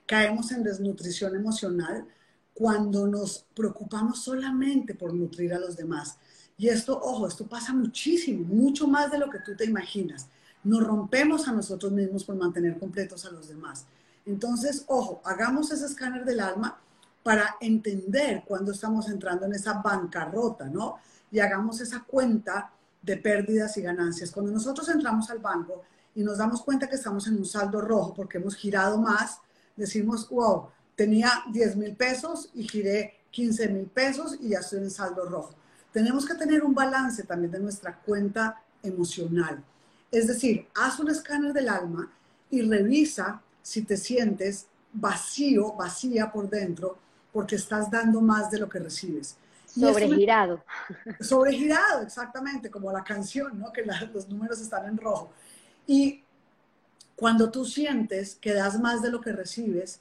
caemos 0.06 0.52
en 0.52 0.62
desnutrición 0.62 1.34
emocional 1.34 2.06
cuando 2.52 3.06
nos 3.08 3.44
preocupamos 3.54 4.22
solamente 4.22 4.94
por 4.94 5.12
nutrir 5.12 5.52
a 5.52 5.58
los 5.58 5.76
demás. 5.76 6.16
Y 6.56 6.68
esto, 6.68 6.96
ojo, 6.96 7.26
esto 7.26 7.46
pasa 7.46 7.72
muchísimo, 7.72 8.44
mucho 8.44 8.86
más 8.86 9.10
de 9.10 9.18
lo 9.18 9.28
que 9.28 9.40
tú 9.40 9.56
te 9.56 9.64
imaginas. 9.64 10.28
Nos 10.62 10.84
rompemos 10.84 11.48
a 11.48 11.52
nosotros 11.52 11.90
mismos 11.90 12.24
por 12.24 12.36
mantener 12.36 12.78
completos 12.78 13.24
a 13.24 13.30
los 13.30 13.48
demás. 13.48 13.84
Entonces, 14.26 14.84
ojo, 14.88 15.20
hagamos 15.24 15.70
ese 15.70 15.86
escáner 15.86 16.24
del 16.24 16.40
alma 16.40 16.78
para 17.22 17.56
entender 17.60 18.42
cuándo 18.46 18.72
estamos 18.72 19.08
entrando 19.08 19.46
en 19.46 19.54
esa 19.54 19.74
bancarrota, 19.74 20.66
¿no? 20.66 20.98
Y 21.30 21.40
hagamos 21.40 21.80
esa 21.80 22.04
cuenta 22.04 22.70
de 23.02 23.16
pérdidas 23.16 23.76
y 23.76 23.82
ganancias. 23.82 24.30
Cuando 24.30 24.52
nosotros 24.52 24.88
entramos 24.88 25.30
al 25.30 25.38
banco 25.38 25.82
y 26.14 26.22
nos 26.22 26.38
damos 26.38 26.62
cuenta 26.62 26.88
que 26.88 26.96
estamos 26.96 27.26
en 27.26 27.36
un 27.36 27.46
saldo 27.46 27.80
rojo 27.80 28.14
porque 28.14 28.38
hemos 28.38 28.54
girado 28.54 28.98
más, 28.98 29.38
decimos, 29.76 30.28
wow, 30.28 30.68
tenía 30.94 31.30
10 31.50 31.76
mil 31.76 31.96
pesos 31.96 32.50
y 32.54 32.68
giré 32.68 33.14
15 33.30 33.68
mil 33.68 33.86
pesos 33.86 34.38
y 34.40 34.50
ya 34.50 34.60
estoy 34.60 34.78
en 34.80 34.90
saldo 34.90 35.24
rojo. 35.24 35.54
Tenemos 35.92 36.24
que 36.24 36.34
tener 36.34 36.62
un 36.62 36.74
balance 36.74 37.24
también 37.24 37.52
de 37.52 37.60
nuestra 37.60 37.98
cuenta 37.98 38.60
emocional. 38.82 39.62
Es 40.10 40.28
decir, 40.28 40.68
haz 40.74 40.98
un 41.00 41.10
escáner 41.10 41.52
del 41.52 41.68
alma 41.68 42.10
y 42.50 42.62
revisa 42.62 43.42
si 43.64 43.82
te 43.82 43.96
sientes 43.96 44.66
vacío, 44.92 45.72
vacía 45.72 46.30
por 46.30 46.50
dentro, 46.50 46.98
porque 47.32 47.56
estás 47.56 47.90
dando 47.90 48.20
más 48.20 48.50
de 48.50 48.58
lo 48.58 48.68
que 48.68 48.78
recibes. 48.78 49.36
Sobregirado. 49.66 50.62
Sobregirado, 51.18 52.02
exactamente, 52.02 52.70
como 52.70 52.92
la 52.92 53.02
canción, 53.02 53.58
¿no? 53.58 53.72
Que 53.72 53.84
los 54.12 54.28
números 54.28 54.60
están 54.60 54.86
en 54.86 54.98
rojo. 54.98 55.32
Y 55.86 56.22
cuando 57.16 57.50
tú 57.50 57.64
sientes 57.64 58.36
que 58.36 58.52
das 58.52 58.78
más 58.78 59.00
de 59.00 59.10
lo 59.10 59.20
que 59.20 59.32
recibes, 59.32 59.98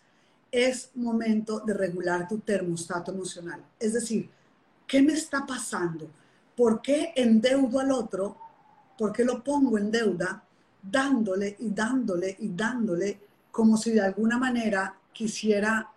es 0.51 0.89
momento 0.95 1.61
de 1.61 1.73
regular 1.73 2.27
tu 2.27 2.39
termostato 2.39 3.13
emocional. 3.13 3.63
Es 3.79 3.93
decir, 3.93 4.29
¿qué 4.85 5.01
me 5.01 5.13
está 5.13 5.45
pasando? 5.45 6.09
¿Por 6.55 6.81
qué 6.81 7.13
endeudo 7.15 7.79
al 7.79 7.93
otro? 7.93 8.37
¿Por 8.97 9.13
qué 9.13 9.23
lo 9.23 9.41
pongo 9.41 9.77
en 9.77 9.89
deuda? 9.89 10.43
Dándole 10.81 11.55
y 11.59 11.69
dándole 11.69 12.35
y 12.39 12.49
dándole 12.49 13.32
como 13.53 13.77
si 13.77 13.91
de 13.91 14.01
alguna 14.01 14.39
manera 14.39 14.97
quisiera 15.13 15.87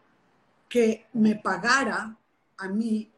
que 0.68 1.06
me 1.14 1.36
pagara 1.36 2.14
a 2.58 2.68
mí 2.68 3.10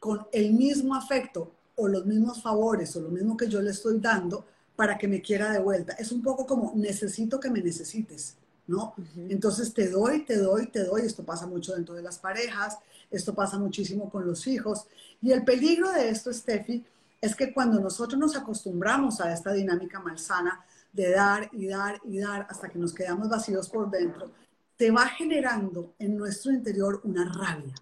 con 0.00 0.26
el 0.32 0.54
mismo 0.54 0.94
afecto 0.94 1.52
o 1.76 1.88
los 1.88 2.06
mismos 2.06 2.42
favores 2.42 2.96
o 2.96 3.02
lo 3.02 3.10
mismo 3.10 3.36
que 3.36 3.50
yo 3.50 3.60
le 3.60 3.70
estoy 3.70 4.00
dando 4.00 4.46
para 4.76 4.96
que 4.96 5.06
me 5.06 5.20
quiera 5.20 5.52
de 5.52 5.58
vuelta. 5.58 5.92
Es 5.92 6.10
un 6.10 6.22
poco 6.22 6.46
como 6.46 6.72
necesito 6.74 7.38
que 7.38 7.50
me 7.50 7.60
necesites, 7.60 8.36
¿no? 8.66 8.94
Entonces 9.28 9.74
te 9.74 9.90
doy, 9.90 10.24
te 10.24 10.38
doy, 10.38 10.68
te 10.68 10.84
doy. 10.84 11.02
Esto 11.02 11.22
pasa 11.22 11.46
mucho 11.46 11.74
dentro 11.74 11.94
de 11.94 12.02
las 12.02 12.18
parejas, 12.18 12.78
esto 13.10 13.34
pasa 13.34 13.58
muchísimo 13.58 14.08
con 14.08 14.26
los 14.26 14.46
hijos. 14.46 14.86
Y 15.20 15.32
el 15.32 15.44
peligro 15.44 15.92
de 15.92 16.08
esto, 16.08 16.32
Steffi, 16.32 16.82
es 17.20 17.36
que 17.36 17.52
cuando 17.52 17.78
nosotros 17.78 18.18
nos 18.18 18.34
acostumbramos 18.36 19.20
a 19.20 19.34
esta 19.34 19.52
dinámica 19.52 20.00
malsana 20.00 20.64
de 20.92 21.10
dar 21.10 21.48
y 21.52 21.68
dar 21.68 22.00
y 22.04 22.18
dar 22.18 22.46
hasta 22.50 22.68
que 22.68 22.78
nos 22.78 22.92
quedamos 22.92 23.28
vacíos 23.28 23.68
por 23.68 23.90
dentro, 23.90 24.30
te 24.76 24.90
va 24.90 25.06
generando 25.06 25.94
en 25.98 26.16
nuestro 26.16 26.52
interior 26.52 27.00
una 27.04 27.32
rabia, 27.32 27.74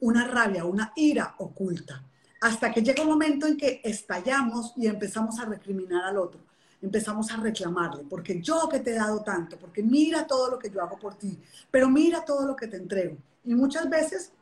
una 0.00 0.26
rabia, 0.26 0.64
una 0.64 0.92
ira 0.96 1.34
oculta, 1.38 2.02
hasta 2.40 2.72
que 2.72 2.82
llega 2.82 3.02
un 3.02 3.08
momento 3.08 3.46
en 3.46 3.56
que 3.56 3.80
estallamos 3.84 4.72
y 4.76 4.86
empezamos 4.86 5.38
a 5.38 5.44
recriminar 5.44 6.04
al 6.04 6.18
otro, 6.18 6.40
empezamos 6.82 7.30
a 7.30 7.36
reclamarle, 7.36 8.04
porque 8.08 8.40
yo 8.40 8.68
que 8.68 8.80
te 8.80 8.90
he 8.90 8.94
dado 8.94 9.22
tanto, 9.22 9.58
porque 9.58 9.82
mira 9.82 10.26
todo 10.26 10.50
lo 10.50 10.58
que 10.58 10.70
yo 10.70 10.82
hago 10.82 10.98
por 10.98 11.14
ti, 11.14 11.38
pero 11.70 11.88
mira 11.88 12.24
todo 12.24 12.46
lo 12.46 12.56
que 12.56 12.66
te 12.66 12.76
entrego. 12.76 13.16
Y 13.44 13.54
muchas 13.54 13.88
veces 13.88 14.32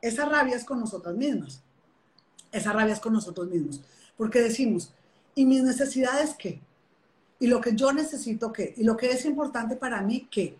esa 0.00 0.24
rabia 0.24 0.56
es 0.56 0.64
con 0.64 0.80
nosotras 0.80 1.14
mismas, 1.14 1.62
esa 2.50 2.72
rabia 2.72 2.94
es 2.94 3.00
con 3.00 3.12
nosotros 3.12 3.48
mismos, 3.48 3.80
porque 4.16 4.40
decimos, 4.40 4.92
¿y 5.34 5.44
mis 5.44 5.62
necesidades 5.62 6.34
qué? 6.38 6.60
¿Y 7.40 7.46
lo 7.46 7.60
que 7.60 7.74
yo 7.74 7.92
necesito 7.92 8.52
qué? 8.52 8.74
¿Y 8.76 8.84
lo 8.84 8.96
que 8.96 9.10
es 9.10 9.24
importante 9.24 9.76
para 9.76 10.02
mí 10.02 10.26
qué? 10.30 10.56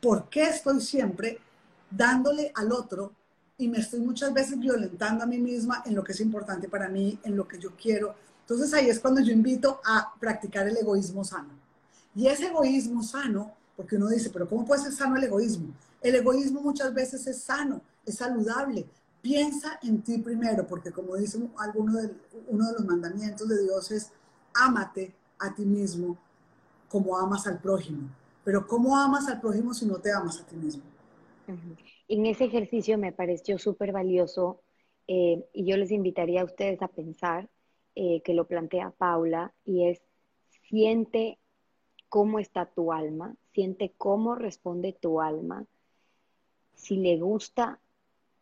¿Por 0.00 0.28
qué 0.28 0.44
estoy 0.44 0.80
siempre 0.80 1.38
dándole 1.90 2.52
al 2.54 2.70
otro 2.72 3.12
y 3.58 3.68
me 3.68 3.78
estoy 3.78 4.00
muchas 4.00 4.32
veces 4.32 4.58
violentando 4.58 5.24
a 5.24 5.26
mí 5.26 5.38
misma 5.38 5.82
en 5.84 5.94
lo 5.94 6.04
que 6.04 6.12
es 6.12 6.20
importante 6.20 6.68
para 6.68 6.88
mí, 6.88 7.18
en 7.24 7.36
lo 7.36 7.48
que 7.48 7.58
yo 7.58 7.72
quiero? 7.76 8.14
Entonces 8.42 8.72
ahí 8.74 8.88
es 8.88 9.00
cuando 9.00 9.20
yo 9.20 9.32
invito 9.32 9.80
a 9.84 10.12
practicar 10.18 10.68
el 10.68 10.76
egoísmo 10.76 11.24
sano. 11.24 11.50
Y 12.14 12.26
ese 12.26 12.46
egoísmo 12.46 13.02
sano, 13.02 13.54
porque 13.76 13.96
uno 13.96 14.08
dice, 14.08 14.30
pero 14.30 14.48
¿cómo 14.48 14.64
puede 14.64 14.82
ser 14.82 14.92
sano 14.92 15.16
el 15.16 15.24
egoísmo? 15.24 15.68
El 16.00 16.14
egoísmo 16.14 16.60
muchas 16.60 16.94
veces 16.94 17.26
es 17.26 17.42
sano, 17.42 17.80
es 18.06 18.16
saludable. 18.16 18.86
Piensa 19.20 19.78
en 19.82 20.02
ti 20.02 20.18
primero, 20.18 20.66
porque 20.66 20.90
como 20.92 21.16
dice 21.16 21.38
alguno 21.58 22.00
de, 22.00 22.12
uno 22.48 22.66
de 22.66 22.72
los 22.72 22.84
mandamientos 22.84 23.48
de 23.48 23.62
Dios 23.62 23.90
es, 23.90 24.10
ámate 24.54 25.14
a 25.40 25.54
ti 25.54 25.64
mismo 25.64 26.16
como 26.88 27.16
amas 27.16 27.46
al 27.46 27.60
prójimo. 27.60 28.08
Pero 28.44 28.66
¿cómo 28.66 28.96
amas 28.96 29.28
al 29.28 29.40
prójimo 29.40 29.74
si 29.74 29.86
no 29.86 29.98
te 29.98 30.12
amas 30.12 30.40
a 30.40 30.46
ti 30.46 30.56
mismo? 30.56 30.82
En 32.08 32.26
ese 32.26 32.44
ejercicio 32.44 32.98
me 32.98 33.12
pareció 33.12 33.58
súper 33.58 33.92
valioso 33.92 34.60
eh, 35.06 35.44
y 35.52 35.64
yo 35.64 35.76
les 35.76 35.90
invitaría 35.90 36.42
a 36.42 36.44
ustedes 36.44 36.80
a 36.82 36.88
pensar 36.88 37.48
eh, 37.94 38.22
que 38.22 38.34
lo 38.34 38.46
plantea 38.46 38.90
Paula 38.90 39.52
y 39.64 39.88
es 39.88 40.00
siente 40.68 41.38
cómo 42.08 42.38
está 42.38 42.66
tu 42.66 42.92
alma, 42.92 43.36
siente 43.52 43.92
cómo 43.96 44.34
responde 44.34 44.92
tu 44.92 45.20
alma, 45.20 45.66
si 46.74 46.96
le 46.96 47.18
gusta 47.18 47.80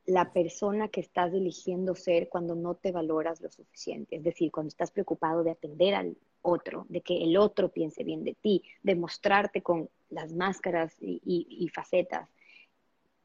la 0.07 0.33
persona 0.33 0.89
que 0.89 1.01
estás 1.01 1.35
eligiendo 1.35 1.95
ser 1.95 2.29
cuando 2.29 2.55
no 2.55 2.75
te 2.75 2.93
valoras 2.93 3.41
lo 3.41 3.51
suficiente, 3.51 4.17
es 4.17 4.23
decir, 4.23 4.51
cuando 4.51 4.69
estás 4.69 4.91
preocupado 4.91 5.43
de 5.45 5.51
atender 5.51 5.95
al 5.95 6.17
otro, 6.49 6.87
de 6.89 7.01
que 7.01 7.23
el 7.23 7.37
otro 7.37 7.71
piense 7.71 8.05
bien 8.05 8.25
de 8.25 8.35
ti, 8.35 8.63
de 8.83 8.95
mostrarte 8.95 9.63
con 9.63 9.89
las 10.11 10.33
máscaras 10.33 10.97
y, 11.01 11.71
facetas. 11.75 12.29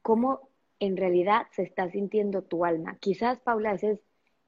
¿Cómo 0.02 0.48
en 0.80 0.96
realidad 0.96 1.46
se 1.52 1.62
está 1.62 1.90
sintiendo 1.90 2.42
tu 2.42 2.64
alma? 2.64 2.96
Quizás, 3.00 3.40
Paula, 3.40 3.72
esa 3.74 3.90
es, 3.90 4.00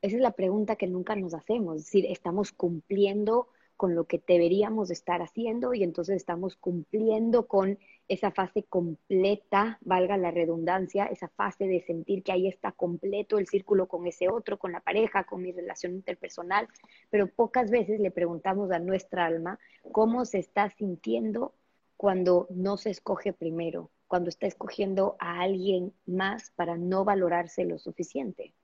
esa 0.02 0.16
es 0.16 0.22
la 0.22 0.32
pregunta 0.32 0.76
que 0.76 0.86
nunca 0.86 1.16
nos 1.16 1.34
hacemos, 1.34 1.76
es 1.76 1.84
decir, 1.84 2.06
estamos 2.06 2.52
cumpliendo 2.52 3.48
con 3.76 3.94
lo 3.94 4.04
que 4.04 4.22
deberíamos 4.26 4.90
estar 4.90 5.22
haciendo 5.22 5.74
y 5.74 5.82
entonces 5.82 6.16
estamos 6.16 6.56
cumpliendo 6.56 7.46
con 7.46 7.78
esa 8.08 8.30
fase 8.30 8.62
completa, 8.64 9.78
valga 9.82 10.16
la 10.16 10.30
redundancia, 10.30 11.06
esa 11.06 11.28
fase 11.28 11.66
de 11.66 11.82
sentir 11.82 12.22
que 12.22 12.32
ahí 12.32 12.46
está 12.48 12.72
completo 12.72 13.38
el 13.38 13.48
círculo 13.48 13.86
con 13.88 14.06
ese 14.06 14.28
otro, 14.28 14.58
con 14.58 14.72
la 14.72 14.80
pareja, 14.80 15.24
con 15.24 15.42
mi 15.42 15.52
relación 15.52 15.94
interpersonal, 15.94 16.68
pero 17.10 17.28
pocas 17.28 17.70
veces 17.70 18.00
le 18.00 18.10
preguntamos 18.10 18.70
a 18.70 18.78
nuestra 18.78 19.26
alma 19.26 19.58
cómo 19.92 20.24
se 20.24 20.38
está 20.38 20.70
sintiendo 20.70 21.54
cuando 21.96 22.46
no 22.50 22.76
se 22.76 22.90
escoge 22.90 23.32
primero, 23.32 23.90
cuando 24.06 24.28
está 24.28 24.46
escogiendo 24.46 25.16
a 25.18 25.40
alguien 25.40 25.92
más 26.06 26.50
para 26.54 26.76
no 26.76 27.04
valorarse 27.04 27.64
lo 27.64 27.78
suficiente. 27.78 28.54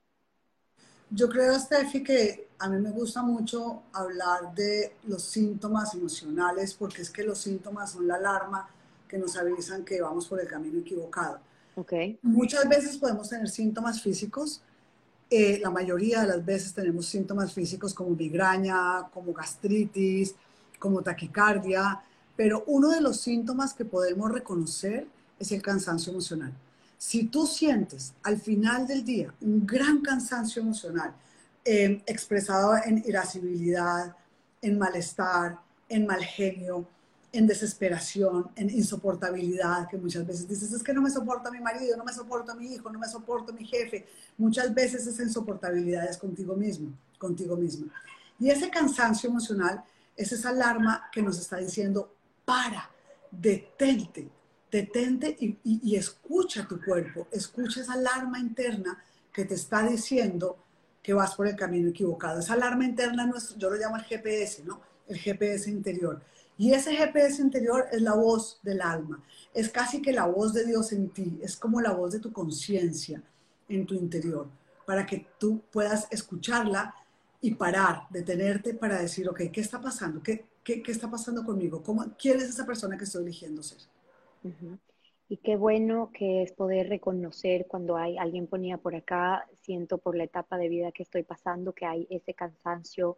Yo 1.15 1.29
creo, 1.29 1.59
Steffi, 1.59 2.03
que 2.03 2.49
a 2.59 2.69
mí 2.69 2.81
me 2.81 2.91
gusta 2.91 3.23
mucho 3.23 3.83
hablar 3.93 4.55
de 4.55 4.95
los 5.05 5.23
síntomas 5.23 5.95
emocionales 5.95 6.75
porque 6.75 7.03
es 7.03 7.11
que 7.11 7.23
los 7.23 7.39
síntomas 7.39 7.93
son 7.93 8.07
la 8.07 8.15
alarma 8.15 8.69
que 9.07 9.19
nos 9.19 9.37
avisan 9.37 9.85
que 9.85 10.01
vamos 10.01 10.27
por 10.27 10.41
el 10.41 10.49
camino 10.49 10.79
equivocado. 10.79 11.39
Okay. 11.75 12.19
Muchas 12.23 12.67
veces 12.67 12.97
podemos 12.97 13.29
tener 13.29 13.49
síntomas 13.49 14.01
físicos. 14.01 14.63
Eh, 15.29 15.59
la 15.63 15.71
mayoría 15.71 16.23
de 16.23 16.29
las 16.29 16.45
veces 16.45 16.73
tenemos 16.73 17.07
síntomas 17.07 17.53
físicos 17.53 17.93
como 17.93 18.11
migraña, 18.11 19.09
como 19.13 19.35
gastritis, 19.35 20.35
como 20.79 21.03
taquicardia, 21.03 22.03
pero 22.37 22.65
uno 22.67 22.89
de 22.89 23.03
los 23.03 23.21
síntomas 23.21 23.75
que 23.75 23.85
podemos 23.85 24.33
reconocer 24.33 25.07
es 25.39 25.53
el 25.53 25.61
cansancio 25.61 26.13
emocional. 26.13 26.53
Si 27.05 27.25
tú 27.25 27.49
sientes 27.49 28.15
al 28.23 28.41
final 28.41 28.87
del 28.87 29.05
día 29.05 29.35
un 29.41 29.67
gran 29.67 30.03
cansancio 30.03 30.63
emocional 30.63 31.13
eh, 31.65 32.01
expresado 32.07 32.77
en 32.77 33.03
irascibilidad, 33.05 34.15
en 34.63 34.79
malestar, 34.79 35.59
en 35.89 36.07
mal 36.07 36.23
genio, 36.23 36.87
en 37.33 37.49
desesperación, 37.49 38.53
en 38.55 38.71
insoportabilidad, 38.71 39.89
que 39.89 39.97
muchas 39.97 40.25
veces 40.25 40.47
dices, 40.47 40.73
es 40.73 40.81
que 40.81 40.95
no 40.95 41.03
me 41.03 41.11
soporta 41.11 41.51
mi 41.51 41.59
marido, 41.59 41.97
no 41.97 42.05
me 42.05 42.13
soporta 42.13 42.55
mi 42.55 42.73
hijo, 42.73 42.89
no 42.89 43.01
me 43.01 43.09
soporta 43.09 43.53
mi 43.53 43.67
jefe. 43.67 44.07
Muchas 44.39 44.73
veces 44.73 45.05
esa 45.05 45.25
insoportabilidad 45.25 46.09
es 46.09 46.17
contigo 46.17 46.55
mismo, 46.55 46.93
contigo 47.19 47.57
misma. 47.57 47.93
Y 48.39 48.49
ese 48.49 48.71
cansancio 48.71 49.29
emocional 49.29 49.83
es 50.17 50.31
esa 50.31 50.51
alarma 50.51 51.11
que 51.11 51.21
nos 51.21 51.37
está 51.41 51.57
diciendo, 51.57 52.15
para, 52.45 52.89
detente, 53.29 54.31
detente 54.73 55.37
y, 55.39 55.95
escucha 55.95 56.67
tu 56.67 56.83
cuerpo, 56.83 57.29
escucha 57.31 57.83
esa 57.83 57.93
alarma 57.93 58.41
interna 58.41 58.99
que 59.33 59.45
te 59.45 59.55
está 59.55 59.87
diciendo 59.87 60.57
que 61.03 61.13
vas 61.13 61.35
por 61.35 61.47
el 61.47 61.55
camino 61.55 61.91
equivocado. 61.91 62.41
Esa 62.41 62.55
alarma 62.55 62.85
interna, 62.85 63.31
yo 63.59 63.71
lo 63.71 63.77
llamo 63.77 63.97
el 63.97 64.05
GPS. 64.05 64.65
El 65.07 65.19
GPS 65.19 65.69
interior 65.69 66.23
y 66.57 66.73
ese 66.73 66.95
GPS 66.95 67.43
interior 67.43 67.87
es 67.91 68.01
la 68.03 68.15
voz 68.15 68.61
del 68.63 68.81
alma. 68.81 69.23
Es 69.53 69.69
casi 69.69 70.01
que 70.01 70.13
la 70.13 70.27
voz 70.27 70.53
de 70.53 70.65
Dios 70.65 70.93
en 70.93 71.11
ti. 71.11 71.39
Es 71.43 71.57
como 71.57 71.81
la 71.81 71.93
voz 71.93 72.13
de 72.13 72.21
tu 72.21 72.33
conciencia 72.33 73.23
en 73.69 73.87
tu 73.87 73.95
interior. 73.95 74.49
Para 74.87 75.05
que 75.05 75.27
tú 75.39 75.63
puedas 75.71 76.07
escucharla 76.11 76.95
y 77.41 77.55
parar, 77.55 78.07
detenerte 78.11 78.75
para 78.75 79.01
decir, 79.01 79.29
ok, 79.29 79.43
¿qué 79.53 79.61
está 79.61 79.81
pasando? 79.81 80.23
¿Qué, 80.23 80.47
qué, 80.63 80.83
qué 80.83 80.93
está 80.93 81.11
pasando 81.11 81.45
conmigo? 81.45 81.83
¿Cómo, 81.83 82.05
¿Quién 82.17 82.39
es 82.39 82.51
esa 82.51 82.65
persona 82.65 82.97
que 82.97 83.05
estoy 83.05 83.25
eligiendo 83.25 83.63
ser? 83.63 83.79
Y 85.29 85.39
qué 85.39 85.57
bueno 85.57 86.11
que 86.13 86.43
es 86.43 86.53
poder 86.53 86.89
reconocer 86.89 87.67
cuando 87.67 87.97
hay, 87.97 88.19
alguien 88.19 88.47
ponía 88.47 88.77
por 88.77 88.95
acá, 88.95 89.47
siento 89.63 89.99
por 89.99 90.17
la 90.17 90.25
etapa 90.25 90.59
de 90.59 90.69
vida 90.69 90.93
que 90.93 91.03
estoy 91.03 91.23
pasando, 91.23 91.73
que 91.73 91.87
hay 91.87 92.07
ese 92.11 92.35
cansancio, 92.35 93.17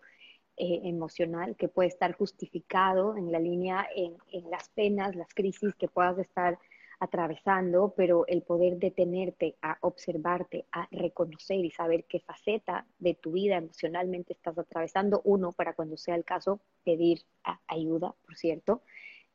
eh, 0.57 0.83
emocional 0.85 1.57
que 1.57 1.66
puede 1.66 1.89
estar 1.89 2.12
justificado 2.12 3.16
en 3.16 3.33
la 3.33 3.41
línea, 3.41 3.89
en, 3.97 4.16
en, 4.31 4.49
las 4.51 4.68
penas, 4.68 5.16
las 5.16 5.35
crisis 5.35 5.75
que 5.75 5.89
puedas 5.89 6.16
estar 6.18 6.61
atravesando, 7.01 7.93
pero 7.97 8.25
el 8.29 8.43
poder 8.43 8.79
detenerte 8.79 9.57
a 9.62 9.79
observarte, 9.81 10.64
a 10.70 10.87
reconocer 10.93 11.64
y 11.64 11.72
saber 11.72 12.05
qué 12.05 12.20
faceta 12.20 12.87
de 13.01 13.14
tu 13.14 13.33
vida 13.33 13.57
emocionalmente 13.57 14.33
estás 14.33 14.57
atravesando, 14.57 15.22
uno, 15.25 15.51
para 15.51 15.72
cuando 15.72 15.97
sea 15.97 16.14
el 16.14 16.25
caso, 16.25 16.61
pedir 16.85 17.22
ayuda, 17.66 18.14
por 18.25 18.37
cierto, 18.37 18.83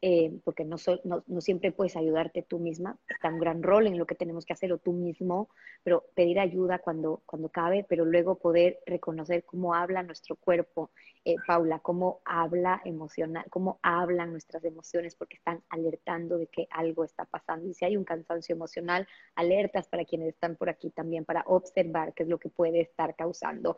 eh, 0.02 0.32
porque 0.46 0.64
no, 0.64 0.78
no, 1.04 1.42
siempre 1.42 1.74
puedes 1.74 1.98
ayudarte 1.98 2.42
tú 2.42 2.58
misma, 2.58 2.98
está 3.10 3.28
un 3.28 3.40
gran 3.40 3.62
rol 3.62 3.86
en 3.86 3.98
lo 3.98 4.06
que 4.06 4.16
tenemos 4.16 4.46
que 4.46 4.54
hacer 4.54 4.72
o 4.72 4.78
tú 4.78 4.94
mismo, 4.94 5.50
pero 5.84 6.06
pedir 6.16 6.40
ayuda 6.40 6.80
cuando, 6.80 7.22
cuando 7.26 7.50
cabe, 7.50 7.86
pero 7.88 8.06
luego 8.06 8.36
poder 8.36 8.80
reconocer 8.86 9.44
cómo 9.44 9.74
habla 9.74 10.02
nuestro 10.04 10.38
cuerpo, 10.38 10.92
eh, 11.26 11.36
Paula, 11.46 11.80
cómo 11.80 12.22
habla 12.24 12.82
emocional, 12.86 13.46
cómo 13.50 13.80
hablan 13.82 14.32
nuestras 14.32 14.64
emociones, 14.64 15.16
porque 15.16 15.36
están 15.36 15.62
alertando 15.70 16.38
de 16.38 16.48
que 16.48 16.68
algo 16.72 17.04
está 17.04 17.26
pasando. 17.26 17.68
Y 17.68 17.74
si 17.74 17.84
hay 17.84 17.98
un 17.98 18.06
cansancio 18.06 18.56
emocional, 18.56 19.06
alertas 19.36 19.90
para 19.90 20.06
quienes 20.06 20.30
están 20.30 20.56
por 20.56 20.70
aquí 20.70 20.92
también, 20.92 21.26
para 21.26 21.44
observar 21.46 22.14
qué 22.14 22.24
es 22.24 22.30
lo 22.30 22.40
que 22.40 22.48
puede 22.48 22.80
estar 22.80 23.16
causando. 23.16 23.78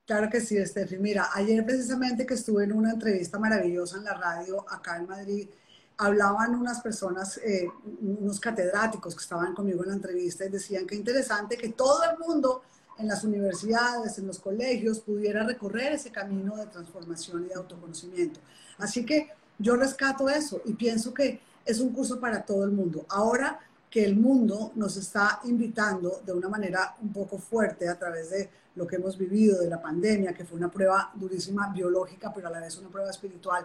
Claro 0.04 0.28
que 0.30 0.40
sí, 0.40 0.56
Estefi. 0.56 0.98
Mira, 0.98 1.30
ayer 1.34 1.64
precisamente 1.64 2.26
que 2.26 2.34
estuve 2.34 2.64
en 2.64 2.72
una 2.72 2.92
entrevista 2.92 3.38
maravillosa 3.38 3.96
en 3.96 4.04
la 4.04 4.14
radio 4.14 4.64
acá 4.68 4.98
en 4.98 5.06
Madrid, 5.06 5.48
hablaban 5.96 6.54
unas 6.54 6.80
personas, 6.82 7.38
eh, 7.38 7.68
unos 8.00 8.38
catedráticos 8.38 9.14
que 9.14 9.22
estaban 9.22 9.54
conmigo 9.54 9.82
en 9.82 9.90
la 9.90 9.94
entrevista 9.94 10.44
y 10.44 10.50
decían 10.50 10.86
que 10.86 10.96
interesante 10.96 11.56
que 11.56 11.70
todo 11.70 12.02
el 12.10 12.18
mundo 12.18 12.62
en 13.02 13.08
las 13.08 13.24
universidades, 13.24 14.18
en 14.18 14.26
los 14.26 14.38
colegios, 14.38 15.00
pudiera 15.00 15.44
recorrer 15.44 15.92
ese 15.92 16.10
camino 16.10 16.56
de 16.56 16.66
transformación 16.66 17.44
y 17.44 17.48
de 17.48 17.54
autoconocimiento. 17.54 18.40
Así 18.78 19.04
que 19.04 19.28
yo 19.58 19.76
rescato 19.76 20.28
eso 20.28 20.62
y 20.64 20.72
pienso 20.74 21.12
que 21.12 21.40
es 21.64 21.80
un 21.80 21.90
curso 21.92 22.18
para 22.18 22.42
todo 22.44 22.64
el 22.64 22.70
mundo. 22.70 23.04
Ahora 23.08 23.60
que 23.90 24.04
el 24.04 24.16
mundo 24.16 24.72
nos 24.74 24.96
está 24.96 25.40
invitando 25.44 26.22
de 26.24 26.32
una 26.32 26.48
manera 26.48 26.96
un 27.02 27.12
poco 27.12 27.38
fuerte 27.38 27.88
a 27.88 27.98
través 27.98 28.30
de 28.30 28.48
lo 28.74 28.86
que 28.86 28.96
hemos 28.96 29.18
vivido, 29.18 29.60
de 29.60 29.68
la 29.68 29.82
pandemia, 29.82 30.32
que 30.32 30.46
fue 30.46 30.56
una 30.56 30.70
prueba 30.70 31.12
durísima 31.14 31.70
biológica, 31.70 32.32
pero 32.34 32.48
a 32.48 32.50
la 32.50 32.60
vez 32.60 32.78
una 32.78 32.88
prueba 32.88 33.10
espiritual, 33.10 33.64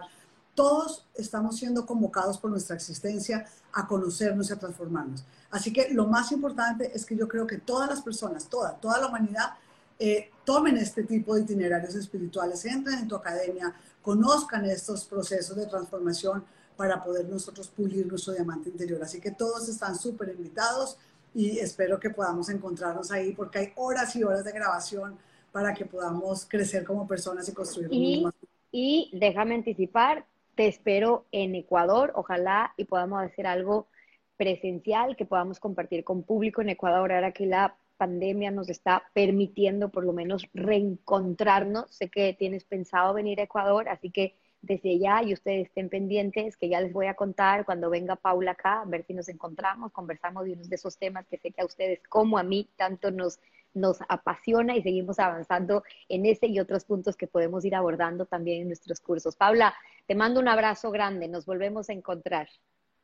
todos 0.58 1.06
estamos 1.14 1.56
siendo 1.56 1.86
convocados 1.86 2.36
por 2.36 2.50
nuestra 2.50 2.74
existencia 2.74 3.46
a 3.72 3.86
conocernos 3.86 4.50
y 4.50 4.52
a 4.52 4.58
transformarnos. 4.58 5.24
Así 5.52 5.72
que 5.72 5.90
lo 5.90 6.08
más 6.08 6.32
importante 6.32 6.90
es 6.92 7.06
que 7.06 7.14
yo 7.14 7.28
creo 7.28 7.46
que 7.46 7.58
todas 7.58 7.88
las 7.88 8.02
personas, 8.02 8.48
toda, 8.48 8.72
toda 8.72 8.98
la 8.98 9.06
humanidad, 9.06 9.50
eh, 10.00 10.32
tomen 10.44 10.76
este 10.76 11.04
tipo 11.04 11.36
de 11.36 11.42
itinerarios 11.42 11.94
espirituales, 11.94 12.64
entren 12.64 12.98
en 12.98 13.06
tu 13.06 13.14
academia, 13.14 13.72
conozcan 14.02 14.64
estos 14.64 15.04
procesos 15.04 15.56
de 15.56 15.66
transformación 15.66 16.42
para 16.76 17.04
poder 17.04 17.28
nosotros 17.28 17.68
pulir 17.68 18.08
nuestro 18.08 18.32
diamante 18.32 18.68
interior. 18.68 19.00
Así 19.00 19.20
que 19.20 19.30
todos 19.30 19.68
están 19.68 19.94
súper 19.94 20.30
invitados 20.30 20.98
y 21.36 21.60
espero 21.60 22.00
que 22.00 22.10
podamos 22.10 22.48
encontrarnos 22.48 23.12
ahí 23.12 23.32
porque 23.32 23.60
hay 23.60 23.72
horas 23.76 24.16
y 24.16 24.24
horas 24.24 24.42
de 24.42 24.50
grabación 24.50 25.16
para 25.52 25.72
que 25.72 25.84
podamos 25.84 26.46
crecer 26.48 26.84
como 26.84 27.06
personas 27.06 27.48
y 27.48 27.52
construir 27.52 27.90
un 27.90 27.96
mundo 27.96 28.22
más. 28.22 28.34
Y 28.72 29.10
déjame 29.14 29.54
anticipar, 29.54 30.26
te 30.58 30.66
espero 30.66 31.24
en 31.30 31.54
Ecuador, 31.54 32.10
ojalá 32.16 32.74
y 32.76 32.84
podamos 32.84 33.22
hacer 33.22 33.46
algo 33.46 33.86
presencial 34.36 35.14
que 35.14 35.24
podamos 35.24 35.60
compartir 35.60 36.02
con 36.02 36.24
público 36.24 36.60
en 36.60 36.70
Ecuador 36.70 37.12
ahora 37.12 37.30
que 37.30 37.46
la 37.46 37.76
pandemia 37.96 38.50
nos 38.50 38.68
está 38.68 39.04
permitiendo 39.14 39.90
por 39.90 40.02
lo 40.02 40.12
menos 40.12 40.48
reencontrarnos. 40.54 41.84
Sé 41.94 42.08
que 42.08 42.32
tienes 42.32 42.64
pensado 42.64 43.14
venir 43.14 43.38
a 43.38 43.44
Ecuador, 43.44 43.88
así 43.88 44.10
que 44.10 44.34
desde 44.60 44.98
ya 44.98 45.22
y 45.22 45.32
ustedes 45.32 45.68
estén 45.68 45.88
pendientes 45.88 46.56
que 46.56 46.68
ya 46.68 46.80
les 46.80 46.92
voy 46.92 47.06
a 47.06 47.14
contar 47.14 47.64
cuando 47.64 47.88
venga 47.88 48.16
Paula 48.16 48.50
acá, 48.50 48.80
a 48.80 48.84
ver 48.84 49.04
si 49.04 49.14
nos 49.14 49.28
encontramos, 49.28 49.92
conversamos 49.92 50.44
de 50.44 50.54
unos 50.54 50.68
de 50.68 50.74
esos 50.74 50.98
temas 50.98 51.24
que 51.28 51.38
sé 51.38 51.52
que 51.52 51.62
a 51.62 51.66
ustedes 51.66 52.00
como 52.08 52.36
a 52.36 52.42
mí 52.42 52.68
tanto 52.74 53.12
nos 53.12 53.38
nos 53.80 53.98
apasiona 54.08 54.76
y 54.76 54.82
seguimos 54.82 55.18
avanzando 55.18 55.84
en 56.08 56.26
ese 56.26 56.46
y 56.46 56.60
otros 56.60 56.84
puntos 56.84 57.16
que 57.16 57.26
podemos 57.26 57.64
ir 57.64 57.74
abordando 57.74 58.26
también 58.26 58.62
en 58.62 58.68
nuestros 58.68 59.00
cursos. 59.00 59.36
Paula, 59.36 59.74
te 60.06 60.14
mando 60.14 60.40
un 60.40 60.48
abrazo 60.48 60.90
grande, 60.90 61.28
nos 61.28 61.46
volvemos 61.46 61.88
a 61.88 61.92
encontrar. 61.92 62.48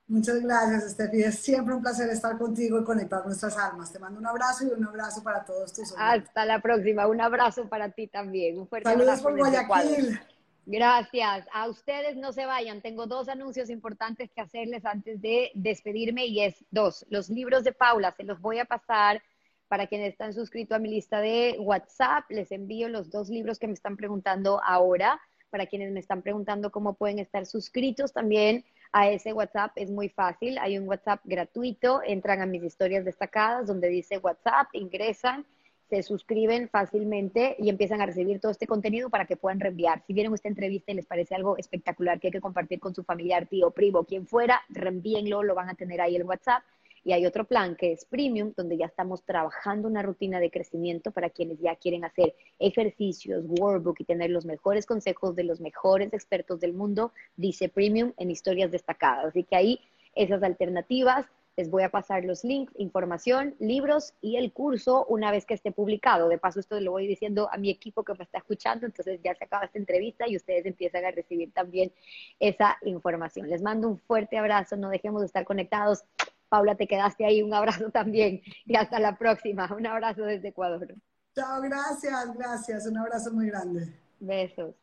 Muchas 0.07 0.43
gracias, 0.43 0.85
Estefi. 0.85 1.23
Es 1.23 1.39
siempre 1.39 1.75
un 1.75 1.81
placer 1.81 2.11
estar 2.11 2.37
contigo 2.37 2.79
y 2.79 2.85
conectar 2.85 3.25
nuestras 3.25 3.57
almas. 3.57 3.91
Te 3.91 3.99
mando 3.99 4.21
un 4.21 4.27
abrazo 4.27 4.67
y 4.67 4.69
un 4.69 4.85
abrazo 4.87 5.23
para 5.23 5.45
todos 5.45 5.73
tus 5.73 5.93
oyentes. 5.93 6.29
Hasta 6.29 6.45
la 6.45 6.61
próxima. 6.61 7.07
Un 7.07 7.23
abrazo 7.23 7.69
para 7.69 7.91
ti 7.91 8.07
también. 8.07 8.59
Un 8.59 8.69
fuerte 8.69 8.91
Saludos 8.91 9.23
por 9.23 9.37
Guayaquil. 9.37 10.21
Gracias. 10.67 11.47
A 11.53 11.69
ustedes 11.69 12.17
no 12.17 12.33
se 12.33 12.45
vayan. 12.45 12.83
Tengo 12.83 13.07
dos 13.07 13.29
anuncios 13.29 13.71
importantes 13.71 14.31
que 14.31 14.43
hacerles 14.43 14.85
antes 14.85 15.23
de 15.23 15.51
despedirme 15.55 16.27
y 16.27 16.43
es 16.43 16.65
dos. 16.71 17.07
Los 17.09 17.31
libros 17.31 17.65
de 17.65 17.73
Paula 17.73 18.13
se 18.13 18.25
los 18.25 18.41
voy 18.41 18.59
a 18.59 18.67
pasar 18.67 19.23
para 19.69 19.87
quienes 19.87 20.13
están 20.13 20.33
suscritos 20.33 20.77
a 20.77 20.79
mi 20.79 20.91
lista 20.91 21.21
de 21.21 21.57
WhatsApp, 21.59 22.25
les 22.31 22.53
envío 22.53 22.89
los 22.89 23.11
dos 23.11 23.29
libros 23.29 23.59
que 23.59 23.67
me 23.67 23.73
están 23.73 23.97
preguntando 23.97 24.61
ahora. 24.65 25.21
Para 25.51 25.67
quienes 25.67 25.93
me 25.93 26.01
están 26.01 26.23
preguntando 26.23 26.71
cómo 26.71 26.95
pueden 26.95 27.21
estar 27.21 27.47
suscritos 27.47 28.13
también 28.13 28.65
a 28.93 29.09
ese 29.09 29.33
WhatsApp, 29.33 29.73
es 29.77 29.91
muy 29.91 30.09
fácil. 30.09 30.59
Hay 30.59 30.79
un 30.79 30.89
WhatsApp 30.89 31.21
gratuito, 31.25 32.01
entran 32.05 32.43
a 32.43 32.47
mis 32.47 32.63
historias 32.63 33.05
destacadas 33.05 33.67
donde 33.67 33.89
dice 33.89 34.19
WhatsApp, 34.19 34.69
ingresan, 34.73 35.45
se 35.89 36.03
suscriben 36.03 36.69
fácilmente 36.69 37.57
y 37.59 37.69
empiezan 37.69 38.01
a 38.01 38.07
recibir 38.07 38.41
todo 38.41 38.51
este 38.51 38.67
contenido 38.67 39.11
para 39.11 39.27
que 39.27 39.37
puedan 39.37 39.61
reenviar. 39.61 40.03
Si 40.07 40.13
vieron 40.13 40.35
esta 40.35 40.49
entrevista 40.49 40.93
y 40.93 40.97
les 40.97 41.07
parece 41.07 41.35
algo 41.35 41.57
espectacular 41.57 42.19
que 42.19 42.29
hay 42.29 42.33
que 42.33 42.41
compartir 42.41 42.81
con 42.81 42.95
su 42.95 43.05
familiar, 43.05 43.47
tío, 43.47 43.71
primo, 43.71 44.05
quien 44.05 44.27
fuera, 44.27 44.61
reenvíenlo, 44.69 45.43
lo 45.43 45.55
van 45.55 45.69
a 45.69 45.75
tener 45.75 46.01
ahí 46.01 46.17
en 46.17 46.27
WhatsApp 46.27 46.63
y 47.05 47.13
hay 47.13 47.27
otro 47.27 47.45
plan 47.45 47.77
que 47.77 47.93
es 47.93 48.05
Premium, 48.07 48.53
donde 48.57 48.77
ya 48.77 48.87
estamos 48.87 49.23
trabajando 49.23 49.89
una 49.89 50.03
rutina 50.03 50.41
de 50.41 50.51
crecimiento 50.51 51.11
para 51.11 51.31
quienes 51.31 51.61
ya 51.61 51.77
quieren 51.77 52.05
hacer 52.05 52.35
ejercicios, 52.59 53.45
workbook 53.47 54.01
y 54.01 54.05
tener 54.05 54.31
los 54.31 54.47
mejores 54.47 54.87
consejos 54.87 55.37
de 55.37 55.45
los 55.45 55.61
mejores 55.61 56.13
expertos 56.13 56.61
del 56.61 56.73
mundo, 56.73 57.13
dice 57.37 57.69
Premium 57.69 58.13
en 58.17 58.31
historias 58.31 58.71
destacadas. 58.71 59.27
Así 59.27 59.45
que 59.45 59.57
ahí 59.57 59.81
esas 60.15 60.43
alternativas. 60.43 61.27
Les 61.57 61.71
voy 61.71 61.85
a 61.85 61.89
pasar 61.89 62.25
los 62.25 62.43
links, 62.43 62.73
información, 62.79 63.55
libros 63.61 64.13
y 64.21 64.37
el 64.39 64.53
curso 64.53 65.07
una 65.09 65.31
vez 65.31 65.47
que 65.47 65.55
esté 65.55 65.71
publicado. 65.71 66.29
De 66.29 66.37
paso, 66.37 66.59
esto 66.59 66.81
lo 66.81 66.91
voy 66.91 67.07
diciendo 67.07 67.49
a 67.53 67.59
mi 67.59 67.71
equipo 67.71 68.03
que 68.03 68.13
me 68.15 68.25
está 68.25 68.39
escuchando, 68.39 68.87
entonces 68.87 69.21
ya 69.23 69.37
se 69.37 69.45
acaba 69.45 69.67
esta 69.67 69.79
entrevista 69.79 70.29
y 70.29 70.35
ustedes 70.35 70.67
empiezan 70.67 71.05
a 71.05 71.13
recibir 71.13 71.53
también 71.53 71.93
esa 72.41 72.77
información. 72.83 73.49
Les 73.49 73.63
mando 73.63 73.87
un 73.87 73.99
fuerte 74.01 74.37
abrazo, 74.37 74.77
no 74.77 74.89
dejemos 74.89 75.21
de 75.21 75.27
estar 75.27 75.45
conectados. 75.45 76.03
Paula, 76.49 76.75
te 76.75 76.87
quedaste 76.87 77.25
ahí. 77.25 77.43
Un 77.43 77.55
abrazo 77.55 77.91
también 77.91 78.41
y 78.65 78.77
hasta 78.77 78.99
la 78.99 79.17
próxima. 79.17 79.69
Un 79.77 79.87
abrazo 79.87 80.23
desde 80.23 80.49
Ecuador. 80.49 80.95
Chao, 81.35 81.61
gracias, 81.63 82.35
gracias. 82.35 82.87
Un 82.87 82.99
abrazo 82.99 83.33
muy 83.33 83.49
grande. 83.49 83.93
Besos. 84.21 84.75